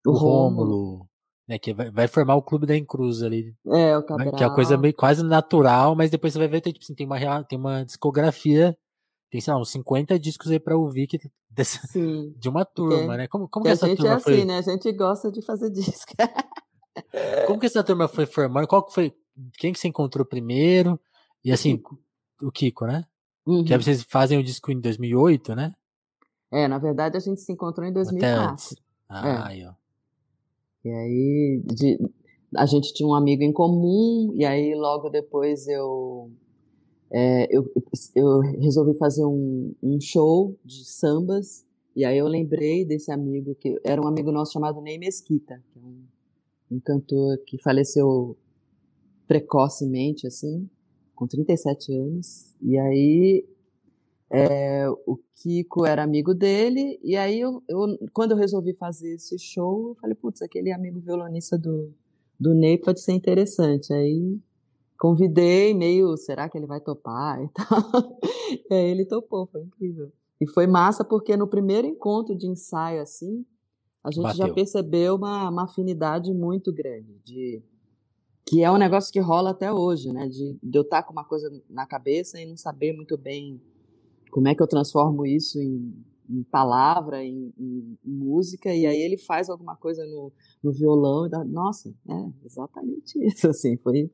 o, 0.06 0.12
o 0.12 0.14
Rômulo, 0.14 1.06
né? 1.48 1.60
Que 1.60 1.74
vai, 1.74 1.92
vai, 1.92 2.08
formar 2.08 2.36
o 2.36 2.42
clube 2.42 2.66
da 2.66 2.76
Encruz 2.76 3.22
ali. 3.22 3.54
É, 3.68 3.98
o 3.98 4.04
Cabral. 4.04 4.34
Que 4.34 4.44
é 4.44 4.48
uma 4.48 4.56
coisa 4.56 4.78
meio 4.78 4.96
quase 4.96 5.24
natural, 5.24 5.96
mas 5.96 6.10
depois 6.10 6.34
você 6.34 6.40
vai 6.40 6.48
ver, 6.48 6.62
tem, 6.62 6.74
tipo 6.74 6.84
assim, 6.84 6.96
tem 6.96 7.06
uma, 7.06 7.44
tem 7.44 7.60
uma 7.60 7.84
discografia 7.84 8.76
tem, 9.34 9.42
sei 9.42 9.52
lá, 9.52 9.60
uns 9.60 9.72
50 9.72 10.20
discos 10.20 10.52
aí 10.52 10.60
pra 10.60 10.78
ouvir 10.78 11.08
que, 11.08 11.20
dessa, 11.50 11.80
de 12.38 12.48
uma 12.48 12.64
turma, 12.64 13.18
né? 13.18 13.28
Como, 13.28 13.50
como 13.50 13.66
que, 13.66 13.72
essa 13.72 13.88
turma 13.96 14.20
foi? 14.20 14.34
A 14.34 14.38
gente 14.38 14.40
é 14.42 14.42
assim, 14.42 14.46
né? 14.46 14.58
A 14.60 14.62
gente 14.62 14.92
gosta 14.92 15.32
de 15.32 15.42
fazer 15.42 15.72
disco. 15.72 16.14
como 17.48 17.60
que 17.60 17.66
essa 17.66 17.84
turma 17.84 18.08
foi 18.08 18.28
formando? 18.28 18.68
Qual 18.68 18.86
que 18.86 18.94
foi, 18.94 19.12
quem 19.58 19.74
que 19.74 19.80
você 19.80 19.88
encontrou 19.88 20.24
primeiro? 20.24 21.00
E 21.44 21.52
assim, 21.52 21.82
o 22.44 22.52
Kiko, 22.52 22.86
né? 22.86 23.06
Uhum. 23.44 23.64
Que 23.64 23.74
aí 23.74 23.82
vocês 23.82 24.04
fazem 24.04 24.38
o 24.38 24.44
disco 24.44 24.72
em 24.72 24.80
2008, 24.80 25.56
né? 25.56 25.74
É, 26.52 26.68
na 26.68 26.78
verdade 26.78 27.18
a 27.18 27.20
gente 27.20 27.42
se 27.42 27.52
encontrou 27.52 27.88
em 27.88 27.92
2004. 27.92 28.78
Ah, 29.10 29.28
é. 29.28 29.48
aí, 29.48 29.66
ó. 29.66 29.74
E 30.86 30.92
aí 30.92 31.64
de, 31.66 31.98
a 32.56 32.68
gente 32.68 32.94
tinha 32.94 33.10
um 33.10 33.16
amigo 33.16 33.42
em 33.42 33.52
comum, 33.52 34.32
e 34.36 34.46
aí 34.46 34.76
logo 34.76 35.10
depois 35.10 35.68
eu, 35.68 36.32
é, 37.14 37.48
eu, 37.56 37.72
eu 38.16 38.40
resolvi 38.40 38.98
fazer 38.98 39.24
um, 39.24 39.72
um 39.84 40.02
show 40.02 40.58
de 40.66 40.84
sambas, 40.84 41.64
e 41.96 42.04
aí 42.04 42.18
eu 42.18 42.28
lembrei 42.28 42.84
desse 42.84 43.12
amigo, 43.12 43.54
que 43.54 43.80
era 43.84 44.02
um 44.02 44.08
amigo 44.08 44.32
nosso 44.32 44.54
chamado 44.54 44.82
Ney 44.82 44.98
Mesquita, 44.98 45.62
que 45.72 45.78
é 45.78 45.82
um, 45.84 46.02
um 46.72 46.80
cantor 46.80 47.38
que 47.46 47.60
faleceu 47.60 48.36
precocemente, 49.28 50.26
assim, 50.26 50.68
com 51.14 51.28
37 51.28 51.94
anos. 51.94 52.56
E 52.60 52.80
aí 52.80 53.46
é, 54.32 54.90
o 55.06 55.20
Kiko 55.36 55.86
era 55.86 56.02
amigo 56.02 56.34
dele, 56.34 57.00
e 57.04 57.16
aí 57.16 57.40
eu, 57.40 57.62
eu, 57.70 57.96
quando 58.12 58.32
eu 58.32 58.38
resolvi 58.38 58.74
fazer 58.74 59.14
esse 59.14 59.38
show, 59.38 59.90
eu 59.90 59.96
falei, 60.02 60.16
putz, 60.16 60.42
aquele 60.42 60.72
amigo 60.72 61.00
violonista 61.00 61.60
do, 61.60 61.94
do 62.40 62.56
Ney 62.56 62.80
pode 62.80 63.02
ser 63.02 63.12
interessante. 63.12 63.94
Aí 63.94 64.40
convidei, 65.04 65.74
meio, 65.74 66.16
será 66.16 66.48
que 66.48 66.58
ele 66.58 66.66
vai 66.66 66.80
topar 66.80 67.44
e 67.44 67.50
tal. 67.52 68.20
E 68.72 68.74
aí 68.74 68.90
ele 68.90 69.04
topou, 69.04 69.46
foi 69.48 69.62
incrível. 69.62 70.10
E 70.40 70.48
foi 70.48 70.66
massa 70.66 71.04
porque 71.04 71.36
no 71.36 71.46
primeiro 71.46 71.86
encontro 71.86 72.34
de 72.34 72.48
ensaio, 72.48 73.02
assim, 73.02 73.46
a 74.02 74.10
gente 74.10 74.24
Bateu. 74.24 74.48
já 74.48 74.54
percebeu 74.54 75.16
uma, 75.16 75.50
uma 75.50 75.66
afinidade 75.66 76.34
muito 76.34 76.72
grande 76.72 77.20
de 77.26 77.62
que 78.46 78.64
é 78.64 78.72
um 78.72 78.78
negócio 78.78 79.12
que 79.12 79.20
rola 79.20 79.50
até 79.50 79.74
hoje, 79.74 80.10
né? 80.14 80.26
De, 80.30 80.58
de 80.64 80.78
eu 80.78 80.84
estar 80.84 81.02
tá 81.02 81.04
com 81.04 81.12
uma 81.12 81.26
coisa 81.26 81.52
na 81.70 81.86
cabeça 81.86 82.40
e 82.40 82.46
não 82.46 82.56
saber 82.56 82.94
muito 82.94 83.18
bem 83.18 83.62
como 84.32 84.48
é 84.48 84.56
que 84.56 84.64
eu 84.64 84.68
transformo 84.68 85.26
isso 85.26 85.60
em, 85.60 85.94
em 86.30 86.44
palavra, 86.44 87.24
em, 87.24 87.54
em, 87.58 87.98
em, 88.06 88.12
música, 88.12 88.74
e 88.74 88.86
aí 88.86 89.02
ele 89.02 89.18
faz 89.18 89.50
alguma 89.50 89.76
coisa 89.76 90.06
no, 90.06 90.32
no 90.64 90.72
violão 90.72 91.26
e 91.26 91.30
dá, 91.30 91.44
nossa, 91.44 91.94
é 92.10 92.46
exatamente 92.46 93.18
isso, 93.26 93.48
assim, 93.48 93.78
foi 93.78 94.12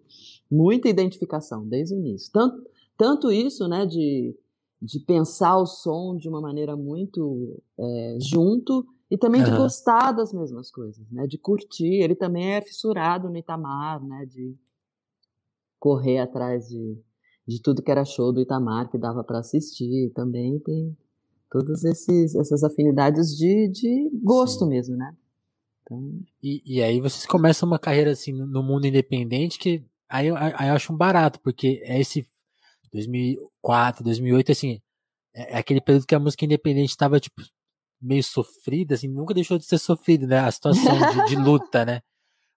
muita 0.49 0.89
identificação 0.89 1.67
desde 1.67 1.95
o 1.95 1.99
início. 1.99 2.31
Tanto, 2.31 2.69
tanto 2.97 3.31
isso, 3.31 3.67
né, 3.67 3.85
de, 3.85 4.35
de 4.81 4.99
pensar 5.01 5.57
o 5.57 5.65
som 5.65 6.15
de 6.17 6.27
uma 6.27 6.41
maneira 6.41 6.75
muito 6.75 7.61
é, 7.77 8.17
junto, 8.19 8.85
e 9.11 9.17
também 9.17 9.43
de 9.43 9.49
gostar 9.49 10.11
das 10.11 10.31
mesmas 10.31 10.69
coisas, 10.69 11.03
né? 11.11 11.25
De 11.25 11.37
curtir. 11.37 11.95
Ele 12.03 12.13
também 12.13 12.53
é 12.53 12.61
fissurado 12.61 13.27
no 13.27 13.37
Itamar, 13.37 14.03
né? 14.05 14.25
De 14.27 14.55
correr 15.79 16.19
atrás 16.19 16.67
de, 16.67 17.01
de 17.47 17.59
tudo 17.59 17.81
que 17.81 17.89
era 17.89 18.05
show 18.05 18.31
do 18.31 18.39
Itamar 18.39 18.89
que 18.91 18.99
dava 18.99 19.23
para 19.23 19.39
assistir. 19.39 20.11
Também 20.13 20.59
tem 20.59 20.95
todas 21.49 21.83
esses, 21.83 22.35
essas 22.35 22.63
afinidades 22.63 23.35
de, 23.35 23.67
de 23.69 24.09
gosto 24.23 24.65
Sim. 24.65 24.69
mesmo, 24.69 24.95
né? 24.95 25.15
Então... 25.81 26.21
E, 26.41 26.61
e 26.65 26.83
aí 26.83 26.99
vocês 26.99 27.25
começam 27.25 27.67
uma 27.67 27.79
carreira 27.79 28.11
assim 28.11 28.31
no 28.31 28.61
mundo 28.63 28.85
independente 28.85 29.57
que 29.57 29.83
aí, 30.07 30.27
aí 30.29 30.69
eu 30.69 30.75
acho 30.75 30.93
um 30.93 30.97
barato, 30.97 31.39
porque 31.41 31.81
é 31.83 31.99
esse 31.99 32.27
2004, 32.91 34.03
2008, 34.03 34.51
assim, 34.51 34.81
é, 35.33 35.55
é 35.55 35.57
aquele 35.57 35.81
período 35.81 36.05
que 36.05 36.15
a 36.15 36.19
música 36.19 36.45
independente 36.45 36.89
estava 36.89 37.19
tipo 37.19 37.41
meio 38.01 38.23
sofrida, 38.23 38.95
assim, 38.95 39.07
nunca 39.07 39.33
deixou 39.33 39.57
de 39.57 39.65
ser 39.65 39.77
sofrida, 39.77 40.25
né? 40.25 40.39
A 40.39 40.51
situação 40.51 40.97
de, 40.97 41.25
de 41.27 41.35
luta, 41.41 41.85
né? 41.85 42.01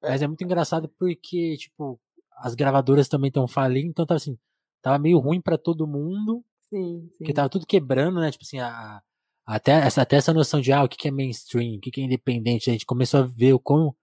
Mas 0.00 0.22
é 0.22 0.26
muito 0.26 0.42
engraçado 0.44 0.88
porque, 0.98 1.56
tipo, 1.56 2.00
as 2.36 2.54
gravadoras 2.54 3.08
também 3.08 3.28
estão 3.28 3.46
falindo, 3.46 3.88
então 3.88 4.06
tava 4.06 4.16
assim, 4.16 4.38
tava 4.80 4.98
meio 4.98 5.18
ruim 5.18 5.40
para 5.40 5.58
todo 5.58 5.86
mundo. 5.86 6.44
Sim, 6.72 7.02
sim. 7.02 7.10
Porque 7.18 7.34
tava 7.34 7.50
tudo 7.50 7.66
quebrando, 7.66 8.18
né? 8.18 8.30
Tipo 8.30 8.44
assim, 8.44 8.58
a, 8.58 9.02
até, 9.44 9.72
essa, 9.72 10.00
até 10.00 10.16
essa 10.16 10.32
noção 10.32 10.58
de 10.58 10.72
ah, 10.72 10.82
o 10.82 10.88
que, 10.88 10.96
que 10.96 11.08
é 11.08 11.10
mainstream, 11.10 11.76
o 11.76 11.80
que, 11.80 11.90
que 11.90 12.00
é 12.00 12.04
independente, 12.04 12.70
a 12.70 12.72
gente 12.72 12.86
começou 12.86 13.20
a 13.20 13.26
ver 13.26 13.52
o 13.52 13.60
quão, 13.60 13.94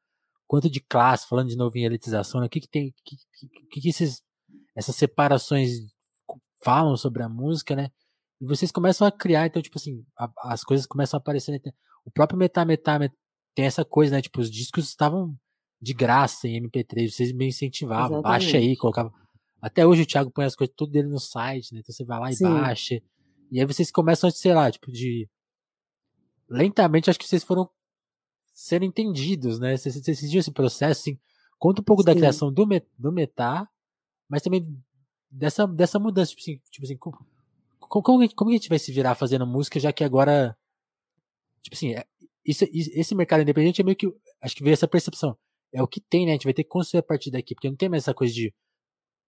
quanto 0.48 0.70
de 0.70 0.80
classe, 0.80 1.28
falando 1.28 1.50
de 1.50 1.58
novo 1.58 1.76
em 1.76 1.84
elitização, 1.84 2.40
né? 2.40 2.46
o 2.46 2.50
que, 2.50 2.60
que 2.60 2.70
tem, 2.70 2.94
que, 3.04 3.16
que, 3.72 3.82
que 3.82 3.90
esses, 3.90 4.22
essas 4.76 4.96
separações 4.96 5.72
falam 6.64 6.96
sobre 6.96 7.24
a 7.24 7.30
música, 7.30 7.76
né? 7.76 7.90
E 8.40 8.46
vocês 8.46 8.72
começam 8.72 9.08
a 9.08 9.12
criar, 9.12 9.48
então, 9.48 9.62
tipo 9.62 9.80
assim, 9.80 10.06
a, 10.16 10.32
as 10.54 10.64
coisas 10.64 10.86
começam 10.86 11.18
a 11.18 11.22
aparecer. 11.22 11.52
Né? 11.52 11.72
O 12.06 12.12
próprio 12.12 12.38
Metá 12.38 12.64
Metá 12.64 13.00
tem 13.56 13.66
essa 13.66 13.84
coisa, 13.84 14.16
né? 14.16 14.22
Tipo, 14.22 14.42
os 14.42 14.52
discos 14.52 14.88
estavam 14.88 15.36
de 15.82 15.94
graça 15.94 16.48
em 16.48 16.62
MP3, 16.62 17.10
vocês 17.10 17.32
me 17.32 17.48
incentivavam, 17.48 18.20
Exatamente. 18.20 18.24
baixa 18.24 18.58
aí, 18.58 18.78
colocava. 18.78 19.12
Até 19.62 19.86
hoje 19.86 20.04
o 20.04 20.06
Thiago 20.06 20.32
põe 20.32 20.46
as 20.46 20.56
coisas 20.56 20.74
tudo 20.76 20.92
dele 20.92 21.08
no 21.08 21.20
site, 21.20 21.74
né? 21.74 21.80
Então 21.80 21.94
você 21.94 22.06
vai 22.06 22.20
lá 22.20 22.30
e 22.30 22.36
Sim. 22.36 22.46
baixa. 22.46 23.02
E 23.52 23.60
aí 23.60 23.66
vocês 23.66 23.92
começam 23.92 24.28
a, 24.28 24.32
sei 24.32 24.54
lá, 24.54 24.72
tipo, 24.72 24.92
de. 24.92 25.30
Lentamente, 26.50 27.10
acho 27.10 27.20
que 27.20 27.28
vocês 27.28 27.44
foram 27.44 27.70
sendo 28.54 28.86
entendidos, 28.86 29.60
né? 29.60 29.76
Vocês, 29.76 29.96
vocês 29.96 30.20
sentiram 30.20 30.40
esse 30.40 30.52
processo, 30.52 31.02
assim. 31.02 31.20
Conta 31.58 31.82
um 31.82 31.84
pouco 31.84 32.02
Sim. 32.02 32.08
da 32.08 32.16
criação 32.16 32.52
do, 32.52 32.66
do 32.98 33.12
Metá, 33.12 33.68
mas 34.30 34.42
também 34.42 34.64
dessa, 35.30 35.68
dessa 35.68 36.00
mudança, 36.00 36.32
tipo 36.32 36.42
assim, 36.42 36.62
tipo 36.72 36.86
assim 36.86 36.98
como, 36.98 37.18
como, 37.80 38.34
como 38.34 38.50
a 38.50 38.54
gente 38.54 38.70
vai 38.70 38.80
se 38.80 38.92
virar 38.92 39.16
fazendo 39.16 39.46
música, 39.46 39.80
já 39.80 39.92
que 39.92 40.04
agora. 40.04 40.58
Tipo 41.62 41.76
assim, 41.76 41.96
é, 41.96 42.06
isso, 42.46 42.66
esse 42.72 43.14
mercado 43.14 43.42
independente 43.42 43.82
é 43.82 43.84
meio 43.84 43.98
que. 43.98 44.08
Acho 44.42 44.56
que 44.56 44.64
veio 44.64 44.74
essa 44.74 44.88
percepção. 44.88 45.38
É 45.74 45.84
o 45.84 45.88
que 45.88 46.00
tem, 46.00 46.26
né? 46.26 46.32
A 46.32 46.36
gente 46.36 46.46
vai 46.46 46.54
ter 46.54 46.64
que 46.64 46.70
construir 46.70 47.00
a 47.00 47.04
partir 47.04 47.30
daqui, 47.30 47.54
porque 47.54 47.70
não 47.70 47.76
tem 47.76 47.90
mais 47.90 48.04
essa 48.04 48.14
coisa 48.14 48.34
de 48.34 48.54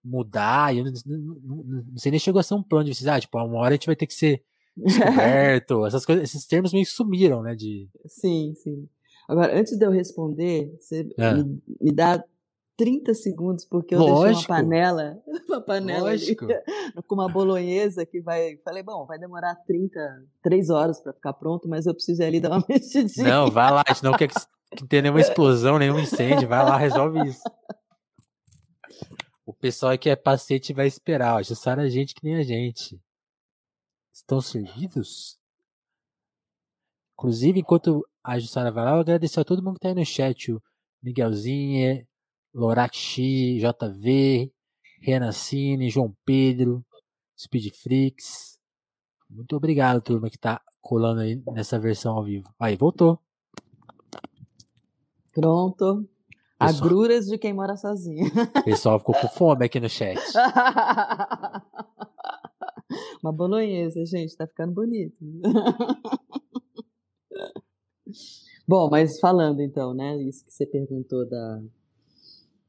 mudar. 0.03 0.75
Eu 0.75 0.85
não, 0.85 0.91
não, 1.05 1.35
não, 1.43 1.63
não 1.63 1.97
sei 1.97 2.11
nem 2.11 2.19
chegou 2.19 2.39
a 2.39 2.43
ser 2.43 2.53
um 2.53 2.63
plano 2.63 2.85
de 2.85 2.95
vocês. 2.95 3.07
Ah, 3.07 3.19
tipo, 3.19 3.37
uma 3.37 3.59
hora 3.59 3.69
a 3.69 3.73
gente 3.73 3.85
vai 3.85 3.95
ter 3.95 4.07
que 4.07 4.13
ser 4.13 4.43
descoberto. 4.75 5.85
essas 5.85 6.05
coisas, 6.05 6.23
esses 6.23 6.45
termos 6.45 6.73
meio 6.73 6.85
sumiram, 6.85 7.41
né? 7.41 7.55
De... 7.55 7.89
Sim, 8.07 8.53
sim. 8.55 8.87
Agora, 9.27 9.57
antes 9.57 9.77
de 9.77 9.85
eu 9.85 9.91
responder, 9.91 10.75
você 10.79 11.07
é. 11.17 11.33
me, 11.35 11.61
me 11.79 11.91
dá 11.91 12.23
30 12.81 13.13
segundos, 13.13 13.63
porque 13.63 13.93
eu 13.93 13.99
Lógico. 13.99 14.23
deixei 14.23 14.49
uma 14.49 14.57
panela, 14.57 15.17
uma 15.47 15.61
panela 15.61 16.09
ali, 16.09 16.35
com 17.07 17.15
uma 17.15 17.29
bolonhesa 17.29 18.05
que 18.05 18.19
vai. 18.21 18.57
Falei, 18.65 18.81
bom, 18.81 19.05
vai 19.05 19.19
demorar 19.19 19.55
30, 19.67 19.99
3 20.41 20.69
horas 20.69 20.99
para 20.99 21.13
ficar 21.13 21.33
pronto, 21.33 21.69
mas 21.69 21.85
eu 21.85 21.93
preciso 21.93 22.23
ir 22.23 22.25
ali 22.25 22.39
dar 22.39 22.49
uma 22.49 22.65
mexidinha. 22.67 23.27
Não, 23.27 23.51
vai 23.51 23.71
lá, 23.71 23.83
a 23.87 23.93
gente 23.93 24.03
não 24.03 24.13
quer 24.13 24.27
que, 24.27 24.35
que 24.75 24.87
tenha 24.87 25.03
nenhuma 25.03 25.21
explosão, 25.21 25.77
nenhum 25.77 25.99
incêndio, 25.99 26.47
vai 26.47 26.63
lá, 26.63 26.75
resolve 26.75 27.19
isso. 27.27 27.43
O 29.45 29.53
pessoal 29.53 29.97
que 29.97 30.09
é 30.09 30.15
paciente 30.15 30.73
vai 30.73 30.87
esperar, 30.87 31.35
ó, 31.35 31.37
a 31.39 31.89
gente 31.89 32.13
que 32.13 32.23
nem 32.23 32.35
a 32.35 32.43
gente. 32.43 33.01
Estão 34.13 34.41
servidos? 34.41 35.39
Inclusive, 37.13 37.59
enquanto 37.59 38.07
a 38.23 38.37
Jussara 38.39 38.71
vai 38.71 38.85
lá, 38.85 38.91
eu 38.91 38.99
agradecer 38.99 39.39
a 39.39 39.45
todo 39.45 39.63
mundo 39.63 39.75
que 39.75 39.81
tá 39.81 39.89
aí 39.89 39.95
no 39.95 40.05
chat. 40.05 40.51
O 40.51 40.61
Miguelzinho, 41.01 42.05
Loraxi, 42.53 43.59
JV, 43.59 44.51
Renacine, 45.01 45.89
João 45.89 46.15
Pedro, 46.25 46.85
Speedflix. 47.37 48.59
Muito 49.29 49.55
obrigado, 49.55 50.01
turma, 50.01 50.29
que 50.29 50.37
tá 50.37 50.61
colando 50.81 51.21
aí 51.21 51.41
nessa 51.47 51.79
versão 51.79 52.17
ao 52.17 52.23
vivo. 52.23 52.53
Aí, 52.59 52.75
voltou. 52.75 53.19
Pronto. 55.33 56.07
Pessoal, 56.67 56.85
Agruras 56.85 57.25
de 57.25 57.37
quem 57.37 57.53
mora 57.53 57.75
sozinho. 57.75 58.25
O 58.61 58.63
pessoal 58.63 58.99
ficou 58.99 59.15
com 59.15 59.27
fome 59.27 59.65
aqui 59.65 59.79
no 59.79 59.89
chat. 59.89 60.19
Uma 63.23 63.31
bolonhesa, 63.31 64.05
gente, 64.05 64.35
tá 64.35 64.45
ficando 64.45 64.73
bonito. 64.73 65.15
Bom, 68.67 68.89
mas 68.89 69.19
falando 69.19 69.61
então, 69.61 69.93
né, 69.93 70.17
isso 70.21 70.45
que 70.45 70.53
você 70.53 70.65
perguntou 70.65 71.27
da 71.27 71.61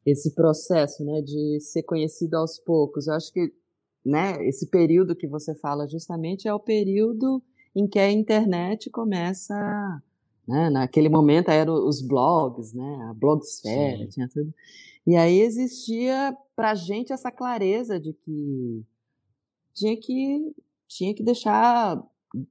esse 0.04 0.34
processo, 0.34 1.04
né, 1.04 1.22
de 1.22 1.60
ser 1.60 1.84
conhecido 1.84 2.34
aos 2.34 2.58
poucos. 2.58 3.06
Eu 3.06 3.14
acho 3.14 3.32
que, 3.32 3.52
né, 4.04 4.44
esse 4.46 4.68
período 4.68 5.14
que 5.14 5.28
você 5.28 5.54
fala 5.54 5.86
justamente 5.86 6.48
é 6.48 6.54
o 6.54 6.58
período 6.58 7.40
em 7.74 7.86
que 7.86 7.98
a 7.98 8.10
internet 8.10 8.90
começa, 8.90 9.54
né, 10.46 10.70
naquele 10.70 11.08
momento 11.08 11.50
eram 11.50 11.86
os 11.86 12.00
blogs, 12.00 12.72
né, 12.72 13.08
a 13.10 13.14
blogosfera, 13.14 13.98
Sim. 14.04 14.08
tinha 14.08 14.28
tudo. 14.28 14.52
E 15.06 15.16
aí 15.16 15.40
existia 15.40 16.36
pra 16.54 16.74
gente 16.74 17.12
essa 17.12 17.30
clareza 17.30 17.98
de 17.98 18.12
que 18.12 18.84
tinha 19.74 19.96
que 19.96 20.54
tinha 20.86 21.14
que 21.14 21.22
deixar 21.22 22.02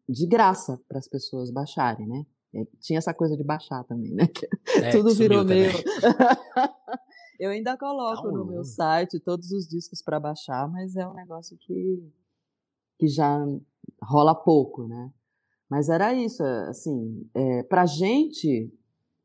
de 0.08 0.28
graça 0.28 0.80
para 0.88 1.00
as 1.00 1.08
pessoas 1.08 1.52
baixarem, 1.52 2.08
né? 2.08 2.26
Tinha 2.80 3.00
essa 3.00 3.14
coisa 3.14 3.38
de 3.38 3.44
baixar 3.44 3.84
também, 3.86 4.14
né? 4.14 4.28
É, 4.84 4.92
Tudo 4.92 5.14
virou 5.14 5.44
meio. 5.44 5.70
eu 7.39 7.52
ainda 7.52 7.78
coloco 7.78 8.28
Não, 8.28 8.39
no 8.39 8.46
meu 8.46 8.64
site 8.64 9.20
todos 9.20 9.52
os 9.52 9.68
discos 9.68 10.02
para 10.02 10.20
baixar, 10.20 10.68
mas 10.70 10.96
é 10.96 11.08
um 11.08 11.14
negócio 11.14 11.58
que, 11.58 12.12
que 12.98 13.08
já 13.08 13.46
rola 14.02 14.34
pouco, 14.34 14.88
né? 14.88 15.12
Mas 15.72 15.88
era 15.88 16.14
isso, 16.14 16.44
assim, 16.44 17.26
é, 17.34 17.64
pra 17.64 17.86
gente 17.86 18.70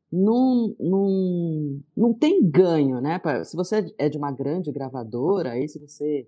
não, 0.09 0.73
não, 0.79 1.81
não 1.95 2.13
tem 2.13 2.41
ganho, 2.49 3.01
né? 3.01 3.19
Se 3.43 3.53
você 3.57 3.93
é 3.97 4.07
de 4.07 4.17
uma 4.17 4.31
grande 4.31 4.71
gravadora, 4.71 5.51
aí 5.51 5.67
se 5.67 5.77
você 5.77 6.25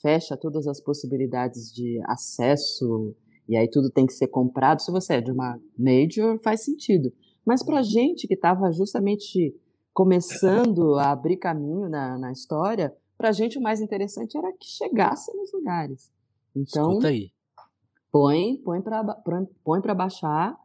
fecha 0.00 0.36
todas 0.36 0.68
as 0.68 0.80
possibilidades 0.80 1.74
de 1.74 2.00
acesso 2.04 3.12
e 3.48 3.56
aí 3.56 3.68
tudo 3.68 3.90
tem 3.90 4.06
que 4.06 4.12
ser 4.12 4.28
comprado. 4.28 4.80
Se 4.82 4.92
você 4.92 5.14
é 5.14 5.20
de 5.20 5.32
uma 5.32 5.60
major, 5.76 6.38
faz 6.44 6.64
sentido. 6.64 7.12
Mas 7.44 7.60
para 7.64 7.82
gente 7.82 8.28
que 8.28 8.34
estava 8.34 8.70
justamente 8.70 9.52
começando 9.92 10.94
a 10.94 11.10
abrir 11.10 11.38
caminho 11.38 11.88
na, 11.88 12.16
na 12.16 12.30
história, 12.30 12.94
para 13.18 13.32
gente 13.32 13.58
o 13.58 13.62
mais 13.62 13.80
interessante 13.80 14.38
era 14.38 14.52
que 14.52 14.68
chegasse 14.68 15.36
nos 15.36 15.52
lugares. 15.52 16.12
Então, 16.54 16.90
Escuta 16.90 17.08
aí. 17.08 17.32
Põe, 18.16 18.56
põe 18.58 18.80
para 18.80 19.04
põe 19.64 19.80
para 19.80 19.94
baixar. 19.94 20.56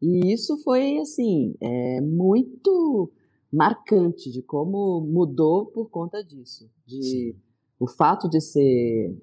E 0.00 0.32
isso 0.32 0.56
foi 0.58 0.98
assim 0.98 1.54
é, 1.60 2.00
muito 2.00 3.10
marcante 3.52 4.30
de 4.30 4.42
como 4.42 5.00
mudou 5.00 5.66
por 5.66 5.88
conta 5.88 6.22
disso, 6.22 6.70
de 6.86 7.02
Sim. 7.02 7.34
o 7.80 7.88
fato 7.88 8.28
de 8.28 8.40
ser 8.40 9.16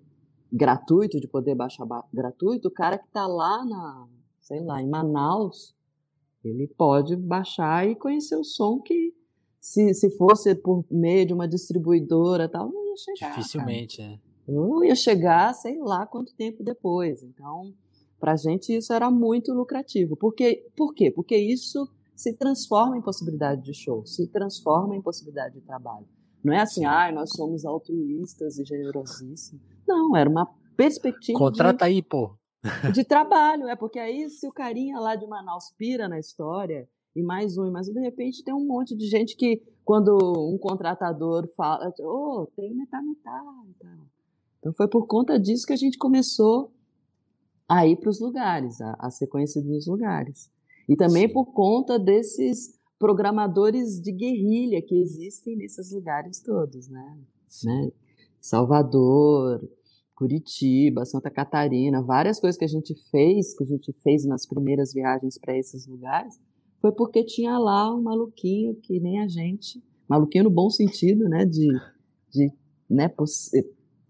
gratuito, 0.52 1.20
de 1.20 1.28
poder 1.28 1.56
baixar 1.56 1.88
gratuito, 2.12 2.68
o 2.68 2.72
cara 2.72 2.98
que 2.98 3.06
está 3.06 3.28
lá 3.28 3.64
na, 3.64 4.08
sei 4.42 4.62
lá, 4.62 4.82
em 4.82 4.90
Manaus, 4.90 5.76
ele 6.44 6.68
pode 6.68 7.16
baixar 7.16 7.88
e 7.88 7.96
conhecer 7.96 8.36
o 8.36 8.44
som 8.44 8.80
que 8.80 9.14
se, 9.60 9.94
se 9.94 10.10
fosse 10.18 10.56
por 10.56 10.84
meio 10.90 11.26
de 11.26 11.34
uma 11.34 11.48
distribuidora 11.48 12.50
tal, 12.50 12.72
não 12.72 12.88
ia 12.88 12.98
chegar. 12.98 13.36
Dificilmente, 13.36 13.98
cara. 13.98 14.14
é. 14.14 14.35
Não 14.48 14.84
ia 14.84 14.96
chegar, 14.96 15.54
sei 15.54 15.80
lá 15.80 16.06
quanto 16.06 16.36
tempo 16.36 16.64
depois. 16.64 17.24
Então, 17.24 17.74
a 18.22 18.36
gente 18.36 18.76
isso 18.76 18.92
era 18.94 19.12
muito 19.12 19.54
lucrativo. 19.54 20.16
Porque, 20.16 20.68
por 20.76 20.94
quê? 20.94 21.12
Porque 21.12 21.38
isso 21.38 21.88
se 22.16 22.34
transforma 22.34 22.98
em 22.98 23.02
possibilidade 23.02 23.62
de 23.62 23.74
show, 23.74 24.06
se 24.06 24.28
transforma 24.28 24.96
em 24.96 25.02
possibilidade 25.02 25.56
de 25.56 25.62
trabalho. 25.62 26.08
Não 26.44 26.54
é 26.54 26.62
assim, 26.62 26.86
ah, 26.86 27.12
nós 27.12 27.32
somos 27.32 27.66
altruístas 27.66 28.58
e 28.58 28.66
generosíssimos. 28.66 29.62
Não, 29.88 30.16
era 30.16 30.30
uma 30.30 30.48
perspectiva. 30.78 31.38
Contrata 31.38 31.86
de, 31.86 31.92
aí, 31.92 32.02
pô. 32.02 32.36
De 32.94 33.04
trabalho, 33.04 33.68
é 33.68 33.76
porque 33.76 34.00
aí 34.00 34.30
se 34.30 34.48
o 34.48 34.52
carinha 34.52 35.00
lá 35.00 35.16
de 35.16 35.28
Manaus 35.28 35.74
pira 35.78 36.08
na 36.08 36.20
história, 36.20 36.88
e 37.16 37.22
mais 37.22 37.58
um, 37.58 37.66
e 37.66 37.72
mais 37.72 37.88
um, 37.90 37.94
de 37.94 38.00
repente 38.00 38.44
tem 38.44 38.54
um 38.54 38.66
monte 38.66 38.96
de 38.96 39.08
gente 39.08 39.36
que, 39.36 39.62
quando 39.84 40.16
um 40.16 40.58
contratador 40.58 41.48
fala, 41.56 41.92
ô, 42.00 42.42
oh, 42.42 42.48
tem 42.56 42.74
metade, 42.74 43.06
metade. 43.06 43.46
Então 43.76 44.15
foi 44.74 44.88
por 44.88 45.08
conta 45.08 45.40
disso 45.40 45.66
que 45.66 45.74
a 45.74 45.78
gente 45.78 45.98
começou 45.98 46.72
a 47.68 47.86
ir 47.88 47.98
para 47.98 48.10
os 48.10 48.20
lugares, 48.20 48.80
a, 48.82 48.96
a, 49.00 49.10
ser 49.10 49.28
conhecido 49.28 49.68
nos 49.70 49.88
lugares. 49.88 50.50
E 50.88 50.96
também 50.96 51.28
Sim. 51.28 51.34
por 51.34 51.46
conta 51.54 51.98
desses 51.98 52.80
programadores 53.00 54.00
de 54.00 54.12
guerrilha 54.12 54.82
que 54.82 54.96
existem 54.96 55.56
nesses 55.58 55.92
lugares 55.92 56.42
todos, 56.42 56.88
né? 56.88 57.18
né? 57.64 57.92
Salvador, 58.40 59.68
Curitiba, 60.16 61.06
Santa 61.06 61.30
Catarina, 61.30 62.02
várias 62.02 62.40
coisas 62.40 62.58
que 62.58 62.66
a 62.66 62.70
gente 62.70 62.96
fez, 63.10 63.56
que 63.56 63.64
a 63.64 63.68
gente 63.68 63.92
fez 64.02 64.26
nas 64.26 64.46
primeiras 64.46 64.94
viagens 64.94 65.38
para 65.38 65.58
esses 65.58 65.86
lugares, 65.88 66.40
foi 66.80 66.92
porque 66.92 67.24
tinha 67.24 67.58
lá 67.58 67.94
um 67.94 68.02
maluquinho 68.02 68.76
que 68.76 69.00
nem 69.00 69.20
a 69.22 69.28
gente, 69.28 69.84
maluquinho 70.08 70.46
no 70.46 70.50
bom 70.50 70.70
sentido, 70.70 71.28
né, 71.28 71.44
de, 71.44 71.68
de 72.32 72.52
né, 72.90 73.10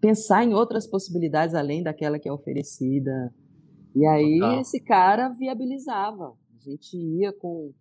pensar 0.06 0.44
em 0.44 0.54
outras 0.54 0.86
possibilidades 0.86 1.54
além 1.54 1.82
daquela 1.82 2.16
que 2.16 2.28
é 2.28 2.32
oferecida. 2.32 3.34
E 3.92 4.06
aí 4.06 4.38
esse 4.60 4.78
cara 4.80 5.30
viabilizava. 5.30 6.32
A 6.54 6.70
gente 6.70 6.96
ia 6.96 7.32
com 7.32 7.72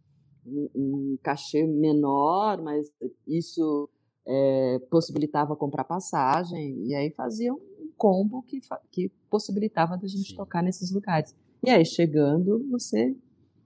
um, 0.44 0.70
um 0.76 1.18
cachê 1.22 1.68
menor, 1.68 2.60
mas 2.64 2.92
isso 3.28 3.88
é, 4.28 4.80
possibilitava 4.90 5.56
comprar 5.56 5.84
passagem, 5.84 6.88
e 6.88 6.96
aí 6.96 7.12
fazia 7.12 7.54
um 7.54 7.92
combo 7.96 8.42
que, 8.42 8.60
que 8.92 9.12
possibilitava 9.30 9.96
da 9.96 10.08
gente 10.08 10.30
Sim. 10.30 10.36
tocar 10.36 10.64
nesses 10.64 10.92
lugares. 10.92 11.36
E 11.64 11.70
aí, 11.70 11.86
chegando, 11.86 12.66
você 12.72 13.16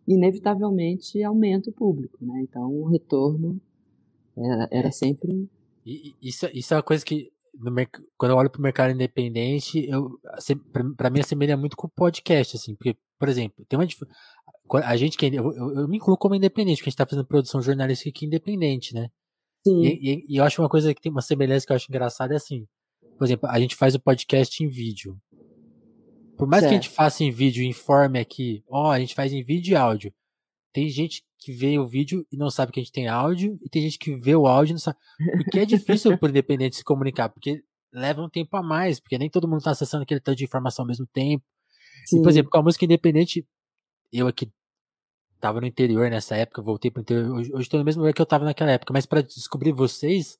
inevitavelmente 0.05 1.23
aumenta 1.23 1.69
o 1.69 1.73
público, 1.73 2.17
né? 2.21 2.41
Então, 2.41 2.73
o 2.73 2.85
retorno 2.85 3.59
era, 4.37 4.67
era 4.69 4.91
sempre... 4.91 5.49
E, 5.85 6.13
isso, 6.21 6.45
isso 6.53 6.73
é 6.73 6.77
uma 6.77 6.83
coisa 6.83 7.05
que, 7.05 7.31
quando 8.17 8.31
eu 8.31 8.37
olho 8.37 8.49
para 8.49 8.59
o 8.59 8.63
mercado 8.63 8.91
independente, 8.91 9.85
eu 9.89 10.19
para 10.95 11.09
mim 11.09 11.19
assemelha 11.19 11.57
muito 11.57 11.75
com 11.75 11.87
o 11.87 11.91
podcast, 11.91 12.55
assim, 12.55 12.75
porque, 12.75 12.97
por 13.19 13.27
exemplo, 13.27 13.65
tem 13.67 13.77
uma 13.77 13.85
a 14.83 14.95
gente 14.95 15.17
que 15.17 15.25
eu, 15.25 15.51
eu, 15.51 15.79
eu 15.81 15.87
me 15.87 15.97
incluo 15.97 16.17
como 16.17 16.35
independente, 16.35 16.77
porque 16.77 16.89
a 16.89 16.91
gente 16.91 16.95
está 16.95 17.05
fazendo 17.05 17.25
produção 17.25 17.61
jornalística 17.61 18.09
aqui 18.09 18.25
independente, 18.25 18.93
né? 18.93 19.09
Sim. 19.65 19.81
E, 19.81 19.87
e, 19.87 20.25
e, 20.29 20.37
eu 20.37 20.43
acho 20.43 20.61
uma 20.61 20.69
coisa 20.69 20.93
que 20.93 21.01
tem 21.01 21.11
uma 21.11 21.21
semelhança 21.21 21.65
que 21.65 21.71
eu 21.71 21.75
acho 21.75 21.87
engraçada 21.89 22.33
é 22.33 22.37
assim. 22.37 22.67
Por 23.17 23.25
exemplo, 23.25 23.49
a 23.49 23.59
gente 23.59 23.75
faz 23.75 23.95
o 23.95 23.99
podcast 23.99 24.63
em 24.63 24.67
vídeo. 24.67 25.19
Por 26.37 26.47
mais 26.47 26.61
certo. 26.61 26.71
que 26.71 26.77
a 26.77 26.81
gente 26.81 26.89
faça 26.89 27.23
em 27.23 27.31
vídeo 27.31 27.63
e 27.63 27.67
informe 27.67 28.19
aqui, 28.19 28.63
ó, 28.69 28.91
a 28.91 28.99
gente 28.99 29.13
faz 29.13 29.33
em 29.33 29.43
vídeo 29.43 29.73
e 29.73 29.75
áudio. 29.75 30.13
Tem 30.71 30.87
gente 30.89 31.23
que 31.37 31.51
vê 31.51 31.79
o 31.79 31.87
vídeo 31.87 32.25
e 32.31 32.37
não 32.37 32.49
sabe 32.49 32.71
que 32.71 32.79
a 32.79 32.83
gente 32.83 32.91
tem 32.91 33.07
áudio, 33.07 33.57
e 33.63 33.69
tem 33.69 33.81
gente 33.81 33.97
que 33.97 34.15
vê 34.15 34.35
o 34.35 34.45
áudio 34.45 34.71
e 34.71 34.75
não 34.75 34.79
sabe. 34.79 34.97
Porque 35.37 35.59
é 35.59 35.65
difícil 35.65 36.15
pro 36.19 36.29
independente 36.29 36.75
se 36.75 36.83
comunicar, 36.83 37.29
porque 37.29 37.63
leva 37.91 38.21
um 38.21 38.29
tempo 38.29 38.55
a 38.55 38.61
mais, 38.61 38.99
porque 38.99 39.17
nem 39.17 39.29
todo 39.29 39.47
mundo 39.47 39.63
tá 39.63 39.71
acessando 39.71 40.03
aquele 40.03 40.19
tanto 40.19 40.37
de 40.37 40.43
informação 40.43 40.83
ao 40.83 40.87
mesmo 40.87 41.07
tempo. 41.07 41.43
Sim. 42.05 42.19
E, 42.19 42.21
por 42.21 42.29
exemplo, 42.29 42.51
com 42.51 42.57
a 42.59 42.63
música 42.63 42.85
independente, 42.85 43.45
eu 44.11 44.27
aqui 44.27 44.51
tava 45.39 45.61
no 45.61 45.67
interior 45.67 46.09
nessa 46.09 46.35
época, 46.35 46.61
voltei 46.61 46.91
pro 46.91 47.01
interior. 47.01 47.41
Hoje, 47.53 47.69
tô 47.69 47.77
no 47.77 47.85
mesmo 47.85 48.01
lugar 48.01 48.13
que 48.13 48.21
eu 48.21 48.25
tava 48.25 48.45
naquela 48.45 48.71
época, 48.71 48.93
mas 48.93 49.05
para 49.05 49.21
descobrir 49.21 49.71
vocês, 49.71 50.37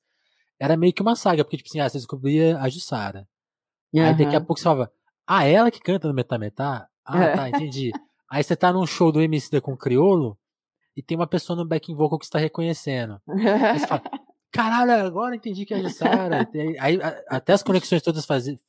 era 0.60 0.76
meio 0.76 0.94
que 0.94 1.02
uma 1.02 1.16
saga, 1.16 1.44
porque, 1.44 1.58
tipo 1.58 1.70
assim, 1.70 1.80
ah, 1.80 1.90
você 1.90 1.98
descobria 1.98 2.60
a 2.60 2.70
Jussara. 2.70 3.28
Uhum. 3.94 4.04
Aí 4.04 4.18
daqui 4.18 4.36
a 4.36 4.42
pouco 4.42 4.60
você 4.60 4.64
falava, 4.64 4.92
ah, 5.26 5.46
ela 5.46 5.72
que 5.72 5.80
canta 5.80 6.08
no 6.08 6.14
Metá 6.14 6.38
Metá? 6.38 6.88
Ah, 7.06 7.24
é. 7.24 7.36
tá, 7.36 7.50
entendi. 7.50 7.92
Aí 8.30 8.44
você 8.44 8.56
tá 8.56 8.72
num 8.72 8.86
show 8.86 9.12
do 9.12 9.22
MC 9.22 9.60
com 9.60 9.76
Criolo 9.76 10.38
e 10.96 11.02
tem 11.02 11.18
uma 11.18 11.28
pessoa 11.28 11.58
no 11.58 11.66
backing 11.66 11.96
vocal 11.96 12.20
que 12.20 12.26
está 12.26 12.38
reconhecendo. 12.38 13.20
Aí 13.28 13.80
você 13.80 13.88
fala, 13.88 14.04
caralho, 14.52 14.92
agora 15.06 15.36
entendi 15.36 15.66
que 15.66 15.74
é 15.74 15.78
a 15.78 15.82
Jussara. 15.82 16.50
aí, 16.80 17.00
até 17.28 17.54
as 17.54 17.64
conexões 17.64 18.02
todas 18.02 18.26
fazer, 18.26 18.60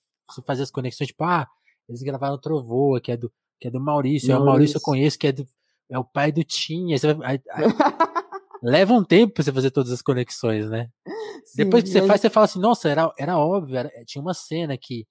fazer 0.47 0.63
as 0.63 0.71
conexões, 0.71 1.09
tipo, 1.09 1.25
ah, 1.25 1.47
eles 1.89 2.03
gravaram 2.03 2.39
Trovoa, 2.39 3.01
que 3.01 3.13
é 3.13 3.17
do, 3.17 3.33
que 3.59 3.69
é 3.69 3.71
do 3.71 3.81
Maurício. 3.81 4.29
Maurício. 4.29 4.33
É 4.33 4.39
o 4.39 4.45
Maurício 4.45 4.77
eu 4.79 4.81
conheço, 4.81 5.19
que 5.19 5.27
é 5.27 5.33
do, 5.33 5.47
é 5.91 5.99
o 5.99 6.05
pai 6.05 6.33
do 6.33 6.45
Tim. 6.45 6.87
Leva 8.63 8.93
um 8.93 9.03
tempo 9.03 9.35
pra 9.35 9.43
você 9.43 9.53
fazer 9.53 9.71
todas 9.71 9.91
as 9.91 10.03
conexões, 10.03 10.69
né? 10.69 10.89
Sim, 11.45 11.65
Depois 11.65 11.83
que 11.83 11.91
você 11.91 12.07
faz, 12.07 12.21
você 12.21 12.31
fala 12.31 12.45
assim, 12.45 12.61
nossa, 12.61 12.89
era, 12.89 13.13
era 13.19 13.39
óbvio, 13.39 13.77
era, 13.77 13.91
tinha 14.07 14.23
uma 14.23 14.35
cena 14.35 14.77
que. 14.77 15.07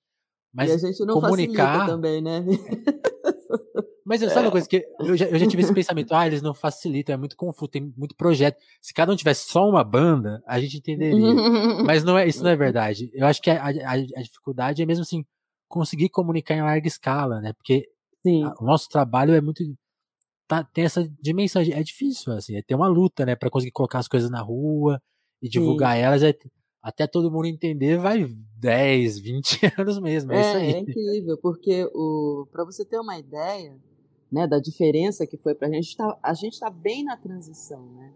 Mas 0.54 0.70
e 0.70 0.74
a 0.74 0.78
gente 0.78 1.06
não 1.06 1.20
comunicar 1.20 1.86
também, 1.86 2.22
né? 2.22 2.44
Mas 4.06 4.22
sabe 4.22 4.38
é. 4.38 4.42
uma 4.42 4.52
coisa 4.52 4.68
que 4.68 4.84
eu 5.00 5.16
já, 5.16 5.28
eu 5.28 5.38
já 5.38 5.48
tive 5.48 5.62
esse 5.62 5.74
pensamento, 5.74 6.16
ah, 6.16 6.26
eles 6.26 6.42
não 6.42 6.52
facilitam, 6.52 7.14
é 7.14 7.18
muito 7.18 7.38
confuso, 7.38 7.70
tem 7.70 7.94
muito 7.96 8.16
projeto. 8.16 8.58
Se 8.82 8.92
cada 8.92 9.12
um 9.12 9.16
tivesse 9.16 9.48
só 9.48 9.70
uma 9.70 9.84
banda, 9.84 10.42
a 10.48 10.60
gente 10.60 10.78
entenderia. 10.78 11.32
Mas 11.86 12.04
não 12.04 12.18
é, 12.18 12.28
isso 12.28 12.44
não 12.44 12.50
é 12.50 12.56
verdade. 12.56 13.12
Eu 13.14 13.28
acho 13.28 13.40
que 13.40 13.52
a, 13.52 13.64
a, 13.64 13.94
a 13.94 14.22
dificuldade 14.24 14.82
é 14.82 14.86
mesmo 14.86 15.04
assim, 15.04 15.24
conseguir 15.68 16.10
comunicar 16.10 16.56
em 16.56 16.64
larga 16.64 16.88
escala, 16.88 17.40
né? 17.40 17.54
Porque 17.54 17.88
a, 18.26 18.64
o 18.64 18.66
nosso 18.66 18.90
trabalho 18.90 19.36
é 19.36 19.42
muito 19.42 19.64
tá, 20.50 20.64
tem 20.64 20.84
essa 20.84 21.08
dimensão, 21.22 21.62
é 21.62 21.84
difícil, 21.84 22.34
assim, 22.34 22.58
é 22.58 22.62
ter 22.64 22.74
uma 22.74 22.88
luta, 22.88 23.24
né, 23.24 23.36
para 23.36 23.52
conseguir 23.52 23.72
colocar 23.72 24.00
as 24.00 24.08
coisas 24.08 24.32
na 24.32 24.42
rua 24.42 25.00
e 25.42 25.48
divulgar 25.48 25.96
Sim. 25.96 26.02
elas, 26.02 26.24
é, 26.24 26.34
até 26.82 27.06
todo 27.06 27.32
mundo 27.32 27.46
entender 27.46 27.98
vai 27.98 28.26
10, 28.58 29.20
20 29.20 29.60
anos 29.78 30.00
mesmo, 30.00 30.32
é, 30.32 30.38
é 30.38 30.42
isso 30.42 30.58
aí. 30.58 30.74
É 30.74 30.80
incrível, 30.80 31.38
porque 31.38 31.86
o 31.94 32.48
para 32.52 32.64
você 32.64 32.86
ter 32.86 33.00
uma 33.00 33.18
ideia, 33.18 33.78
né, 34.32 34.48
da 34.48 34.60
diferença 34.60 35.26
que 35.26 35.38
foi 35.38 35.56
pra 35.56 35.70
gente, 35.70 35.96
tá, 35.96 36.18
a 36.22 36.34
gente 36.34 36.60
tá 36.60 36.70
bem 36.70 37.04
na 37.04 37.18
transição, 37.18 37.86
né? 37.94 38.14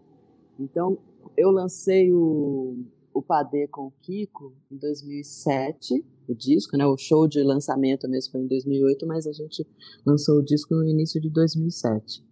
Então, 0.58 0.98
eu 1.36 1.50
lancei 1.50 2.12
o, 2.12 2.84
o 3.12 3.22
Padê 3.22 3.66
com 3.66 3.86
o 3.86 3.92
Kiko 4.02 4.52
em 4.70 4.76
2007, 4.76 6.04
o 6.28 6.34
disco, 6.34 6.76
né? 6.76 6.86
O 6.86 6.96
show 6.96 7.26
de 7.26 7.42
lançamento 7.42 8.08
mesmo 8.08 8.32
foi 8.32 8.40
em 8.42 8.46
2008, 8.46 9.06
mas 9.06 9.26
a 9.26 9.32
gente 9.32 9.66
lançou 10.06 10.38
o 10.38 10.44
disco 10.44 10.74
no 10.74 10.88
início 10.88 11.20
de 11.20 11.28
2007. 11.28 12.24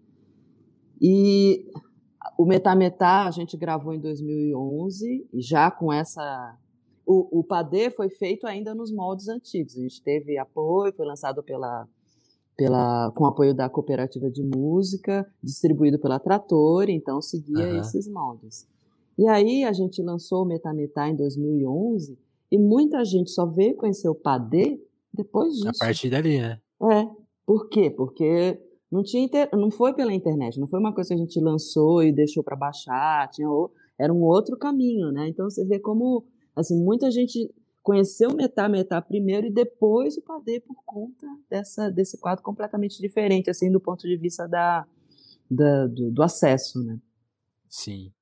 E 1.01 1.67
o 2.37 2.45
Metá 2.45 2.75
Metá 2.75 3.27
a 3.27 3.31
gente 3.31 3.57
gravou 3.57 3.93
em 3.93 4.01
2011, 4.01 5.27
já 5.35 5.71
com 5.71 5.93
essa. 5.93 6.57
O, 7.05 7.41
o 7.41 7.45
Padê 7.45 7.91
foi 7.91 8.09
feito 8.09 8.47
ainda 8.47 8.75
nos 8.75 8.93
moldes 8.93 9.29
antigos. 9.29 9.77
A 9.77 9.81
gente 9.81 10.03
teve 10.03 10.39
apoio, 10.39 10.93
foi 10.93 11.05
lançado 11.05 11.43
pela, 11.43 11.87
pela, 12.57 13.11
com 13.13 13.27
apoio 13.27 13.55
da 13.55 13.69
cooperativa 13.69 14.31
de 14.31 14.43
música, 14.43 15.27
distribuído 15.43 15.99
pela 15.99 16.21
Trator, 16.21 16.89
então 16.89 17.21
seguia 17.21 17.67
uhum. 17.67 17.81
esses 17.81 18.09
moldes. 18.09 18.69
E 19.19 19.27
aí 19.27 19.65
a 19.65 19.73
gente 19.73 20.03
lançou 20.03 20.43
o 20.43 20.47
Metá 20.47 20.73
Metá 20.73 21.09
em 21.09 21.17
2011 21.17 22.19
e 22.51 22.59
muita 22.59 23.05
gente 23.05 23.31
só 23.31 23.47
veio 23.47 23.77
conhecer 23.77 24.09
o 24.09 24.15
Padê 24.15 24.81
depois 25.13 25.55
disso. 25.55 25.83
A 25.83 25.87
partir 25.87 26.09
dali, 26.09 26.39
né? 26.39 26.61
É. 26.91 27.09
Por 27.45 27.69
quê? 27.69 27.91
Porque 27.91 28.59
não 28.93 29.03
tinha 29.03 29.25
inter... 29.25 29.49
não 29.55 29.71
foi 29.71 29.95
pela 29.95 30.13
internet, 30.13 30.61
não 30.61 30.67
foi 30.67 30.79
uma 30.79 30.95
coisa 30.95 31.09
que 31.09 31.15
a 31.15 31.25
gente 31.25 31.41
lançou 31.41 32.03
e 32.03 32.13
deixou 32.13 32.45
para 32.45 32.55
baixar, 32.55 33.29
tinha 33.31 33.49
era 33.99 34.13
um 34.13 34.23
outro 34.23 34.57
caminho, 34.57 35.11
né? 35.11 35.29
Então 35.29 35.49
você 35.49 35.65
vê 35.65 35.79
como 35.79 36.25
assim 36.55 36.77
muita 36.79 37.11
gente 37.11 37.51
conheceu 37.83 38.31
o 38.31 38.37
Metá 38.37 38.69
Metá 38.69 39.01
primeiro 39.01 39.47
e 39.47 39.51
depois 39.51 40.17
o 40.17 40.23
Padê 40.23 40.61
por 40.61 40.77
conta 40.85 41.27
dessa 41.49 41.91
desse 41.91 42.19
quadro 42.19 42.45
completamente 42.45 43.01
diferente 43.01 43.49
assim 43.49 43.71
do 43.71 43.81
ponto 43.81 44.07
de 44.07 44.17
vista 44.17 44.47
da, 44.47 44.87
da 45.51 45.87
do, 45.87 46.11
do 46.11 46.23
acesso, 46.23 46.83
né? 46.85 46.99
Sim. 47.69 48.13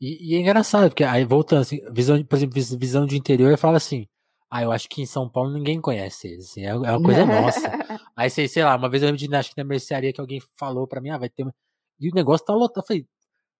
E, 0.00 0.32
e, 0.32 0.34
é 0.34 0.40
engraçado, 0.40 0.88
porque 0.90 1.04
aí 1.04 1.24
voltando, 1.24 1.60
assim, 1.62 1.80
visão, 1.90 2.22
por 2.24 2.36
exemplo, 2.36 2.54
visão 2.78 3.06
de 3.06 3.16
interior, 3.16 3.50
eu 3.50 3.58
falo 3.58 3.76
assim, 3.76 4.06
ah, 4.50 4.62
eu 4.62 4.70
acho 4.70 4.88
que 4.88 5.02
em 5.02 5.06
São 5.06 5.28
Paulo 5.28 5.52
ninguém 5.52 5.80
conhece 5.80 6.28
eles, 6.28 6.50
assim, 6.50 6.64
é, 6.64 6.68
é 6.68 6.74
uma 6.74 7.02
coisa 7.02 7.26
nossa. 7.26 7.60
Aí, 8.16 8.30
sei, 8.30 8.46
sei 8.48 8.64
lá, 8.64 8.76
uma 8.76 8.88
vez 8.88 9.02
eu 9.02 9.08
lembro 9.08 9.18
de, 9.18 9.34
acho 9.34 9.50
que 9.50 9.60
na 9.60 9.64
mercearia 9.64 10.12
que 10.12 10.20
alguém 10.20 10.40
falou 10.56 10.86
pra 10.86 11.00
mim, 11.00 11.10
ah, 11.10 11.18
vai 11.18 11.28
ter 11.28 11.42
uma... 11.42 11.52
E 12.00 12.08
o 12.08 12.14
negócio 12.14 12.46
tá 12.46 12.54
lotado, 12.54 12.82
eu 12.82 12.86
falei, 12.86 13.06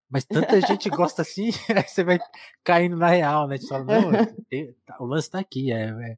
mas 0.09 0.25
tanta 0.25 0.61
gente 0.61 0.89
gosta 0.89 1.23
assim, 1.23 1.51
aí 1.75 1.83
você 1.83 2.05
vai 2.05 2.21
caindo 2.63 2.97
na 2.97 3.09
real, 3.09 3.49
né? 3.49 3.57
Você 3.57 3.67
fala, 3.67 3.85
não, 3.85 4.13
tá, 4.87 4.97
o 5.01 5.07
lance 5.07 5.29
tá 5.31 5.41
aqui, 5.41 5.73
é, 5.73 5.89
é, 5.89 6.17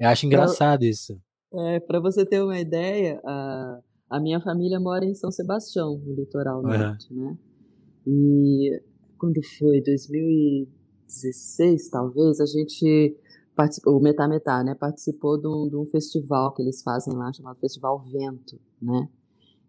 eu 0.00 0.08
acho 0.08 0.26
engraçado 0.26 0.80
pra, 0.80 0.88
isso. 0.88 1.16
É, 1.54 1.78
pra 1.80 2.00
você 2.00 2.26
ter 2.26 2.42
uma 2.42 2.58
ideia, 2.58 3.20
a, 3.24 3.78
a 4.10 4.20
minha 4.20 4.40
família 4.40 4.80
mora 4.80 5.04
em 5.04 5.14
São 5.14 5.30
Sebastião, 5.30 5.96
no 5.96 6.14
litoral 6.14 6.60
norte, 6.62 7.06
uhum. 7.12 7.30
né? 7.30 7.38
E 8.06 8.82
quando 9.18 9.42
foi? 9.58 9.82
2016, 9.82 11.90
talvez, 11.90 12.40
a 12.40 12.46
gente 12.46 13.14
o 13.86 14.00
Metá 14.00 14.28
Metá, 14.28 14.62
né, 14.62 14.74
participou 14.74 15.38
de 15.38 15.48
um, 15.48 15.68
de 15.68 15.76
um, 15.76 15.86
festival 15.86 16.52
que 16.54 16.62
eles 16.62 16.82
fazem 16.82 17.14
lá, 17.14 17.32
chamado 17.32 17.58
Festival 17.58 18.00
Vento, 18.00 18.60
né, 18.80 19.08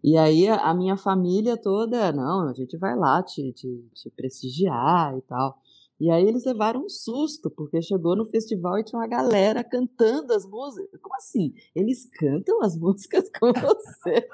e 0.02 0.16
aí 0.16 0.48
a, 0.48 0.72
minha 0.72 0.96
família 0.96 1.58
toda, 1.58 2.10
não, 2.12 2.48
a 2.48 2.54
gente 2.54 2.76
vai 2.78 2.96
lá 2.96 3.22
te, 3.22 3.52
te, 3.52 3.84
te, 3.94 4.10
prestigiar 4.10 5.16
e 5.16 5.20
tal. 5.22 5.58
E 6.00 6.10
aí 6.10 6.26
eles 6.26 6.46
levaram 6.46 6.86
um 6.86 6.88
susto, 6.88 7.50
porque 7.50 7.82
chegou 7.82 8.16
no 8.16 8.24
festival 8.24 8.78
e 8.78 8.84
tinha 8.84 8.98
uma 8.98 9.06
galera 9.06 9.62
cantando 9.62 10.32
as 10.32 10.46
músicas. 10.46 10.98
Como 11.02 11.14
assim? 11.16 11.52
Eles 11.74 12.08
cantam 12.18 12.62
as 12.62 12.74
músicas 12.80 13.30
com 13.38 13.52
vocês? 13.52 14.24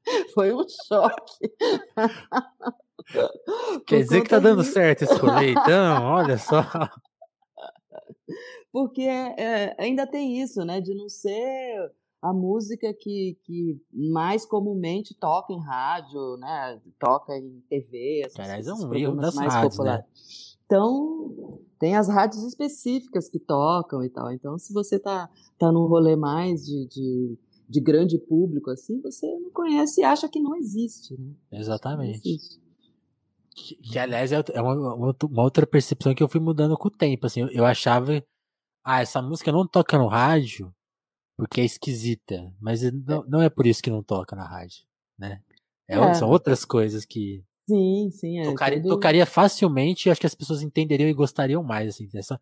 Foi 0.32 0.54
um 0.54 0.64
choque. 0.86 1.52
Quer 3.86 4.02
dizer 4.02 4.22
que 4.22 4.30
tá 4.30 4.38
dando 4.38 4.64
certo 4.64 5.02
esse 5.02 5.14
rolê, 5.14 5.50
então? 5.50 6.04
Olha 6.04 6.38
só. 6.38 6.62
Porque 8.76 9.04
é, 9.04 9.74
ainda 9.78 10.06
tem 10.06 10.38
isso, 10.38 10.62
né? 10.62 10.82
De 10.82 10.94
não 10.94 11.08
ser 11.08 11.90
a 12.20 12.30
música 12.30 12.92
que, 12.92 13.38
que 13.42 13.80
mais 13.90 14.44
comumente 14.44 15.14
toca 15.14 15.50
em 15.54 15.58
rádio, 15.58 16.36
né? 16.36 16.78
Toca 17.00 17.34
em 17.38 17.64
TV. 17.70 18.28
Aliás, 18.38 18.66
é 18.66 18.74
um 18.74 18.94
erro 18.94 19.16
das 19.16 19.34
mais 19.34 19.54
rádios, 19.54 19.78
né? 19.78 20.04
Então, 20.66 21.58
tem 21.78 21.96
as 21.96 22.06
rádios 22.06 22.44
específicas 22.44 23.30
que 23.30 23.38
tocam 23.38 24.04
e 24.04 24.10
tal. 24.10 24.30
Então, 24.30 24.58
se 24.58 24.74
você 24.74 24.98
tá, 24.98 25.30
tá 25.58 25.72
num 25.72 25.86
rolê 25.86 26.14
mais 26.14 26.66
de, 26.66 26.86
de, 26.86 27.38
de 27.66 27.80
grande 27.80 28.18
público, 28.18 28.68
assim, 28.70 29.00
você 29.00 29.26
não 29.38 29.50
conhece 29.52 30.02
e 30.02 30.04
acha 30.04 30.28
que 30.28 30.38
não 30.38 30.54
existe, 30.54 31.18
né? 31.18 31.32
Exatamente. 31.50 32.28
Existe. 32.28 32.60
Que, 33.56 33.74
que, 33.76 33.98
aliás 33.98 34.32
é, 34.32 34.44
é 34.52 34.60
uma, 34.60 34.94
uma, 34.94 35.42
outra 35.42 35.66
percepção 35.66 36.14
que 36.14 36.22
eu 36.22 36.28
fui 36.28 36.42
mudando 36.42 36.76
com 36.76 36.88
o 36.88 36.90
tempo. 36.90 37.24
Assim, 37.24 37.40
eu, 37.40 37.48
eu, 37.48 37.64
achava, 37.64 38.22
ah, 38.86 39.00
essa 39.00 39.20
música 39.20 39.50
não 39.50 39.66
toca 39.66 39.98
no 39.98 40.06
rádio 40.06 40.72
porque 41.36 41.60
é 41.60 41.64
esquisita, 41.64 42.54
mas 42.60 42.80
não, 43.04 43.24
não 43.26 43.42
é 43.42 43.50
por 43.50 43.66
isso 43.66 43.82
que 43.82 43.90
não 43.90 44.00
toca 44.00 44.36
na 44.36 44.46
rádio, 44.46 44.84
né? 45.18 45.42
É, 45.88 45.98
é. 45.98 46.14
São 46.14 46.30
outras 46.30 46.64
coisas 46.64 47.04
que 47.04 47.44
sim, 47.68 48.10
sim, 48.12 48.38
é, 48.38 48.44
tocaria, 48.44 48.80
tudo... 48.80 48.94
tocaria 48.94 49.26
facilmente 49.26 50.08
e 50.08 50.10
acho 50.10 50.20
que 50.20 50.26
as 50.26 50.36
pessoas 50.36 50.62
entenderiam 50.62 51.08
e 51.08 51.12
gostariam 51.12 51.64
mais. 51.64 51.88
Assim, 51.88 52.08
é, 52.14 52.22
só, 52.22 52.38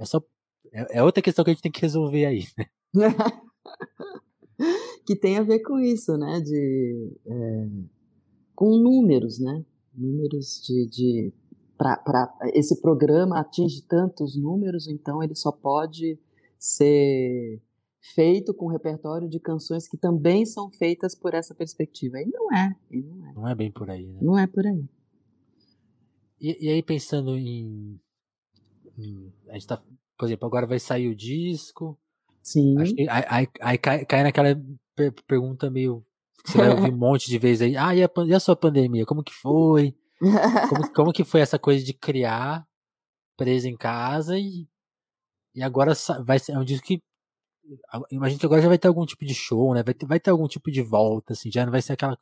é, 0.00 0.04
só, 0.04 0.20
é, 0.72 0.98
é 0.98 1.02
outra 1.02 1.22
questão 1.22 1.44
que 1.44 1.52
a 1.52 1.54
gente 1.54 1.62
tem 1.62 1.72
que 1.72 1.80
resolver 1.80 2.26
aí. 2.26 2.44
Né? 2.92 3.06
que 5.06 5.14
tem 5.14 5.38
a 5.38 5.42
ver 5.42 5.60
com 5.60 5.78
isso, 5.78 6.16
né? 6.16 6.40
De, 6.40 7.16
é, 7.24 7.68
com 8.56 8.76
números, 8.76 9.38
né? 9.38 9.64
números 9.96 10.60
de, 10.66 10.86
de 10.86 11.32
para 11.76 12.32
esse 12.52 12.80
programa 12.80 13.40
atinge 13.40 13.82
tantos 13.82 14.36
números, 14.36 14.88
então 14.88 15.22
ele 15.22 15.34
só 15.34 15.50
pode 15.50 16.18
ser 16.58 17.60
feito 18.14 18.52
com 18.52 18.66
um 18.66 18.70
repertório 18.70 19.28
de 19.28 19.40
canções 19.40 19.88
que 19.88 19.96
também 19.96 20.44
são 20.44 20.70
feitas 20.70 21.14
por 21.14 21.34
essa 21.34 21.54
perspectiva. 21.54 22.20
E 22.20 22.26
não 22.26 22.52
é, 22.52 22.76
e 22.90 23.02
não 23.02 23.26
é. 23.26 23.32
Não 23.34 23.48
é 23.48 23.54
bem 23.54 23.70
por 23.70 23.90
aí, 23.90 24.06
né? 24.06 24.18
Não 24.20 24.38
é 24.38 24.46
por 24.46 24.66
aí. 24.66 24.84
E, 26.40 26.66
e 26.66 26.70
aí 26.70 26.82
pensando 26.82 27.36
em, 27.36 27.98
em, 28.98 29.32
a 29.48 29.54
gente 29.54 29.66
tá, 29.66 29.82
por 30.18 30.26
exemplo, 30.26 30.46
agora 30.46 30.66
vai 30.66 30.78
sair 30.78 31.08
o 31.08 31.16
disco. 31.16 31.98
Sim. 32.42 32.76
Que, 32.76 33.08
aí, 33.08 33.48
aí, 33.60 33.78
cai, 33.78 34.04
cai, 34.04 34.22
naquela 34.22 34.54
per 34.94 35.12
pergunta 35.26 35.70
meio 35.70 36.04
você 36.44 36.58
vai 36.58 36.68
ouvir 36.68 36.92
um 36.92 36.98
monte 36.98 37.30
de 37.30 37.38
vezes 37.38 37.62
aí. 37.62 37.76
Ah, 37.76 37.94
e 37.94 38.04
a, 38.04 38.10
e 38.26 38.34
a 38.34 38.40
sua 38.40 38.54
pandemia? 38.54 39.06
Como 39.06 39.22
que 39.22 39.32
foi? 39.32 39.94
Como, 40.68 40.92
como, 40.92 41.12
que 41.12 41.24
foi 41.24 41.40
essa 41.40 41.58
coisa 41.58 41.84
de 41.84 41.92
criar 41.92 42.66
preso 43.36 43.68
em 43.68 43.76
casa 43.76 44.38
e, 44.38 44.68
e 45.54 45.62
agora 45.62 45.92
vai 46.24 46.38
ser 46.38 46.52
é 46.52 46.58
um 46.58 46.64
disco 46.64 46.86
que 46.86 47.02
imagina 48.10 48.38
que 48.38 48.46
agora 48.46 48.62
já 48.62 48.68
vai 48.68 48.78
ter 48.78 48.88
algum 48.88 49.06
tipo 49.06 49.24
de 49.24 49.34
show, 49.34 49.74
né? 49.74 49.82
Vai 49.82 49.94
ter, 49.94 50.06
vai 50.06 50.20
ter 50.20 50.30
algum 50.30 50.46
tipo 50.46 50.70
de 50.70 50.82
volta, 50.82 51.32
assim, 51.32 51.50
já 51.50 51.64
não 51.64 51.72
vai 51.72 51.82
ser 51.82 51.94
aquela 51.94 52.18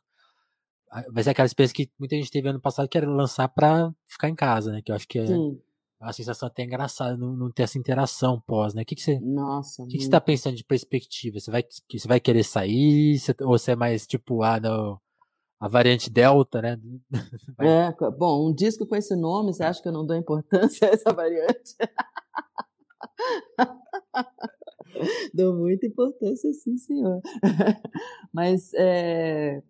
vai 1.11 1.23
ser 1.23 1.31
aquela 1.31 1.45
experiência 1.45 1.75
que 1.75 1.91
muita 1.97 2.15
gente 2.15 2.29
teve 2.29 2.47
ano 2.47 2.61
passado 2.61 2.87
que 2.87 2.97
era 2.97 3.09
lançar 3.09 3.47
para 3.47 3.91
ficar 4.05 4.29
em 4.29 4.35
casa, 4.35 4.71
né? 4.71 4.81
Que 4.81 4.91
eu 4.91 4.95
acho 4.95 5.07
que 5.07 5.19
é 5.19 5.25
Sim. 5.25 5.59
a 5.99 6.13
sensação 6.13 6.47
até 6.47 6.63
engraçada 6.63 7.17
não, 7.17 7.35
não 7.35 7.51
ter 7.51 7.63
essa 7.63 7.79
interação 7.79 8.39
pós, 8.45 8.73
né? 8.73 8.83
O 8.83 8.85
que, 8.85 8.95
que 8.95 9.01
você 9.01 9.19
Nossa, 9.19 9.83
o 9.83 9.87
que, 9.87 9.97
que 9.97 10.03
você 10.03 10.09
tá 10.09 10.21
pensando 10.21 10.55
de 10.55 10.63
perspectiva? 10.63 11.39
Você 11.39 11.49
vai 11.49 11.63
você 11.91 12.07
vai 12.07 12.19
querer 12.19 12.43
sair? 12.43 13.17
Você, 13.17 13.35
ou 13.41 13.57
você 13.57 13.71
é 13.71 13.75
mais 13.75 14.05
tipo, 14.05 14.43
ah, 14.43 14.59
não, 14.59 14.99
a 15.63 15.67
variante 15.69 16.09
Delta, 16.09 16.61
né? 16.61 16.77
É, 17.61 17.93
bom, 18.11 18.49
um 18.49 18.53
disco 18.53 18.85
com 18.85 18.97
esse 18.97 19.15
nome, 19.15 19.53
você 19.53 19.63
acha 19.63 19.81
que 19.81 19.87
eu 19.87 19.93
não 19.93 20.05
dou 20.05 20.17
importância 20.17 20.89
a 20.89 20.91
essa 20.91 21.13
variante? 21.13 21.73
dou 25.33 25.55
muita 25.55 25.87
importância, 25.87 26.51
sim, 26.51 26.75
senhor. 26.75 27.21
Mas, 28.33 28.73
é, 28.73 29.63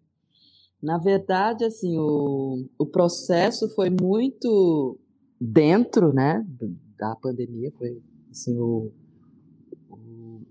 na 0.81 0.97
verdade, 0.97 1.63
assim, 1.63 1.95
o, 1.99 2.67
o 2.79 2.87
processo 2.87 3.69
foi 3.75 3.91
muito 3.91 4.97
dentro, 5.39 6.11
né, 6.11 6.43
da 6.97 7.15
pandemia, 7.17 7.71
foi, 7.77 8.01
assim, 8.31 8.57
o, 8.57 8.91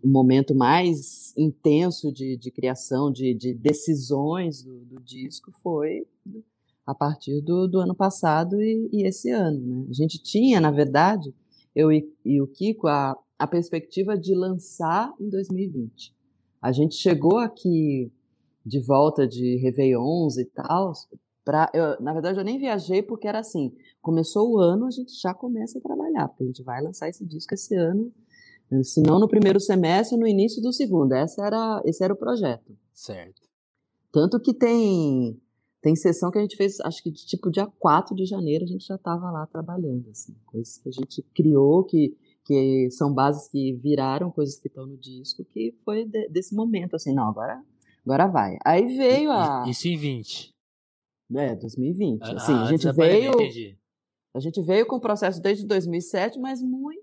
o 0.02 0.08
momento 0.08 0.54
mais 0.54 1.32
intenso 1.36 2.12
de, 2.12 2.36
de 2.36 2.50
criação, 2.50 3.10
de, 3.10 3.32
de 3.34 3.54
decisões 3.54 4.62
do, 4.62 4.80
do, 4.80 5.00
disco 5.00 5.52
foi 5.62 6.06
a 6.84 6.94
partir 6.94 7.40
do, 7.40 7.68
do 7.68 7.78
ano 7.78 7.94
passado 7.94 8.60
e, 8.60 8.88
e, 8.92 9.06
esse 9.06 9.30
ano. 9.30 9.60
Né? 9.60 9.86
A 9.88 9.92
gente 9.92 10.20
tinha, 10.20 10.60
na 10.60 10.70
verdade, 10.70 11.32
eu 11.74 11.92
e, 11.92 12.12
e, 12.24 12.42
o 12.42 12.48
Kiko, 12.48 12.88
a, 12.88 13.16
a 13.38 13.46
perspectiva 13.46 14.18
de 14.18 14.34
lançar 14.34 15.12
em 15.20 15.28
2020. 15.30 16.12
A 16.60 16.72
gente 16.72 16.96
chegou 16.96 17.38
aqui 17.38 18.10
de 18.66 18.80
volta 18.80 19.26
de 19.26 19.56
Réveillons 19.56 20.36
e 20.36 20.44
tal, 20.44 20.92
pra, 21.44 21.70
eu, 21.72 22.00
na 22.00 22.12
verdade 22.12 22.38
eu 22.38 22.44
nem 22.44 22.58
viajei 22.58 23.02
porque 23.02 23.26
era 23.26 23.40
assim, 23.40 23.72
começou 24.00 24.50
o 24.50 24.58
ano, 24.58 24.86
a 24.86 24.90
gente 24.90 25.12
já 25.20 25.34
começa 25.34 25.78
a 25.78 25.82
trabalhar, 25.82 26.28
porque 26.28 26.44
a 26.44 26.46
gente 26.46 26.62
vai 26.62 26.80
lançar 26.80 27.08
esse 27.08 27.24
disco 27.24 27.54
esse 27.54 27.74
ano 27.74 28.12
se 28.82 29.00
não 29.00 29.18
no 29.18 29.28
primeiro 29.28 29.60
semestre, 29.60 30.16
no 30.16 30.26
início 30.26 30.62
do 30.62 30.72
segundo. 30.72 31.12
Essa 31.12 31.44
era, 31.44 31.82
esse 31.84 32.02
era 32.02 32.14
o 32.14 32.16
projeto. 32.16 32.76
Certo. 32.92 33.42
Tanto 34.12 34.40
que 34.40 34.54
tem 34.54 35.40
tem 35.82 35.96
sessão 35.96 36.30
que 36.30 36.38
a 36.38 36.40
gente 36.40 36.56
fez, 36.56 36.78
acho 36.80 37.02
que 37.02 37.10
de, 37.10 37.26
tipo 37.26 37.50
dia 37.50 37.66
4 37.66 38.14
de 38.14 38.24
janeiro 38.24 38.64
a 38.64 38.68
gente 38.68 38.86
já 38.86 38.94
estava 38.94 39.30
lá 39.32 39.44
trabalhando, 39.48 40.08
assim, 40.10 40.32
coisas 40.46 40.78
que 40.78 40.88
a 40.88 40.92
gente 40.92 41.22
criou, 41.34 41.82
que, 41.82 42.16
que 42.44 42.88
são 42.92 43.12
bases 43.12 43.48
que 43.48 43.72
viraram 43.72 44.30
coisas 44.30 44.60
que 44.60 44.68
estão 44.68 44.86
no 44.86 44.96
disco, 44.96 45.44
que 45.44 45.74
foi 45.84 46.04
de, 46.04 46.28
desse 46.28 46.54
momento, 46.54 46.94
assim, 46.94 47.12
não, 47.12 47.28
agora, 47.28 47.60
agora 48.06 48.28
vai. 48.28 48.56
Aí 48.64 48.96
veio 48.96 49.32
a... 49.32 49.64
Isso 49.68 49.88
em 49.88 49.96
20. 49.96 50.54
É, 51.34 51.56
2020. 51.56 52.22
Ah, 52.22 52.32
assim, 52.34 52.52
a 52.52 52.64
gente 52.66 52.92
veio... 52.92 53.32
A 54.34 54.40
gente 54.40 54.62
veio 54.62 54.86
com 54.86 54.96
o 54.96 55.00
processo 55.00 55.42
desde 55.42 55.66
2007, 55.66 56.38
mas 56.38 56.62
muito 56.62 57.01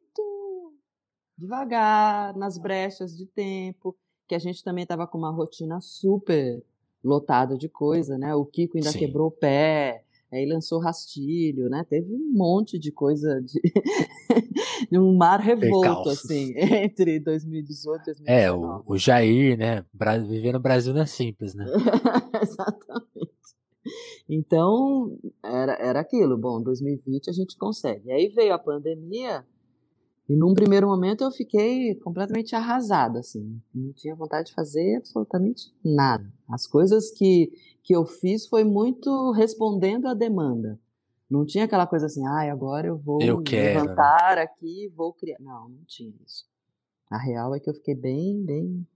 devagar, 1.39 2.35
nas 2.37 2.57
brechas 2.57 3.15
de 3.17 3.25
tempo, 3.25 3.95
que 4.27 4.35
a 4.35 4.39
gente 4.39 4.63
também 4.63 4.83
estava 4.83 5.07
com 5.07 5.17
uma 5.17 5.31
rotina 5.31 5.79
super 5.81 6.61
lotada 7.03 7.57
de 7.57 7.69
coisa, 7.69 8.17
né? 8.17 8.35
O 8.35 8.45
Kiko 8.45 8.77
ainda 8.77 8.91
Sim. 8.91 8.99
quebrou 8.99 9.27
o 9.27 9.31
pé, 9.31 10.03
aí 10.31 10.45
lançou 10.45 10.79
rastilho, 10.79 11.69
né? 11.69 11.85
Teve 11.89 12.13
um 12.13 12.31
monte 12.31 12.77
de 12.77 12.91
coisa 12.91 13.41
de, 13.41 13.59
de 14.91 14.99
um 14.99 15.15
mar 15.15 15.39
revolto, 15.39 16.09
assim, 16.09 16.53
entre 16.59 17.19
2018 17.19 18.01
e 18.01 18.05
2019. 18.05 18.23
É, 18.27 18.51
o, 18.51 18.83
o 18.85 18.97
Jair, 18.97 19.57
né? 19.57 19.85
Viver 20.27 20.53
no 20.53 20.59
Brasil 20.59 20.93
não 20.93 21.01
é 21.01 21.05
simples, 21.05 21.55
né? 21.55 21.65
Exatamente. 22.41 23.39
Então, 24.27 25.17
era, 25.43 25.73
era 25.73 25.99
aquilo. 26.01 26.37
Bom, 26.37 26.61
2020 26.61 27.29
a 27.29 27.33
gente 27.33 27.57
consegue. 27.57 28.11
Aí 28.11 28.27
veio 28.27 28.53
a 28.53 28.59
pandemia, 28.59 29.43
e 30.29 30.35
num 30.35 30.53
primeiro 30.53 30.87
momento 30.87 31.23
eu 31.23 31.31
fiquei 31.31 31.95
completamente 31.95 32.55
arrasada, 32.55 33.19
assim. 33.19 33.59
Não 33.73 33.91
tinha 33.93 34.15
vontade 34.15 34.49
de 34.49 34.53
fazer 34.53 34.97
absolutamente 34.97 35.73
nada. 35.83 36.31
As 36.47 36.67
coisas 36.67 37.09
que, 37.09 37.51
que 37.81 37.95
eu 37.95 38.05
fiz 38.05 38.45
foi 38.45 38.63
muito 38.63 39.31
respondendo 39.31 40.07
à 40.07 40.13
demanda. 40.13 40.79
Não 41.27 41.43
tinha 41.45 41.65
aquela 41.65 41.87
coisa 41.87 42.05
assim, 42.05 42.23
ah, 42.27 42.51
agora 42.51 42.87
eu 42.87 42.97
vou 42.97 43.19
eu 43.23 43.39
levantar 43.39 44.37
aqui 44.37 44.87
vou 44.95 45.13
criar. 45.13 45.37
Não, 45.39 45.67
não 45.67 45.83
tinha 45.87 46.13
isso. 46.23 46.45
A 47.09 47.17
real 47.17 47.55
é 47.55 47.59
que 47.59 47.67
eu 47.67 47.73
fiquei 47.73 47.95
bem, 47.95 48.43
bem, 48.43 48.87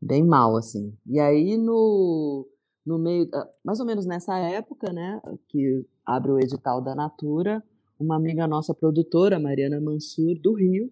bem 0.00 0.24
mal, 0.24 0.56
assim. 0.56 0.96
E 1.04 1.18
aí 1.18 1.56
no, 1.56 2.46
no 2.86 2.96
meio, 2.96 3.28
ah, 3.34 3.48
mais 3.64 3.80
ou 3.80 3.86
menos 3.86 4.06
nessa 4.06 4.38
época, 4.38 4.92
né, 4.92 5.20
que 5.48 5.84
abre 6.06 6.30
o 6.30 6.38
edital 6.38 6.80
da 6.80 6.94
Natura, 6.94 7.60
uma 7.98 8.16
amiga 8.16 8.46
nossa 8.46 8.74
produtora, 8.74 9.38
Mariana 9.38 9.80
Mansur, 9.80 10.38
do 10.40 10.54
Rio, 10.54 10.90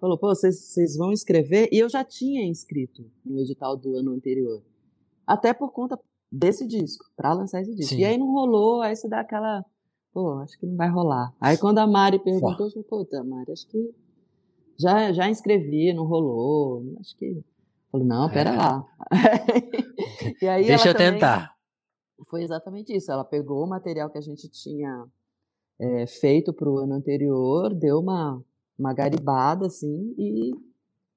falou: 0.00 0.18
pô, 0.18 0.28
vocês 0.28 0.96
vão 0.96 1.12
escrever? 1.12 1.68
E 1.72 1.78
eu 1.78 1.88
já 1.88 2.04
tinha 2.04 2.44
inscrito 2.44 3.10
no 3.24 3.40
edital 3.40 3.76
do 3.76 3.96
ano 3.96 4.12
anterior. 4.12 4.62
Até 5.26 5.52
por 5.52 5.72
conta 5.72 5.98
desse 6.30 6.66
disco, 6.66 7.04
para 7.16 7.32
lançar 7.32 7.60
esse 7.60 7.74
disco. 7.74 7.94
Sim. 7.94 8.00
E 8.00 8.04
aí 8.04 8.18
não 8.18 8.32
rolou, 8.32 8.80
aí 8.80 8.96
você 8.96 9.08
dá 9.08 9.20
aquela. 9.20 9.64
Pô, 10.12 10.38
acho 10.38 10.58
que 10.58 10.66
não 10.66 10.76
vai 10.76 10.88
rolar. 10.88 11.32
Aí 11.40 11.56
quando 11.56 11.78
a 11.78 11.86
Mari 11.86 12.18
perguntou, 12.18 12.66
eu 12.66 12.70
falei, 12.70 12.84
puta, 12.88 13.24
Mari, 13.24 13.52
acho 13.52 13.66
que 13.68 13.94
já, 14.78 15.12
já 15.12 15.28
inscrevi, 15.28 15.92
não 15.92 16.04
rolou. 16.04 16.82
Acho 17.00 17.16
que. 17.16 17.42
Falei, 17.90 18.06
não, 18.06 18.30
pera 18.30 18.50
é. 18.50 18.56
lá. 18.56 18.86
Deixa 20.66 20.88
eu 20.88 20.94
tentar. 20.94 21.54
Foi 22.28 22.42
exatamente 22.42 22.94
isso. 22.94 23.12
Ela 23.12 23.24
pegou 23.24 23.64
o 23.64 23.68
material 23.68 24.10
que 24.10 24.18
a 24.18 24.22
gente 24.22 24.48
tinha 24.48 25.06
é, 25.82 26.06
feito 26.06 26.52
para 26.52 26.70
o 26.70 26.78
ano 26.78 26.94
anterior, 26.94 27.74
deu 27.74 27.98
uma, 27.98 28.40
uma 28.78 28.94
garibada, 28.94 29.66
assim, 29.66 30.14
e, 30.16 30.52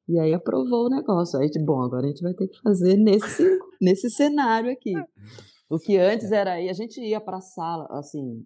e 0.10 0.20
aí 0.20 0.34
aprovou 0.34 0.88
o 0.88 0.90
negócio. 0.90 1.40
Aí, 1.40 1.48
bom, 1.64 1.84
agora 1.84 2.08
a 2.08 2.10
gente 2.10 2.24
vai 2.24 2.34
ter 2.34 2.48
que 2.48 2.60
fazer 2.62 2.98
nesse, 2.98 3.60
nesse 3.80 4.10
cenário 4.10 4.72
aqui. 4.72 4.94
O 5.70 5.78
que 5.78 5.98
antes 5.98 6.32
era 6.32 6.54
aí, 6.54 6.68
a 6.68 6.74
gente 6.74 7.00
ia 7.00 7.22
para 7.22 7.38
a 7.38 7.42
sala, 7.42 7.88
assim, 7.92 8.44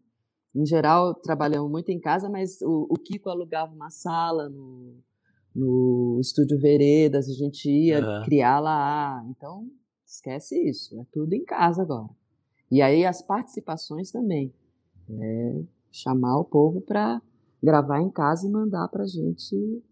em 0.53 0.65
geral 0.65 1.15
trabalhamos 1.15 1.71
muito 1.71 1.89
em 1.89 1.99
casa, 1.99 2.29
mas 2.29 2.61
o, 2.61 2.87
o 2.89 2.95
Kiko 2.95 3.29
alugava 3.29 3.73
uma 3.73 3.89
sala 3.89 4.49
no, 4.49 4.97
no 5.55 6.17
Estúdio 6.19 6.59
Veredas, 6.59 7.29
a 7.29 7.33
gente 7.33 7.69
ia 7.69 7.99
uhum. 7.99 8.23
criar 8.25 8.59
lá. 8.59 9.23
Então, 9.29 9.69
esquece 10.05 10.59
isso, 10.67 10.99
é 10.99 11.05
tudo 11.13 11.33
em 11.33 11.45
casa 11.45 11.81
agora. 11.81 12.09
E 12.69 12.81
aí 12.81 13.05
as 13.05 13.21
participações 13.21 14.11
também. 14.11 14.53
É, 15.09 15.63
chamar 15.91 16.37
o 16.39 16.45
povo 16.45 16.81
para 16.81 17.21
gravar 17.61 18.01
em 18.01 18.09
casa 18.09 18.47
e 18.47 18.51
mandar 18.51 18.87
para 18.87 19.03
a 19.03 19.07
gente 19.07 19.83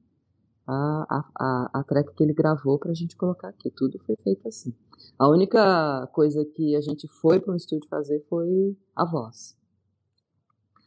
a, 0.66 1.24
a, 1.40 1.80
a 1.80 1.84
track 1.84 2.14
que 2.14 2.24
ele 2.24 2.34
gravou 2.34 2.78
para 2.78 2.92
a 2.92 2.94
gente 2.94 3.16
colocar 3.16 3.50
aqui. 3.50 3.72
Tudo 3.72 4.00
foi 4.00 4.16
feito 4.18 4.48
assim. 4.48 4.74
A 5.18 5.30
única 5.30 6.08
coisa 6.14 6.44
que 6.46 6.76
a 6.76 6.82
gente 6.82 7.08
foi 7.08 7.40
para 7.40 7.54
um 7.54 7.56
estúdio 7.56 7.88
fazer 7.90 8.24
foi 8.30 8.76
a 8.96 9.06
voz. 9.06 9.56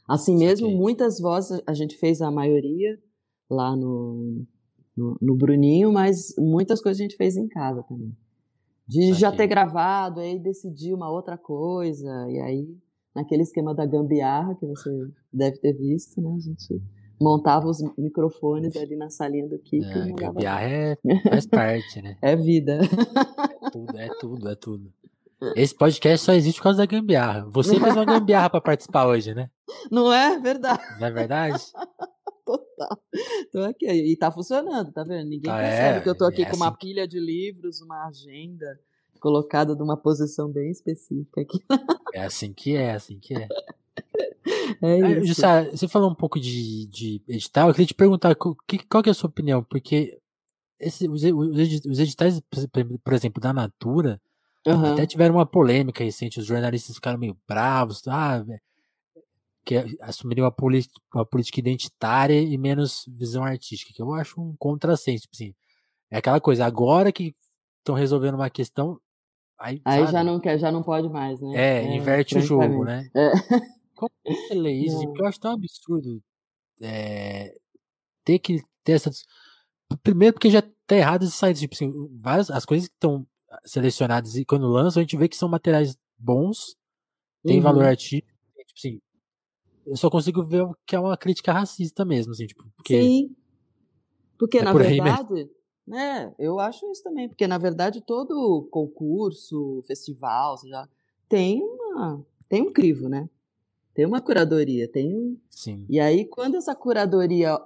Assim 0.06 0.36
mesmo, 0.36 0.66
okay. 0.66 0.78
muitas 0.78 1.20
vozes 1.20 1.62
a 1.66 1.72
gente 1.72 1.96
fez 1.96 2.20
a 2.20 2.30
maioria 2.30 2.98
lá 3.48 3.76
no, 3.76 4.44
no, 4.96 5.16
no, 5.20 5.36
Bruninho, 5.36 5.92
mas 5.92 6.34
muitas 6.36 6.82
coisas 6.82 7.00
a 7.00 7.04
gente 7.04 7.16
fez 7.16 7.36
em 7.36 7.48
casa 7.48 7.82
também. 7.84 8.16
De 8.86 9.12
já 9.12 9.30
ter 9.30 9.46
gravado, 9.46 10.18
aí 10.18 10.36
decidir 10.36 10.92
uma 10.92 11.08
outra 11.10 11.38
coisa, 11.38 12.28
e 12.28 12.40
aí 12.40 12.76
naquele 13.14 13.42
esquema 13.42 13.74
da 13.74 13.86
gambiarra 13.86 14.54
que 14.54 14.66
você 14.66 14.90
deve 15.32 15.58
ter 15.58 15.72
visto, 15.72 16.20
né? 16.20 16.34
A 16.34 16.38
gente 16.38 16.82
montava 17.20 17.66
os 17.66 17.78
microfones 17.98 18.76
ali 18.76 18.96
na 18.96 19.10
salinha 19.10 19.48
do 19.48 19.58
Kiko. 19.58 19.86
É, 19.86 20.12
gambiarra 20.12 20.68
é, 20.68 20.96
faz 21.28 21.46
parte, 21.46 22.00
né? 22.00 22.16
É 22.22 22.34
vida. 22.34 22.80
É 22.80 23.70
tudo, 23.70 23.98
é 23.98 24.08
tudo, 24.18 24.48
é 24.48 24.54
tudo. 24.54 24.92
Esse 25.56 25.74
podcast 25.74 26.24
só 26.24 26.32
existe 26.32 26.58
por 26.58 26.64
causa 26.64 26.78
da 26.78 26.86
gambiarra. 26.86 27.46
Você 27.50 27.78
fez 27.80 27.94
uma 27.94 28.04
gambiarra 28.04 28.50
para 28.50 28.60
participar 28.60 29.06
hoje, 29.06 29.34
né? 29.34 29.50
Não 29.90 30.12
é 30.12 30.38
verdade? 30.38 30.82
Não 30.98 31.06
é 31.06 31.10
verdade? 31.10 31.62
Total. 32.44 32.98
Tô 33.52 33.60
aqui. 33.60 33.86
E 33.86 34.16
tá 34.16 34.30
funcionando, 34.30 34.92
tá 34.92 35.02
vendo? 35.04 35.28
Ninguém 35.28 35.50
ah, 35.50 35.56
percebe 35.56 35.98
é, 35.98 36.00
que 36.00 36.08
eu 36.08 36.16
tô 36.16 36.24
aqui 36.26 36.42
é 36.42 36.44
com 36.44 36.50
assim 36.50 36.62
uma 36.62 36.76
pilha 36.76 37.06
de 37.06 37.18
livros, 37.18 37.80
uma 37.80 38.06
agenda 38.06 38.66
colocada 39.20 39.74
numa 39.74 39.96
posição 39.96 40.50
bem 40.50 40.70
específica 40.70 41.42
aqui. 41.42 41.60
É 42.12 42.24
assim 42.24 42.52
que 42.52 42.74
é, 42.74 42.92
assim 42.92 43.18
que 43.18 43.34
é. 43.34 43.46
É 44.82 45.20
isso. 45.20 45.42
você 45.72 45.88
falou 45.88 46.10
um 46.10 46.14
pouco 46.14 46.40
de, 46.40 46.86
de 46.86 47.22
edital, 47.28 47.68
eu 47.68 47.74
queria 47.74 47.86
te 47.86 47.94
perguntar 47.94 48.34
qual, 48.34 48.56
qual 48.88 49.02
que 49.02 49.10
é 49.10 49.12
a 49.12 49.14
sua 49.14 49.28
opinião, 49.28 49.62
porque 49.62 50.18
esse, 50.78 51.08
os, 51.08 51.22
os 51.22 51.98
editais, 51.98 52.40
por 53.04 53.12
exemplo, 53.12 53.40
da 53.40 53.52
Natura, 53.52 54.20
uhum. 54.66 54.92
até 54.92 55.06
tiveram 55.06 55.34
uma 55.34 55.46
polêmica 55.46 56.02
recente, 56.02 56.40
os 56.40 56.46
jornalistas 56.46 56.96
ficaram 56.96 57.18
meio 57.18 57.36
bravos, 57.46 58.02
ah, 58.08 58.44
que 59.64 59.98
assumiriam 60.00 60.46
uma, 60.46 60.54
uma 61.14 61.26
política 61.26 61.60
identitária 61.60 62.40
e 62.40 62.56
menos 62.56 63.04
visão 63.08 63.44
artística, 63.44 63.92
que 63.92 64.00
eu 64.00 64.12
acho 64.14 64.40
um 64.40 64.56
contrassenso, 64.56 65.22
tipo 65.22 65.36
assim, 65.36 65.54
é 66.10 66.18
aquela 66.18 66.40
coisa, 66.40 66.64
agora 66.64 67.12
que 67.12 67.34
estão 67.78 67.94
resolvendo 67.94 68.34
uma 68.34 68.50
questão, 68.50 68.98
Aí, 69.60 69.80
aí 69.84 70.06
já 70.06 70.24
não 70.24 70.40
quer, 70.40 70.58
já 70.58 70.72
não 70.72 70.82
pode 70.82 71.08
mais, 71.10 71.38
né? 71.40 71.50
É, 71.54 71.84
é 71.84 71.96
inverte 71.96 72.38
o 72.38 72.40
jogo, 72.40 72.84
né? 72.84 73.10
É. 73.14 73.30
Como 73.94 74.10
você 74.26 74.54
lê 74.54 74.72
isso? 74.86 74.96
Não. 74.96 75.06
Porque 75.08 75.22
eu 75.22 75.26
acho 75.26 75.38
tão 75.40 75.52
absurdo 75.52 76.22
é, 76.80 77.54
ter 78.24 78.38
que 78.38 78.62
ter 78.82 78.92
essa. 78.92 79.10
Primeiro, 80.02 80.32
porque 80.34 80.48
já 80.50 80.62
tá 80.86 80.96
errado 80.96 81.24
esses 81.24 81.34
sites. 81.34 81.60
Tipo 81.60 81.74
assim, 81.74 81.92
várias, 82.18 82.50
as 82.50 82.64
coisas 82.64 82.88
que 82.88 82.94
estão 82.94 83.26
selecionadas 83.64 84.36
e 84.36 84.44
quando 84.46 84.66
lançam, 84.66 85.00
a 85.00 85.02
gente 85.02 85.16
vê 85.16 85.28
que 85.28 85.36
são 85.36 85.48
materiais 85.48 85.98
bons, 86.18 86.76
tem 87.44 87.58
Uhum. 87.58 87.62
valor 87.62 87.84
artístico, 87.84 88.28
tipo 88.66 88.78
assim, 88.78 89.00
eu 89.86 89.96
só 89.96 90.08
consigo 90.08 90.42
ver 90.42 90.64
que 90.86 90.94
é 90.94 91.00
uma 91.00 91.16
crítica 91.16 91.52
racista 91.52 92.04
mesmo, 92.04 92.32
assim, 92.32 92.46
tipo, 92.46 92.64
porque 92.76 93.02
Sim. 93.02 93.36
Porque, 94.38 94.58
É 94.58 94.62
na 94.62 94.72
por 94.72 94.82
verdade, 94.82 95.50
né, 95.86 96.34
eu 96.38 96.60
acho 96.60 96.90
isso 96.90 97.02
também, 97.02 97.28
porque, 97.28 97.46
na 97.46 97.58
verdade, 97.58 98.00
todo 98.00 98.68
concurso, 98.70 99.82
festival, 99.86 100.56
seja, 100.56 100.88
tem 101.28 101.62
uma, 101.62 102.24
tem 102.48 102.62
um 102.62 102.72
crivo, 102.72 103.08
né? 103.08 103.28
Tem 103.94 104.06
uma 104.06 104.20
curadoria, 104.20 104.88
tem 104.88 105.14
um, 105.14 105.36
sim, 105.50 105.84
E 105.88 105.98
aí, 105.98 106.24
quando 106.24 106.56
essa 106.56 106.74
curadoria 106.74 107.58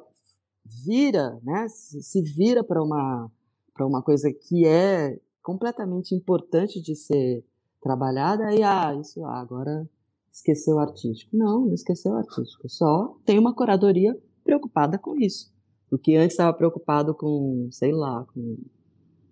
vira, 0.65 1.39
né, 1.43 1.69
se, 1.69 2.03
se 2.03 2.23
vira 2.23 2.65
para 2.65 2.83
uma, 2.83 3.31
para 3.75 3.87
uma 3.87 4.03
coisa 4.03 4.33
que 4.33 4.67
é 4.67 5.21
completamente 5.43 6.15
importante 6.15 6.81
de 6.81 6.97
ser 6.97 7.45
trabalhada, 7.81 8.47
aí, 8.47 8.63
ah, 8.63 8.95
isso 8.99 9.23
ah, 9.25 9.39
agora 9.39 9.89
esqueceu 10.33 10.77
o 10.77 10.79
artístico. 10.81 11.37
Não, 11.37 11.67
não 11.67 11.75
esqueceu 11.75 12.13
o 12.13 12.17
artístico, 12.17 12.69
só 12.69 13.17
tem 13.25 13.39
uma 13.39 13.55
curadoria 13.55 14.19
preocupada 14.43 14.99
com 14.99 15.15
isso. 15.17 15.54
O 15.95 15.99
que 15.99 16.17
antes 16.17 16.33
estava 16.33 16.53
preocupado 16.53 17.15
com, 17.15 17.69
sei 17.71 17.93
lá, 17.93 18.27
com 18.35 18.59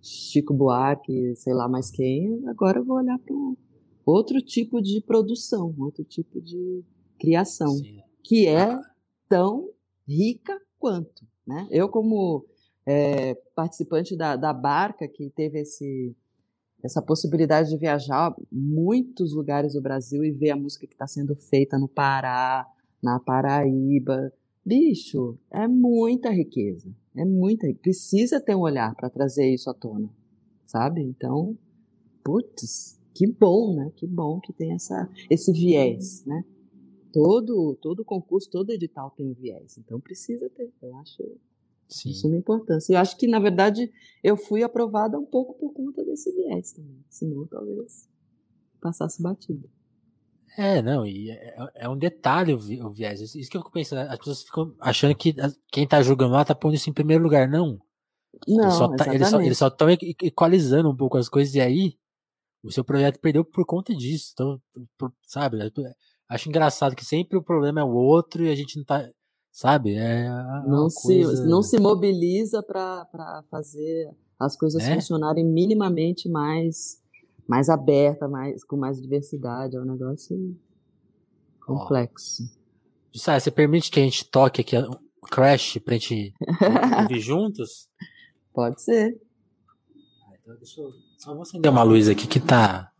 Chico 0.00 0.54
Buarque, 0.54 1.34
sei 1.34 1.52
lá 1.52 1.68
mais 1.68 1.90
quem, 1.90 2.40
agora 2.46 2.78
eu 2.78 2.84
vou 2.84 2.98
olhar 2.98 3.18
para 3.18 3.34
outro 4.06 4.40
tipo 4.40 4.80
de 4.80 5.00
produção, 5.00 5.74
outro 5.76 6.04
tipo 6.04 6.40
de 6.40 6.84
criação 7.18 7.70
sim. 7.70 8.00
que 8.22 8.46
é 8.46 8.78
tão 9.28 9.70
rica 10.06 10.56
quanto. 10.78 11.26
Né? 11.44 11.66
Eu, 11.68 11.88
como 11.88 12.46
é, 12.86 13.34
participante 13.56 14.16
da, 14.16 14.36
da 14.36 14.52
barca 14.52 15.08
que 15.08 15.30
teve 15.30 15.62
esse, 15.62 16.14
essa 16.80 17.02
possibilidade 17.02 17.70
de 17.70 17.76
viajar 17.76 18.32
muitos 18.52 19.34
lugares 19.34 19.72
do 19.72 19.82
Brasil 19.82 20.22
e 20.24 20.30
ver 20.30 20.50
a 20.50 20.56
música 20.56 20.86
que 20.86 20.94
está 20.94 21.08
sendo 21.08 21.34
feita 21.34 21.76
no 21.76 21.88
Pará, 21.88 22.68
na 23.02 23.18
Paraíba, 23.18 24.32
bicho, 24.64 25.38
é 25.50 25.66
muita 25.66 26.30
riqueza. 26.30 26.94
É 27.14 27.24
muita 27.24 27.66
riqueza. 27.66 27.82
Precisa 27.82 28.40
ter 28.40 28.54
um 28.54 28.60
olhar 28.60 28.94
para 28.94 29.10
trazer 29.10 29.52
isso 29.52 29.68
à 29.68 29.74
tona, 29.74 30.08
sabe? 30.66 31.02
Então, 31.02 31.56
putz, 32.24 32.98
que 33.14 33.26
bom, 33.26 33.74
né? 33.74 33.92
Que 33.96 34.06
bom 34.06 34.40
que 34.40 34.52
tem 34.52 34.72
essa, 34.72 35.08
esse 35.30 35.52
viés, 35.52 36.24
né? 36.24 36.44
todo 37.12 37.76
todo 37.80 38.04
concurso, 38.04 38.50
todo 38.50 38.70
edital 38.70 39.10
tem 39.10 39.28
um 39.28 39.34
viés, 39.34 39.76
então 39.78 40.00
precisa 40.00 40.48
ter. 40.48 40.72
Eu 40.80 40.96
acho 40.96 41.22
Sim. 41.88 42.08
de 42.08 42.16
suma 42.16 42.36
importância. 42.36 42.94
Eu 42.94 42.98
acho 42.98 43.16
que 43.16 43.26
na 43.26 43.38
verdade 43.38 43.92
eu 44.24 44.36
fui 44.36 44.62
aprovada 44.62 45.18
um 45.18 45.26
pouco 45.26 45.54
por 45.54 45.72
conta 45.72 46.02
desse 46.04 46.32
viés 46.32 46.72
também, 46.72 47.04
senão 47.08 47.46
talvez 47.46 48.08
passasse 48.80 49.22
batido. 49.22 49.68
É, 50.56 50.82
não, 50.82 51.06
e 51.06 51.30
é, 51.30 51.56
é 51.76 51.88
um 51.88 51.96
detalhe 51.96 52.52
o, 52.52 52.58
vi- 52.58 52.82
o 52.82 52.90
viés. 52.90 53.20
Isso 53.34 53.50
que 53.50 53.56
eu 53.56 53.60
fico 53.62 53.72
pensando. 53.72 54.00
As 54.10 54.18
pessoas 54.18 54.42
ficam 54.42 54.74
achando 54.80 55.14
que 55.14 55.34
quem 55.70 55.86
tá 55.86 56.02
julgando 56.02 56.32
lá 56.34 56.44
tá 56.44 56.54
pondo 56.54 56.74
isso 56.74 56.90
em 56.90 56.92
primeiro 56.92 57.22
lugar. 57.22 57.48
Não. 57.48 57.78
Não, 58.48 58.64
Eles 58.64 58.74
só 58.74 58.88
tá- 58.96 59.06
eles 59.14 59.28
só 59.28 59.38
exatamente. 59.40 59.46
eles 59.48 59.58
só 59.58 59.68
estão 59.68 59.88
equalizando 60.22 60.90
um 60.90 60.96
pouco 60.96 61.16
as 61.18 61.28
coisas 61.28 61.54
e 61.54 61.60
aí 61.60 61.94
o 62.62 62.70
seu 62.70 62.84
projeto 62.84 63.18
perdeu 63.18 63.44
por 63.44 63.64
conta 63.66 63.94
disso. 63.94 64.30
Então, 64.34 64.60
por- 64.98 65.12
sabe? 65.26 65.58
Acho 66.28 66.48
engraçado 66.48 66.96
que 66.96 67.04
sempre 67.04 67.36
o 67.36 67.42
problema 67.42 67.80
é 67.80 67.84
o 67.84 67.92
outro 67.94 68.44
e 68.44 68.50
a 68.50 68.54
gente 68.54 68.76
não 68.76 68.84
tá. 68.84 69.06
Sabe? 69.50 69.94
É 69.94 70.26
não 70.66 70.88
se 70.88 71.02
coisa- 71.24 71.44
não 71.44 71.62
se 71.62 71.78
mobiliza 71.78 72.62
para 72.62 73.42
fazer 73.50 74.10
as 74.40 74.56
coisas 74.56 74.82
Né? 74.82 74.94
funcionarem 74.94 75.44
minimamente 75.44 76.26
mais 76.28 77.01
mais 77.52 77.68
aberta, 77.68 78.26
mais 78.26 78.64
com 78.64 78.78
mais 78.78 78.98
diversidade, 78.98 79.76
é 79.76 79.78
um 79.78 79.84
negócio 79.84 80.58
complexo. 81.60 82.44
Sabe, 83.14 83.42
você 83.42 83.50
permite 83.50 83.90
que 83.90 84.00
a 84.00 84.02
gente 84.02 84.24
toque 84.24 84.62
aqui 84.62 84.74
um 84.74 84.96
Crash 85.30 85.78
pra 85.84 85.92
gente 85.92 86.32
ouvir 87.02 87.20
juntos? 87.20 87.90
Pode 88.54 88.80
ser. 88.80 89.20
Ah, 90.24 90.34
então 90.40 90.56
deixa 90.56 90.80
eu. 90.80 90.94
Só 91.18 91.34
vou 91.34 91.42
acender 91.42 91.70
uma 91.70 91.82
luz 91.82 92.08
aqui 92.08 92.26
que 92.26 92.40
tá. 92.40 92.90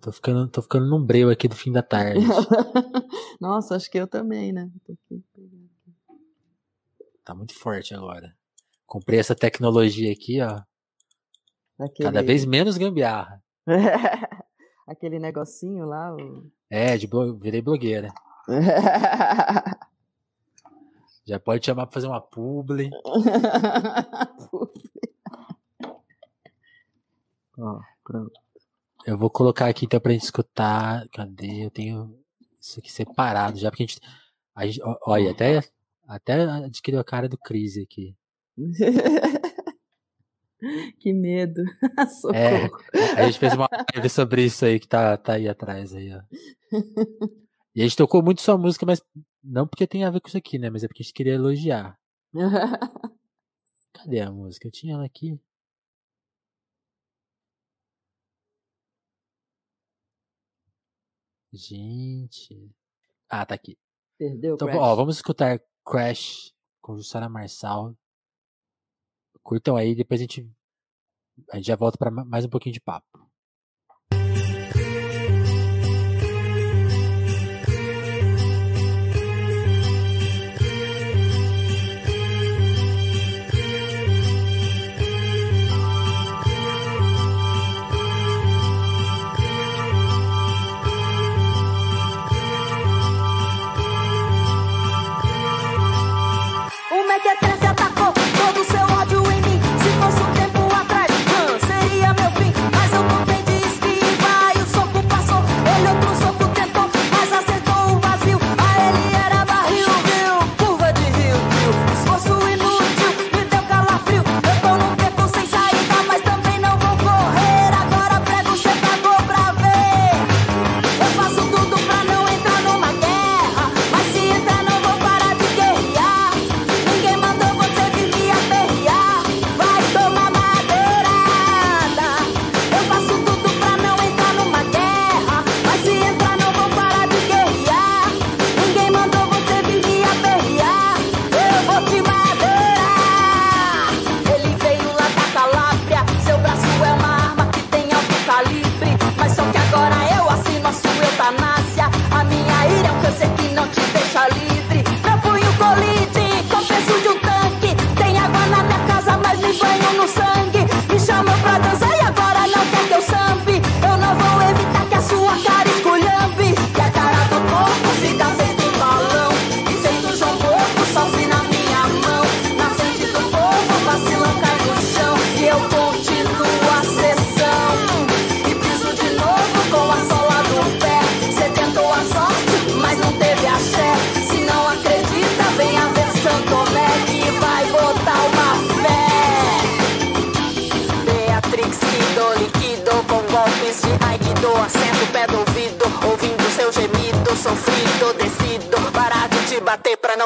Tô 0.00 0.12
ficando, 0.12 0.46
tô 0.46 0.62
ficando 0.62 0.88
num 0.88 1.04
breu 1.04 1.28
aqui 1.28 1.48
do 1.48 1.56
fim 1.56 1.72
da 1.72 1.82
tarde. 1.82 2.24
Nossa, 3.40 3.74
acho 3.74 3.90
que 3.90 3.98
eu 3.98 4.06
também, 4.06 4.52
né? 4.52 4.70
Tá 7.24 7.34
muito 7.34 7.58
forte 7.58 7.96
agora. 7.96 8.32
Comprei 8.86 9.18
essa 9.18 9.34
tecnologia 9.34 10.12
aqui, 10.12 10.40
ó. 10.40 10.62
Aquele... 11.78 12.08
Cada 12.08 12.22
vez 12.22 12.44
menos 12.46 12.76
gambiarra. 12.76 13.42
Aquele 14.86 15.18
negocinho 15.18 15.86
lá. 15.86 16.14
o- 16.14 16.50
É, 16.70 16.96
de 16.96 17.06
blo... 17.06 17.34
virei 17.36 17.62
blogueira. 17.62 18.12
Já 21.26 21.40
pode 21.40 21.64
chamar 21.64 21.86
pra 21.86 21.94
fazer 21.94 22.06
uma 22.06 22.20
publi. 22.20 22.90
Ó, 27.58 27.80
pronto. 28.04 28.32
Eu 29.06 29.16
vou 29.18 29.30
colocar 29.30 29.66
aqui 29.68 29.86
então 29.86 30.00
pra 30.00 30.12
gente 30.12 30.24
escutar. 30.24 31.08
Cadê? 31.10 31.64
Eu 31.64 31.70
tenho 31.70 32.18
isso 32.60 32.78
aqui 32.78 32.90
separado 32.92 33.58
já, 33.58 33.70
porque 33.70 33.84
a 33.84 33.86
gente. 33.86 34.00
A 34.54 34.66
gente 34.66 34.80
olha, 35.06 35.30
até, 35.32 35.60
até 36.06 36.42
adquiriu 36.44 37.00
a 37.00 37.04
cara 37.04 37.28
do 37.28 37.36
Cris 37.38 37.76
aqui. 37.78 38.14
que 40.98 41.12
medo. 41.12 41.62
É, 42.34 43.20
a 43.20 43.26
gente 43.26 43.38
fez 43.38 43.52
uma 43.54 43.68
live 43.94 44.08
sobre 44.08 44.44
isso 44.44 44.64
aí 44.64 44.80
que 44.80 44.88
tá, 44.88 45.16
tá 45.16 45.34
aí 45.34 45.48
atrás 45.48 45.94
aí, 45.94 46.12
ó. 46.14 46.22
E 47.74 47.80
a 47.80 47.84
gente 47.84 47.96
tocou 47.96 48.22
muito 48.22 48.40
sua 48.40 48.56
música, 48.56 48.86
mas 48.86 49.02
não 49.42 49.66
porque 49.66 49.86
tem 49.86 50.04
a 50.04 50.10
ver 50.10 50.20
com 50.20 50.28
isso 50.28 50.38
aqui, 50.38 50.58
né? 50.58 50.70
Mas 50.70 50.84
é 50.84 50.88
porque 50.88 51.02
a 51.02 51.04
gente 51.04 51.14
queria 51.14 51.34
elogiar. 51.34 51.98
Cadê 53.92 54.20
a 54.20 54.30
música? 54.30 54.66
Eu 54.68 54.72
tinha 54.72 54.94
ela 54.94 55.04
aqui. 55.04 55.38
Gente. 61.52 62.70
Ah, 63.28 63.46
tá 63.46 63.54
aqui. 63.54 63.76
Perdeu, 64.18 64.54
Então, 64.54 64.68
Crash? 64.68 64.80
ó, 64.80 64.94
vamos 64.94 65.16
escutar 65.16 65.60
Crash 65.86 66.52
com 66.80 66.96
Jussara 66.96 67.28
Marçal. 67.28 67.96
Curtam 69.44 69.76
aí, 69.76 69.94
depois 69.94 70.20
a 70.20 70.22
gente, 70.22 70.50
a 71.52 71.56
gente 71.56 71.66
já 71.66 71.76
volta 71.76 71.96
para 71.98 72.10
mais 72.10 72.44
um 72.44 72.48
pouquinho 72.48 72.72
de 72.72 72.80
papo. 72.80 73.24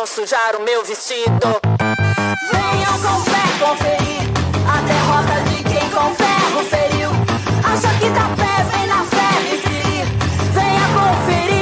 Sujar 0.08 0.56
o 0.56 0.62
meu 0.62 0.82
vestido. 0.84 1.60
Venham 2.50 2.98
com 3.02 3.20
fé 3.30 3.44
conferir 3.60 4.22
a 4.66 4.80
derrota 4.80 5.40
de 5.50 5.62
quem 5.62 5.90
com 5.90 6.14
ferro 6.14 6.64
feriu. 6.64 7.10
Acha 7.62 7.92
que 7.98 8.08
dá 8.10 8.26
pé, 8.34 8.64
vem 8.70 8.86
na 8.86 9.04
fé 9.04 9.30
me 9.42 9.58
ferir. 9.58 10.06
Venha 10.54 10.86
conferir, 10.96 11.57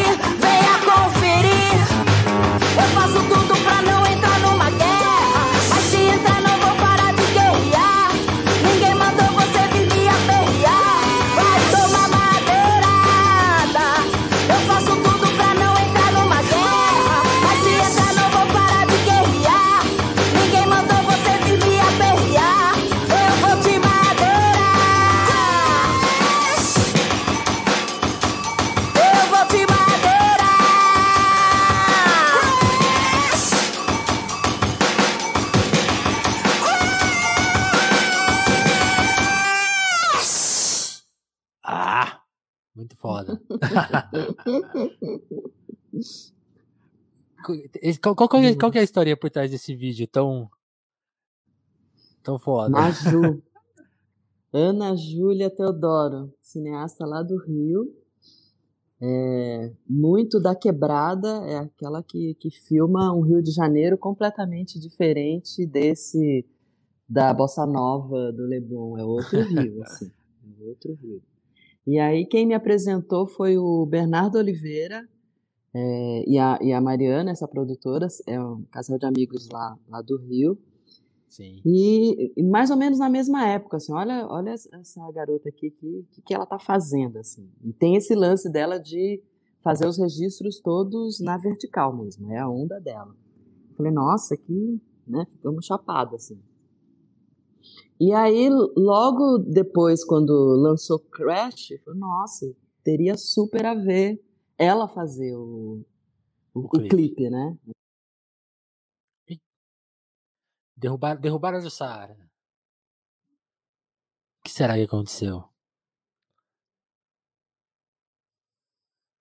Qual, 48.01 48.15
qual, 48.17 48.29
qual 48.29 48.43
é, 48.43 48.55
qual 48.55 48.73
que 48.73 48.79
é 48.79 48.81
a 48.81 48.85
história 48.85 49.17
por 49.17 49.31
trás 49.31 49.51
desse 49.51 49.75
vídeo 49.75 50.07
tão. 50.07 50.49
tão 52.23 52.39
foda? 52.39 52.71
Maju. 52.71 53.43
Ana 54.53 54.97
Júlia 54.97 55.51
Teodoro, 55.51 56.33
cineasta 56.41 57.05
lá 57.05 57.23
do 57.23 57.37
Rio. 57.37 57.95
É, 58.99 59.71
muito 59.87 60.41
da 60.41 60.55
quebrada, 60.55 61.29
é 61.45 61.59
aquela 61.59 62.03
que, 62.03 62.35
que 62.41 62.51
filma 62.51 63.13
um 63.13 63.21
Rio 63.21 63.43
de 63.43 63.51
Janeiro 63.51 63.99
completamente 63.99 64.81
diferente 64.81 65.67
desse 65.67 66.47
da 67.09 67.33
Bossa 67.35 67.67
Nova 67.67 68.33
do 68.33 68.47
Leblon. 68.47 68.97
É 68.97 69.05
outro 69.05 69.41
Rio, 69.43 69.83
assim. 69.85 70.11
É 70.59 70.65
outro 70.65 70.95
Rio. 70.95 71.23
E 71.87 71.99
aí 71.99 72.27
quem 72.27 72.47
me 72.47 72.55
apresentou 72.55 73.27
foi 73.27 73.59
o 73.59 73.85
Bernardo 73.87 74.39
Oliveira 74.39 75.07
é, 75.79 76.25
e, 76.27 76.39
a, 76.39 76.59
e 76.63 76.73
a 76.73 76.81
Mariana, 76.81 77.33
essa 77.33 77.47
produtora, 77.47 78.09
é 78.27 78.41
um 78.41 78.65
casal 78.71 78.99
de 78.99 79.05
amigos 79.05 79.47
lá, 79.51 79.79
lá 79.91 80.01
do 80.01 80.17
Rio. 80.17 80.59
Sim. 81.29 81.61
E, 81.67 82.33
e 82.35 82.43
mais 82.43 82.71
ou 82.71 82.79
menos 82.79 82.99
na 82.99 83.11
mesma 83.11 83.47
época, 83.47 83.77
assim, 83.77 83.93
olha, 83.93 84.27
olha 84.27 84.53
essa 84.53 85.13
garota 85.13 85.51
aqui, 85.51 85.71
que, 85.71 86.07
que, 86.11 86.23
que 86.23 86.35
ela 86.35 86.47
tá 86.47 86.59
fazendo, 86.59 87.19
assim. 87.19 87.51
E 87.63 87.75
tem 87.75 87.95
esse 87.95 88.15
lance 88.15 88.51
dela 88.51 88.79
de 88.79 89.23
fazer 89.61 89.87
os 89.87 89.99
registros 89.99 90.61
todos 90.61 91.21
na 91.21 91.37
vertical 91.37 91.95
mesmo, 91.95 92.33
é 92.33 92.39
a 92.39 92.49
onda 92.49 92.81
dela. 92.81 93.15
Falei, 93.77 93.93
nossa, 93.93 94.35
que, 94.35 94.81
né, 95.07 95.27
ficamos 95.29 95.67
chapados, 95.67 96.15
assim. 96.15 96.41
E 98.01 98.15
aí, 98.15 98.49
logo 98.75 99.39
depois, 99.39 100.03
quando 100.05 100.33
lançou 100.33 100.99
Crash, 100.99 101.73
eu 101.73 101.79
falei, 101.81 102.01
nossa, 102.01 102.51
teria 102.83 103.15
super 103.19 103.67
a 103.67 103.75
ver 103.75 104.26
ela 104.59 104.89
fazer 104.89 105.35
o, 105.37 105.85
o, 106.55 106.61
O 106.61 106.65
o 106.67 106.69
clipe. 106.69 106.89
clipe, 106.89 107.31
né? 107.31 107.57
Derrubaram, 110.77 111.21
derrubaram 111.21 111.61
do 111.61 111.71
Saara. 111.71 112.15
O 114.39 114.43
que 114.45 114.51
será 114.51 114.75
que 114.75 114.83
aconteceu? 114.83 115.49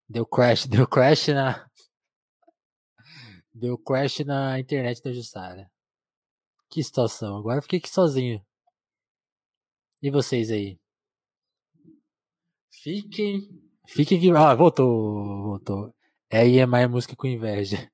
Deu 0.07 0.25
crash, 0.25 0.67
deu 0.69 0.87
crash 0.87 1.27
na. 1.29 1.69
Deu 3.53 3.77
crash 3.77 4.19
na 4.25 4.59
internet 4.59 5.01
da 5.01 5.11
Jussara. 5.13 5.71
Que 6.69 6.83
situação. 6.83 7.37
Agora 7.37 7.59
eu 7.59 7.61
fiquei 7.61 7.79
aqui 7.79 7.89
sozinho. 7.89 8.45
E 10.01 10.11
vocês 10.11 10.51
aí? 10.51 10.77
Fiquem. 12.69 13.64
Fiquem 13.87 14.19
que. 14.19 14.31
Ah, 14.31 14.53
voltou. 14.55 15.43
Voltou. 15.43 15.93
É 16.29 16.47
IMI 16.47 16.87
música 16.87 17.15
com 17.15 17.27
inveja. 17.27 17.89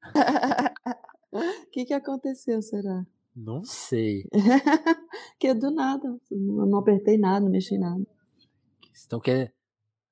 O 1.31 1.69
que, 1.71 1.85
que 1.85 1.93
aconteceu, 1.93 2.61
será? 2.61 3.05
Não 3.35 3.63
sei. 3.63 4.25
que 5.39 5.47
é 5.47 5.53
do 5.53 5.71
nada. 5.71 6.07
Eu 6.29 6.65
não 6.65 6.79
apertei 6.79 7.17
nada, 7.17 7.41
não 7.45 7.51
mexi 7.51 7.77
nada. 7.77 8.03
Estão 8.93 9.19
querendo. 9.19 9.51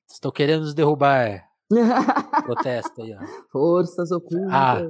Estão 0.09 0.31
querendo 0.31 0.61
nos 0.61 0.73
derrubar. 0.73 1.47
Protesto 2.45 3.01
aí, 3.03 3.13
ó. 3.13 3.19
Forças 3.51 4.11
ocultas. 4.11 4.47
Ah. 4.51 4.81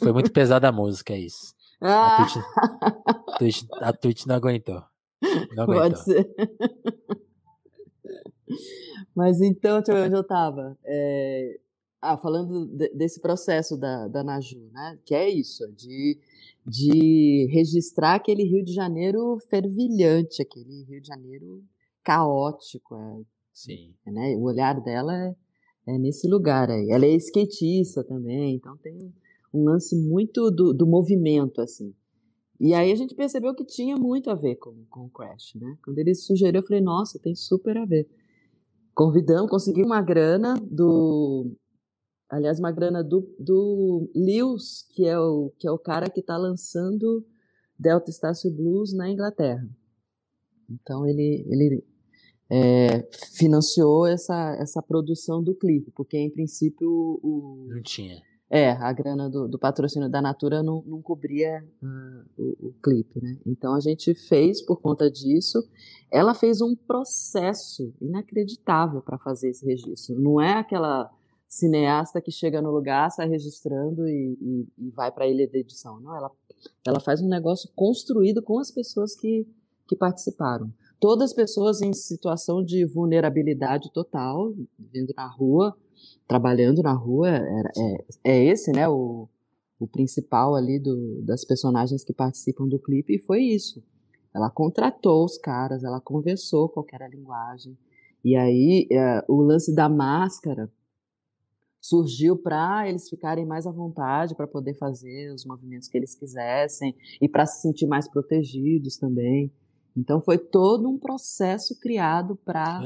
Foi 0.00 0.12
muito 0.12 0.30
pesada 0.32 0.68
a 0.68 0.72
música, 0.72 1.14
é 1.14 1.18
isso. 1.20 1.54
A 1.80 2.16
Ah, 2.16 2.26
Twitch, 2.26 2.36
a 2.36 3.38
Twitch, 3.38 3.62
a 3.80 3.92
Twitch 3.92 4.26
não 4.26 4.34
aguentou. 4.34 4.82
Não 5.56 5.64
pode 5.66 5.80
aguentou. 5.80 6.02
ser. 6.02 6.28
Mas 9.14 9.40
então, 9.40 9.78
deixa 9.78 9.92
eu 9.92 9.96
ver 9.96 10.06
onde 10.06 10.16
eu 10.16 10.20
estava. 10.22 10.78
ah, 12.00 12.16
falando 12.16 12.66
de- 12.66 12.90
desse 12.94 13.20
processo 13.20 13.76
da, 13.76 14.08
da 14.08 14.24
Naju, 14.24 14.70
né? 14.72 14.98
Que 15.04 15.14
é 15.14 15.28
isso, 15.28 15.66
de, 15.72 16.18
de 16.66 17.46
registrar 17.52 18.14
aquele 18.14 18.44
Rio 18.44 18.64
de 18.64 18.72
Janeiro 18.72 19.38
fervilhante, 19.48 20.42
aquele 20.42 20.84
Rio 20.84 21.00
de 21.00 21.08
Janeiro 21.08 21.62
caótico, 22.02 22.94
é, 22.96 23.20
Sim. 23.52 23.94
né? 24.06 24.34
O 24.36 24.42
olhar 24.44 24.80
dela 24.80 25.14
é, 25.14 25.36
é 25.86 25.98
nesse 25.98 26.28
lugar 26.28 26.70
aí. 26.70 26.90
Ela 26.90 27.04
é 27.06 27.14
skatista 27.16 28.02
também, 28.02 28.54
então 28.56 28.76
tem 28.78 29.12
um 29.52 29.64
lance 29.64 29.96
muito 29.96 30.50
do, 30.50 30.72
do 30.72 30.86
movimento, 30.86 31.60
assim. 31.60 31.94
E 32.58 32.74
aí 32.74 32.92
a 32.92 32.94
gente 32.94 33.14
percebeu 33.14 33.54
que 33.54 33.64
tinha 33.64 33.96
muito 33.96 34.30
a 34.30 34.34
ver 34.34 34.56
com, 34.56 34.74
com 34.90 35.06
o 35.06 35.10
Crash, 35.10 35.54
né? 35.54 35.78
Quando 35.82 35.98
ele 35.98 36.14
sugeriu, 36.14 36.60
eu 36.60 36.66
falei, 36.66 36.82
nossa, 36.82 37.18
tem 37.18 37.34
super 37.34 37.76
a 37.76 37.86
ver. 37.86 38.06
Convidamos, 38.94 39.50
conseguimos 39.50 39.90
uma 39.90 40.02
grana 40.02 40.54
do... 40.60 41.56
Aliás, 42.28 42.60
uma 42.60 42.70
grana 42.70 43.02
do, 43.02 43.28
do 43.38 44.08
Lewis, 44.14 44.86
que 44.92 45.04
é 45.04 45.18
o, 45.18 45.52
que 45.58 45.66
é 45.66 45.70
o 45.70 45.78
cara 45.78 46.08
que 46.08 46.20
está 46.20 46.36
lançando 46.36 47.26
Delta 47.76 48.10
Estácio 48.10 48.50
Blues 48.50 48.92
na 48.94 49.10
Inglaterra. 49.10 49.68
Então 50.70 51.04
ele, 51.06 51.44
ele 51.48 51.84
é, 52.48 53.08
financiou 53.32 54.06
essa, 54.06 54.56
essa 54.60 54.82
produção 54.82 55.42
do 55.42 55.54
clipe, 55.54 55.90
porque 55.92 56.16
em 56.16 56.30
princípio 56.30 56.88
o, 56.88 57.66
Não 57.68 57.82
tinha. 57.82 58.22
É, 58.50 58.72
a 58.72 58.92
grana 58.92 59.30
do, 59.30 59.46
do 59.46 59.58
patrocínio 59.60 60.10
da 60.10 60.20
Natura 60.20 60.60
não, 60.60 60.82
não 60.84 61.00
cobria 61.00 61.64
ah, 61.80 62.24
o, 62.36 62.68
o 62.68 62.74
clipe, 62.82 63.22
né? 63.22 63.38
Então 63.46 63.72
a 63.72 63.78
gente 63.78 64.12
fez 64.12 64.60
por 64.60 64.80
conta 64.80 65.08
disso. 65.08 65.62
Ela 66.10 66.34
fez 66.34 66.60
um 66.60 66.74
processo 66.74 67.94
inacreditável 68.00 69.00
para 69.02 69.16
fazer 69.18 69.50
esse 69.50 69.64
registro. 69.64 70.20
Não 70.20 70.40
é 70.40 70.54
aquela 70.54 71.08
cineasta 71.48 72.20
que 72.20 72.32
chega 72.32 72.60
no 72.60 72.72
lugar, 72.72 73.08
sai 73.10 73.28
registrando 73.28 74.08
e, 74.08 74.36
e, 74.40 74.68
e 74.86 74.90
vai 74.90 75.12
para 75.12 75.26
a 75.26 75.28
ilha 75.28 75.46
de 75.46 75.58
edição. 75.58 76.00
Não, 76.00 76.16
ela, 76.16 76.30
ela 76.84 76.98
faz 76.98 77.22
um 77.22 77.28
negócio 77.28 77.70
construído 77.76 78.42
com 78.42 78.58
as 78.58 78.72
pessoas 78.72 79.14
que, 79.14 79.46
que 79.86 79.94
participaram. 79.94 80.72
Todas 81.00 81.30
as 81.30 81.32
pessoas 81.34 81.80
em 81.80 81.94
situação 81.94 82.62
de 82.62 82.84
vulnerabilidade 82.84 83.90
total, 83.90 84.52
vivendo 84.78 85.14
na 85.16 85.26
rua, 85.26 85.74
trabalhando 86.28 86.82
na 86.82 86.92
rua, 86.92 87.30
é, 87.30 88.04
é 88.22 88.44
esse, 88.44 88.70
né, 88.70 88.86
o, 88.86 89.26
o 89.78 89.86
principal 89.86 90.54
ali 90.54 90.78
do, 90.78 91.22
das 91.22 91.42
personagens 91.44 92.04
que 92.04 92.12
participam 92.12 92.68
do 92.68 92.78
clipe, 92.78 93.14
e 93.14 93.18
foi 93.18 93.42
isso. 93.42 93.82
Ela 94.34 94.50
contratou 94.50 95.24
os 95.24 95.38
caras, 95.38 95.82
ela 95.82 96.00
conversou 96.00 96.68
qual 96.68 96.86
era 96.92 97.06
a 97.06 97.08
linguagem, 97.08 97.76
e 98.22 98.36
aí 98.36 98.86
é, 98.92 99.24
o 99.26 99.40
lance 99.40 99.74
da 99.74 99.88
máscara 99.88 100.70
surgiu 101.80 102.36
para 102.36 102.86
eles 102.86 103.08
ficarem 103.08 103.46
mais 103.46 103.66
à 103.66 103.70
vontade 103.70 104.34
para 104.34 104.46
poder 104.46 104.74
fazer 104.74 105.32
os 105.32 105.46
movimentos 105.46 105.88
que 105.88 105.96
eles 105.96 106.14
quisessem 106.14 106.94
e 107.20 107.26
para 107.26 107.46
se 107.46 107.62
sentir 107.62 107.86
mais 107.86 108.06
protegidos 108.06 108.98
também. 108.98 109.50
Então 109.96 110.20
foi 110.20 110.38
todo 110.38 110.88
um 110.88 110.98
processo 110.98 111.78
criado 111.80 112.36
para 112.44 112.80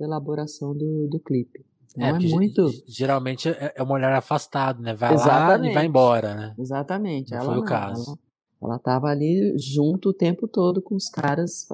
elaboração 0.00 0.76
do, 0.76 1.08
do 1.08 1.18
clipe. 1.20 1.64
Então 1.90 2.06
É, 2.06 2.10
é, 2.10 2.18
muito. 2.18 2.68
ge- 2.68 2.84
geralmente 2.86 3.48
é 3.48 3.72
é 3.76 3.82
um 3.82 3.90
olhar 3.90 4.12
afastado, 4.12 4.82
né? 4.82 4.94
Vai 4.94 5.10
lá 5.10 5.16
e 5.16 5.20
Exatamente. 5.20 5.74
vai 5.74 5.86
embora, 5.86 6.34
né? 6.34 6.54
Exatamente. 6.58 7.30
Não 7.30 7.38
ela 7.38 7.46
foi 7.46 7.56
o 7.56 7.60
não, 7.60 7.66
caso. 7.66 8.18
Ela, 8.62 8.72
ela 8.72 8.78
tava 8.78 9.06
ali 9.08 9.54
junto 9.58 10.10
o 10.10 10.14
tempo 10.14 10.48
todo 10.48 10.82
com 10.82 10.94
os 10.94 11.08
caras 11.08 11.66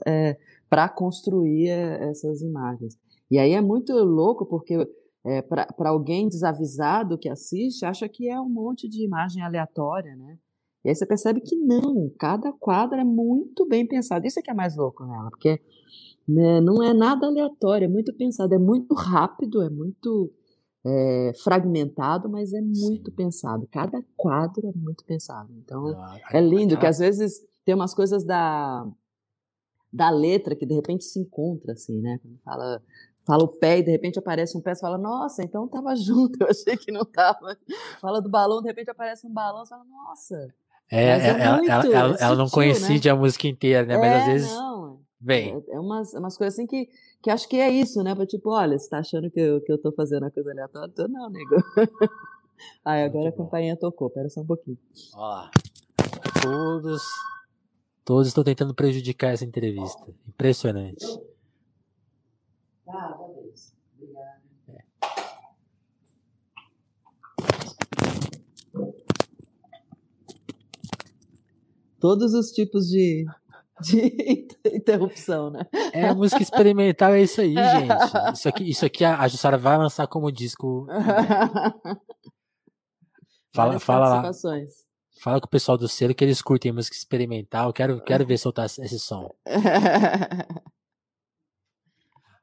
para 0.69 0.89
construir 0.89 1.69
é, 1.69 2.11
essas 2.11 2.41
imagens. 2.43 2.97
E 3.31 3.39
aí 3.39 3.53
é 3.53 3.61
muito 3.61 3.93
louco 3.93 4.45
porque 4.47 4.87
é, 5.25 5.41
para 5.43 5.89
alguém 5.89 6.29
desavisado 6.29 7.17
que 7.19 7.29
assiste, 7.29 7.85
acha 7.85 8.09
que 8.09 8.29
é 8.29 8.41
um 8.41 8.49
monte 8.49 8.89
de 8.89 9.05
imagem 9.05 9.43
aleatória, 9.43 10.15
né? 10.17 10.37
E 10.85 10.89
aí 10.89 10.95
você 10.95 11.07
percebe 11.07 11.41
que 11.41 11.57
não, 11.57 12.11
cada 12.19 12.53
quadro 12.53 12.99
é 12.99 13.05
muito 13.05 13.67
bem 13.67 13.87
pensado. 13.87 14.27
Isso 14.27 14.39
é 14.39 14.43
que 14.43 14.51
é 14.51 14.55
mais 14.55 14.77
louco 14.77 15.05
nela, 15.05 15.31
porque 15.31 15.61
né, 16.27 16.61
não 16.61 16.83
é 16.83 16.93
nada 16.93 17.27
aleatório, 17.27 17.85
é 17.85 17.89
muito 17.89 18.13
pensado, 18.15 18.55
é 18.55 18.59
muito 18.59 18.95
rápido, 18.95 19.63
é 19.63 19.71
muito 19.71 20.33
é, 20.85 21.33
fragmentado, 21.43 22.29
mas 22.29 22.53
é 22.53 22.61
muito 22.61 23.11
Sim. 23.11 23.17
pensado. 23.17 23.69
Cada 23.71 24.03
quadro 24.17 24.69
é 24.69 24.73
muito 24.77 25.05
pensado. 25.05 25.53
Então, 25.59 25.97
Ah, 25.97 26.19
é 26.33 26.41
lindo, 26.41 26.79
que 26.79 26.87
às 26.87 26.99
vezes 26.99 27.41
tem 27.65 27.75
umas 27.75 27.95
coisas 27.95 28.25
da, 28.25 28.85
da 29.93 30.11
letra 30.11 30.57
que 30.57 30.67
de 30.67 30.75
repente 30.75 31.05
se 31.05 31.21
encontra, 31.21 31.73
assim, 31.73 32.01
né? 32.01 32.19
Quando 32.21 32.39
fala, 32.41 32.83
fala 33.25 33.45
o 33.45 33.49
pé 33.49 33.79
e 33.79 33.83
de 33.85 33.91
repente 33.91 34.19
aparece 34.19 34.57
um 34.57 34.61
pé, 34.61 34.75
você 34.75 34.81
fala, 34.81 34.99
nossa, 34.99 35.45
então 35.45 35.69
tava 35.69 35.95
junto, 35.97 36.43
eu 36.43 36.49
achei 36.49 36.77
que 36.77 36.91
não 36.91 37.05
tava. 37.05 37.57
Fala 38.01 38.21
do 38.21 38.29
balão, 38.29 38.61
de 38.61 38.69
repente 38.69 38.91
aparece 38.91 39.27
um 39.27 39.33
balão, 39.33 39.65
você 39.65 39.71
fala, 39.71 39.85
nossa. 39.85 40.53
É, 40.95 41.07
Mas 41.17 41.25
é 41.25 41.29
ela, 41.41 41.57
muito, 41.57 41.71
ela, 41.71 41.85
é 41.87 41.93
ela- 41.97 42.17
ela 42.21 42.37
não 42.37 42.47
sutil, 42.47 42.63
coincide 42.63 43.09
a 43.09 43.17
música 43.17 43.49
inteira, 43.49 43.87
né? 43.87 43.97
Mas 43.97 44.13
é, 44.13 44.17
às 44.19 44.25
vezes 44.27 44.51
não, 44.53 45.01
vem. 45.19 45.55
é, 45.71 45.75
é 45.77 45.81
umas, 45.81 46.13
é 46.15 46.19
umas 46.19 46.37
coisas 46.37 46.53
assim 46.53 46.67
que, 46.67 46.87
que 47.23 47.31
acho 47.31 47.49
que 47.49 47.57
é 47.57 47.71
isso, 47.71 48.03
né? 48.03 48.15
Tipo, 48.27 48.51
olha, 48.51 48.79
você 48.79 48.91
tá 48.91 48.99
achando 48.99 49.31
que 49.31 49.41
eu, 49.41 49.63
que 49.63 49.73
eu 49.73 49.79
tô 49.79 49.91
fazendo 49.93 50.25
uma 50.25 50.31
coisa 50.31 50.51
aleatória? 50.51 50.93
Tô 50.95 51.09
não, 51.09 51.31
nego. 51.31 51.55
Ai, 52.85 53.05
agora 53.05 53.31
a 53.31 53.33
campainha 53.33 53.75
tocou, 53.75 54.11
pera 54.11 54.29
só 54.29 54.43
um 54.43 54.47
pouquinho. 54.47 54.77
Ó 55.15 55.21
lá. 55.27 55.51
Todos. 56.43 57.03
Todos 58.05 58.29
estão 58.29 58.45
tentando 58.45 58.75
prejudicar 58.75 59.33
essa 59.33 59.47
entrevista. 59.47 60.13
Impressionante. 60.29 61.07
Ah, 62.87 63.15
talvez. 63.17 63.75
Obrigada. 63.97 64.43
Todos 72.03 72.35
os 72.35 72.51
tipos 72.51 72.89
de, 72.89 73.25
de 73.81 74.49
interrupção, 74.75 75.51
né? 75.51 75.65
É 75.93 76.13
música 76.13 76.43
experimental, 76.43 77.13
é 77.13 77.23
isso 77.23 77.41
aí, 77.41 77.55
gente. 77.55 78.35
Isso 78.35 78.49
aqui, 78.49 78.69
isso 78.69 78.85
aqui 78.85 79.05
a, 79.05 79.21
a 79.21 79.29
Jussara 79.29 79.57
vai 79.57 79.79
lançar 79.79 80.09
como 80.09 80.33
disco. 80.33 80.85
Fala, 83.55 83.79
Várias 83.79 83.85
fala 83.85 84.09
lá. 84.09 84.33
Fala 85.21 85.41
com 85.41 85.47
o 85.47 85.51
pessoal 85.51 85.79
do 85.79 85.87
selo 85.89 86.13
que 86.13 86.25
eles 86.25 86.43
curtem 86.43 86.73
música 86.73 86.97
experimental. 86.97 87.73
Quero, 87.73 88.03
quero 88.03 88.27
ver 88.27 88.37
soltar 88.37 88.67
esse 88.67 88.99
som. 88.99 89.33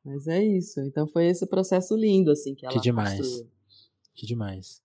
Mas 0.06 0.26
é 0.28 0.42
isso. 0.42 0.80
Então 0.80 1.06
foi 1.06 1.26
esse 1.26 1.46
processo 1.46 1.98
lindo, 1.98 2.32
assim, 2.32 2.56
que 2.56 2.66
ela 2.66 2.74
Que 2.74 2.80
demais. 2.80 3.18
construiu. 3.18 3.52
Que 4.16 4.26
demais. 4.26 4.82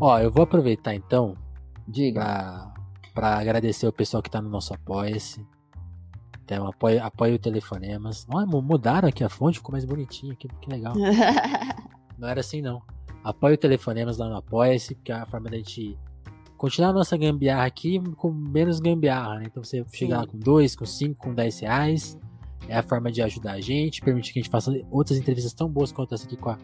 Ó, 0.00 0.18
eu 0.18 0.30
vou 0.30 0.42
aproveitar 0.44 0.94
então 0.94 1.36
Diga. 1.86 2.20
pra, 2.20 2.74
pra 3.14 3.38
agradecer 3.38 3.86
o 3.86 3.92
pessoal 3.92 4.22
que 4.22 4.30
tá 4.30 4.40
no 4.40 4.48
nosso 4.48 4.72
Apoia-se. 4.74 5.46
Então, 6.44 6.66
apoia, 6.66 7.04
apoia 7.04 7.34
o 7.34 7.38
Telefonemas. 7.38 8.26
Mu- 8.26 8.60
mudaram 8.62 9.08
aqui 9.08 9.22
a 9.22 9.28
fonte, 9.28 9.58
ficou 9.58 9.72
mais 9.72 9.84
bonitinho 9.84 10.32
aqui, 10.32 10.48
que 10.60 10.68
legal. 10.70 10.94
Não 12.18 12.26
era 12.28 12.40
assim, 12.40 12.60
não. 12.60 12.82
Apoia 13.22 13.54
o 13.54 13.58
Telefonemas 13.58 14.18
lá 14.18 14.28
no 14.28 14.36
Apoia-se, 14.36 14.94
porque 14.94 15.12
é 15.12 15.14
a 15.14 15.26
forma 15.26 15.48
da 15.48 15.56
gente 15.56 15.96
continuar 16.56 16.90
a 16.90 16.92
nossa 16.92 17.16
gambiarra 17.16 17.64
aqui 17.64 17.98
com 18.16 18.30
menos 18.30 18.80
gambiarra, 18.80 19.36
né? 19.38 19.44
Então 19.46 19.62
você 19.62 19.84
chega 19.92 20.18
lá 20.18 20.26
com 20.26 20.38
2, 20.38 20.74
com 20.76 20.84
5, 20.84 21.18
com 21.18 21.32
10 21.34 21.60
reais. 21.60 22.18
É 22.68 22.76
a 22.76 22.82
forma 22.82 23.10
de 23.10 23.22
ajudar 23.22 23.52
a 23.52 23.60
gente, 23.60 24.00
permitir 24.02 24.32
que 24.32 24.38
a 24.40 24.42
gente 24.42 24.50
faça 24.50 24.70
outras 24.90 25.18
entrevistas 25.18 25.52
tão 25.54 25.68
boas 25.68 25.92
quanto 25.92 26.14
essa 26.14 26.26
aqui 26.26 26.36
com 26.36 26.50
a, 26.50 26.58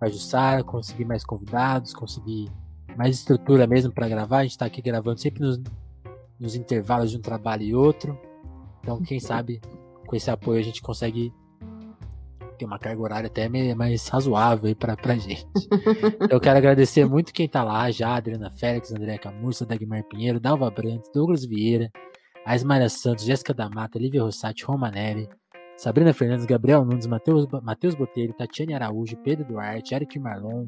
a 0.00 0.08
Jussara, 0.08 0.64
conseguir 0.64 1.04
mais 1.04 1.24
convidados, 1.24 1.92
conseguir 1.92 2.50
mais 2.96 3.16
estrutura 3.16 3.66
mesmo 3.66 3.92
para 3.92 4.08
gravar. 4.08 4.38
A 4.38 4.42
gente 4.42 4.58
tá 4.58 4.66
aqui 4.66 4.80
gravando 4.80 5.20
sempre 5.20 5.40
nos, 5.40 5.60
nos 6.38 6.54
intervalos 6.54 7.10
de 7.10 7.18
um 7.18 7.20
trabalho 7.20 7.62
e 7.62 7.74
outro. 7.74 8.18
Então, 8.80 9.00
quem 9.02 9.20
sabe 9.20 9.60
com 10.06 10.16
esse 10.16 10.30
apoio 10.30 10.58
a 10.58 10.62
gente 10.62 10.82
consegue 10.82 11.32
ter 12.58 12.64
uma 12.66 12.78
carga 12.78 13.00
horária 13.00 13.26
até 13.26 13.48
mais 13.74 14.06
razoável 14.08 14.74
pra, 14.76 14.96
pra 14.96 15.16
gente. 15.16 15.46
Eu 16.30 16.40
quero 16.40 16.58
agradecer 16.58 17.06
muito 17.06 17.32
quem 17.32 17.48
tá 17.48 17.62
lá 17.62 17.90
já, 17.90 18.16
Adriana 18.16 18.50
Félix, 18.50 18.92
André 18.92 19.16
Camurça, 19.18 19.64
Dagmar 19.64 20.04
Pinheiro, 20.04 20.38
Dalva 20.38 20.70
Brandt, 20.70 21.08
Douglas 21.14 21.44
Vieira, 21.44 21.90
Aismaria 22.44 22.88
Santos, 22.88 23.24
Jéssica 23.24 23.54
da 23.54 23.68
Mata, 23.68 23.98
Lívia 23.98 24.22
Rossati, 24.22 24.64
Romanelli, 24.64 25.28
Sabrina 25.80 26.12
Fernandes, 26.12 26.44
Gabriel 26.44 26.84
Nunes, 26.84 27.06
Matheus, 27.06 27.46
Matheus 27.62 27.94
Botelho, 27.94 28.34
Tatiane 28.34 28.74
Araújo, 28.74 29.16
Pedro 29.16 29.46
Duarte, 29.46 29.94
Eric 29.94 30.18
Marlon, 30.18 30.66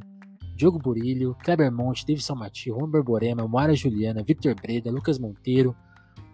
Diogo 0.56 0.78
Burilho, 0.78 1.36
Kleber 1.44 1.70
Monte, 1.70 2.06
Davidson 2.06 2.34
Mati, 2.34 2.70
Juan 2.70 2.88
Borborema, 2.88 3.46
Moara 3.46 3.74
Juliana, 3.74 4.22
Victor 4.22 4.54
Breda, 4.54 4.90
Lucas 4.90 5.18
Monteiro, 5.18 5.76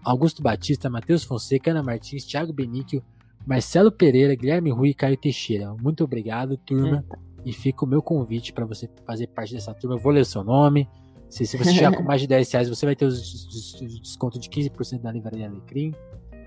Augusto 0.04 0.40
Batista, 0.42 0.88
Matheus 0.88 1.24
Fonseca, 1.24 1.72
Ana 1.72 1.82
Martins, 1.82 2.24
Thiago 2.24 2.52
Benício, 2.52 3.02
Marcelo 3.44 3.90
Pereira, 3.90 4.36
Guilherme 4.36 4.70
Rui 4.70 4.90
e 4.90 4.94
Caio 4.94 5.16
Teixeira. 5.16 5.74
Muito 5.82 6.04
obrigado, 6.04 6.56
turma. 6.56 7.04
E 7.44 7.52
fica 7.52 7.84
o 7.84 7.88
meu 7.88 8.00
convite 8.00 8.52
para 8.52 8.64
você 8.64 8.88
fazer 9.04 9.26
parte 9.26 9.54
dessa 9.54 9.74
turma. 9.74 9.96
Eu 9.96 10.00
vou 10.00 10.12
ler 10.12 10.20
o 10.20 10.24
seu 10.24 10.44
nome. 10.44 10.88
Se, 11.28 11.44
se 11.44 11.56
você 11.58 11.72
chegar 11.72 11.96
com 11.96 12.02
mais 12.04 12.20
de 12.20 12.28
10 12.28 12.52
reais, 12.52 12.68
você 12.68 12.86
vai 12.86 12.94
ter 12.94 13.06
os 13.06 13.20
des- 13.20 14.00
desconto 14.02 14.38
de 14.38 14.48
15% 14.48 15.02
na 15.02 15.10
Livraria 15.10 15.48
Alecrim. 15.48 15.92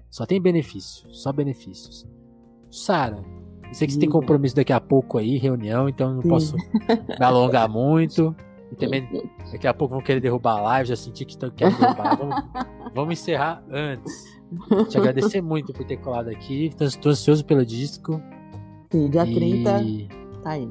Só 0.10 0.26
tem 0.26 0.40
benefício, 0.42 1.10
só 1.10 1.34
benefícios. 1.34 2.06
Sara, 2.72 3.24
eu 3.68 3.74
sei 3.74 3.86
que 3.86 3.94
você 3.94 4.00
tem 4.00 4.10
Diga. 4.10 4.20
compromisso 4.20 4.56
daqui 4.56 4.74
a 4.74 4.80
pouco 4.80 5.18
aí, 5.18 5.38
reunião, 5.38 5.88
então 5.88 6.14
não 6.14 6.22
posso 6.22 6.56
me 6.58 7.26
alongar 7.26 7.70
muito. 7.70 8.36
E 8.72 8.76
também 8.76 9.08
daqui 9.52 9.68
a 9.68 9.74
pouco 9.74 9.94
vão 9.94 10.02
querer 10.02 10.22
derrubar 10.22 10.58
a 10.58 10.62
live, 10.62 10.90
já 10.90 10.96
senti 10.96 11.26
que 11.26 11.34
estão 11.34 11.50
querendo 11.52 11.78
derrubar. 11.78 12.18
Vamos, 12.18 12.36
vamos 12.96 13.14
encerrar 13.14 13.64
antes. 13.70 14.42
Te 14.90 14.98
agradecer 14.98 15.42
muito 15.42 15.74
por 15.74 15.86
ter 15.86 15.98
colado 15.98 16.30
aqui. 16.30 16.72
Estou 16.80 17.12
ansioso 17.12 17.44
pelo 17.46 17.66
disco. 17.66 18.22
Sim, 18.92 19.10
dia 19.10 19.26
e 19.26 19.34
30 19.34 19.72
tá 20.42 20.52
aí. 20.52 20.70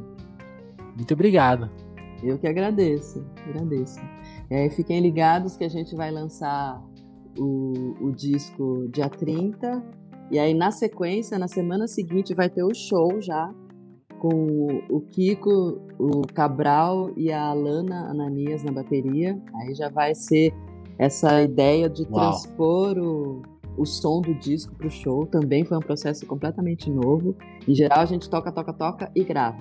Muito 0.97 1.15
obrigado. 1.15 1.70
Eu 2.23 2.39
que 2.39 2.47
agradeço, 2.47 3.24
agradeço. 3.49 4.01
É, 4.51 4.69
fiquem 4.69 5.01
ligados 5.01 5.57
que 5.57 5.65
a 5.65 5.69
gente 5.69 5.95
vai 5.95 6.11
lançar 6.11 6.83
o, 7.39 7.95
o 8.01 8.12
disco 8.12 8.89
dia 8.93 9.09
30. 9.09 9.99
E 10.31 10.39
aí, 10.39 10.55
na 10.55 10.70
sequência, 10.70 11.39
na 11.39 11.48
semana 11.48 11.89
seguinte, 11.89 12.35
vai 12.35 12.48
ter 12.48 12.62
o 12.62 12.73
show 12.73 13.20
já 13.20 13.52
com 14.20 14.85
o, 14.89 15.01
Kiko, 15.01 15.81
o 15.98 16.20
Cabral 16.32 17.11
e 17.16 17.32
a 17.32 17.47
Alana 17.47 18.11
Ananias 18.11 18.62
na 18.62 18.70
bateria. 18.70 19.40
Aí 19.55 19.74
já 19.74 19.89
vai 19.89 20.15
ser 20.15 20.55
essa 20.98 21.43
ideia 21.43 21.89
de 21.89 22.02
Uau. 22.02 22.12
transpor 22.12 22.98
o, 22.98 23.43
o 23.77 23.86
som 23.86 24.20
do 24.20 24.35
disco 24.35 24.74
para 24.77 24.86
o 24.86 24.90
show. 24.90 25.27
Também 25.27 25.65
foi 25.65 25.78
um 25.78 25.81
processo 25.81 26.24
completamente 26.27 26.90
novo. 26.90 27.35
Em 27.66 27.74
geral, 27.74 28.01
a 28.01 28.05
gente 28.05 28.28
toca, 28.28 28.52
toca, 28.52 28.73
toca 28.73 29.11
e 29.16 29.24
grava. 29.24 29.59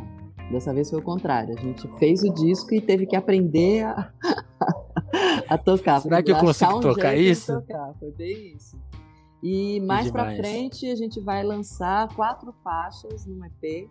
Dessa 0.52 0.74
vez 0.74 0.90
foi 0.90 1.00
o 1.00 1.04
contrário. 1.04 1.56
A 1.58 1.62
gente 1.62 1.88
fez 1.98 2.22
o 2.22 2.34
disco 2.34 2.74
e 2.76 2.82
teve 2.82 3.06
que 3.06 3.16
aprender 3.16 3.84
a, 3.86 4.12
a 5.50 5.58
tocar. 5.58 6.02
Será 6.02 6.22
que 6.22 6.32
eu 6.32 6.38
consigo 6.38 6.78
um 6.78 6.80
tocar 6.82 7.16
isso? 7.16 7.54
tocar. 7.54 7.94
Foi 8.00 8.12
bem 8.12 8.56
isso. 8.56 8.78
E 9.42 9.80
mais 9.82 10.12
pra 10.12 10.24
demais. 10.24 10.40
frente 10.40 10.90
a 10.90 10.96
gente 10.96 11.20
vai 11.20 11.44
lançar 11.44 12.14
quatro 12.14 12.54
faixas 12.64 13.26
num 13.26 13.44
EP 13.46 13.90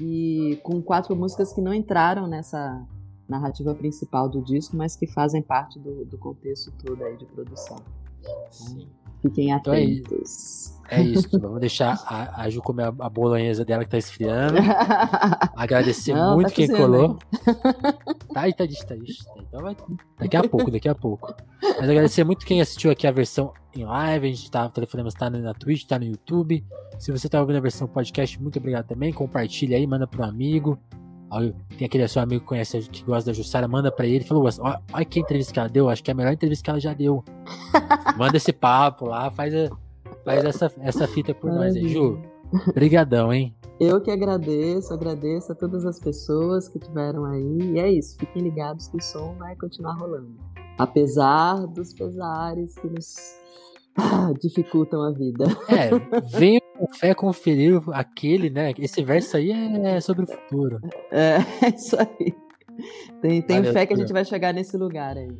e 0.00 0.58
com 0.62 0.80
quatro 0.80 1.14
músicas 1.16 1.52
que 1.52 1.60
não 1.60 1.74
entraram 1.74 2.26
nessa 2.26 2.86
narrativa 3.28 3.74
principal 3.74 4.28
do 4.28 4.42
disco, 4.42 4.76
mas 4.76 4.94
que 4.94 5.06
fazem 5.06 5.42
parte 5.42 5.78
do, 5.78 6.04
do 6.04 6.18
contexto 6.18 6.72
todo 6.84 7.02
aí 7.04 7.16
de 7.16 7.26
produção. 7.26 7.76
Sim. 8.50 8.88
Fiquem 9.22 9.52
Então 9.52 9.72
é 9.72 9.82
atentos. 9.82 10.72
É 10.90 11.00
isso. 11.00 11.40
Vamos 11.40 11.58
deixar 11.60 12.02
a, 12.06 12.42
a 12.42 12.50
Ju 12.50 12.60
comer 12.60 12.82
a, 12.84 12.88
a 12.88 13.08
bolonhesa 13.08 13.64
dela 13.64 13.82
que 13.82 13.90
tá 13.90 13.96
esfriando. 13.96 14.58
Agradecer 15.56 16.12
Não, 16.12 16.34
muito 16.34 16.48
tá 16.48 16.54
quem 16.54 16.68
colou. 16.68 17.18
Tá 18.34 18.40
aí, 18.42 18.52
tá 18.52 18.66
tá 18.66 18.94
aí. 18.94 19.02
Então 19.38 19.62
vai, 19.62 19.74
daqui 20.18 20.36
a 20.36 20.46
pouco, 20.46 20.70
daqui 20.70 20.88
a 20.88 20.94
pouco. 20.94 21.34
Mas 21.62 21.88
agradecer 21.88 22.24
muito 22.24 22.44
quem 22.44 22.60
assistiu 22.60 22.90
aqui 22.90 23.06
a 23.06 23.10
versão 23.12 23.54
em 23.74 23.84
live. 23.84 24.26
A 24.26 24.30
gente 24.30 24.50
tá, 24.50 24.66
o 24.66 24.70
telefone 24.70 25.08
tá 25.14 25.30
no- 25.30 25.38
na 25.38 25.54
Twitch, 25.54 25.86
tá 25.86 25.98
no 25.98 26.04
YouTube. 26.04 26.62
Se 26.98 27.10
você 27.10 27.26
tá 27.28 27.40
ouvindo 27.40 27.56
a 27.56 27.60
versão 27.60 27.88
podcast, 27.88 28.40
muito 28.42 28.58
obrigado 28.58 28.86
também. 28.86 29.12
Compartilha 29.14 29.78
aí, 29.78 29.86
manda 29.86 30.06
pro 30.06 30.24
amigo. 30.24 30.78
Tem 31.78 31.86
aquele 31.86 32.06
seu 32.08 32.22
amigo 32.22 32.40
que 32.42 32.46
conhece, 32.46 32.80
que 32.90 33.02
gosta 33.04 33.30
da 33.30 33.34
Jussara, 33.34 33.66
manda 33.66 33.90
pra 33.90 34.06
ele. 34.06 34.24
Falou, 34.24 34.44
ó, 34.60 34.78
olha 34.92 35.04
que 35.04 35.18
entrevista 35.20 35.52
que 35.52 35.58
ela 35.58 35.68
deu, 35.68 35.88
acho 35.88 36.02
que 36.02 36.10
é 36.10 36.12
a 36.12 36.16
melhor 36.16 36.32
entrevista 36.32 36.64
que 36.64 36.70
ela 36.70 36.80
já 36.80 36.92
deu. 36.92 37.24
Manda 38.18 38.36
esse 38.36 38.52
papo 38.52 39.06
lá, 39.06 39.30
faz, 39.30 39.54
a- 39.54 39.70
faz 40.24 40.44
essa, 40.44 40.72
essa 40.80 41.08
fita 41.08 41.34
por 41.34 41.50
nós 41.50 41.74
aí. 41.74 41.88
Ju, 41.88 42.20
brigadão, 42.74 43.32
hein? 43.32 43.54
Eu 43.80 44.00
que 44.00 44.10
agradeço, 44.10 44.92
agradeço 44.92 45.50
a 45.52 45.54
todas 45.54 45.84
as 45.86 45.98
pessoas 45.98 46.68
que 46.68 46.78
tiveram 46.78 47.24
aí. 47.24 47.58
E 47.74 47.78
é 47.80 47.90
isso, 47.90 48.16
fiquem 48.18 48.42
ligados 48.42 48.86
que 48.88 48.96
o 48.98 49.02
som 49.02 49.34
vai 49.38 49.56
continuar 49.56 49.94
rolando. 49.94 50.36
Apesar 50.78 51.66
dos 51.66 51.92
pesares 51.92 52.74
que 52.76 52.86
nos 52.88 53.16
dificultam 54.40 55.02
a 55.02 55.10
vida. 55.10 55.44
É, 55.68 55.90
venham, 56.38 56.60
com 56.82 56.92
fé 56.92 57.14
conferir 57.14 57.80
aquele, 57.92 58.50
né? 58.50 58.74
Esse 58.76 59.04
verso 59.04 59.36
aí 59.36 59.52
é 59.52 60.00
sobre 60.00 60.24
o 60.24 60.26
futuro. 60.26 60.80
É, 61.12 61.36
é 61.64 61.68
isso 61.68 61.96
aí. 61.96 62.34
Tem, 63.20 63.40
tenho 63.40 63.60
Valeu, 63.60 63.72
fé 63.72 63.86
que 63.86 63.94
a 63.94 63.96
gente 63.96 64.12
vai 64.12 64.24
chegar 64.24 64.52
nesse 64.52 64.76
lugar 64.76 65.16
aí. 65.16 65.30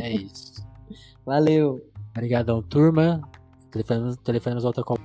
É 0.00 0.10
isso. 0.10 0.66
Valeu. 1.24 1.80
Obrigadão, 2.10 2.60
turma. 2.60 3.22
Telefonemos, 3.70 4.16
telefonemos 4.16 4.64
volta 4.64 4.82
com 4.82 4.96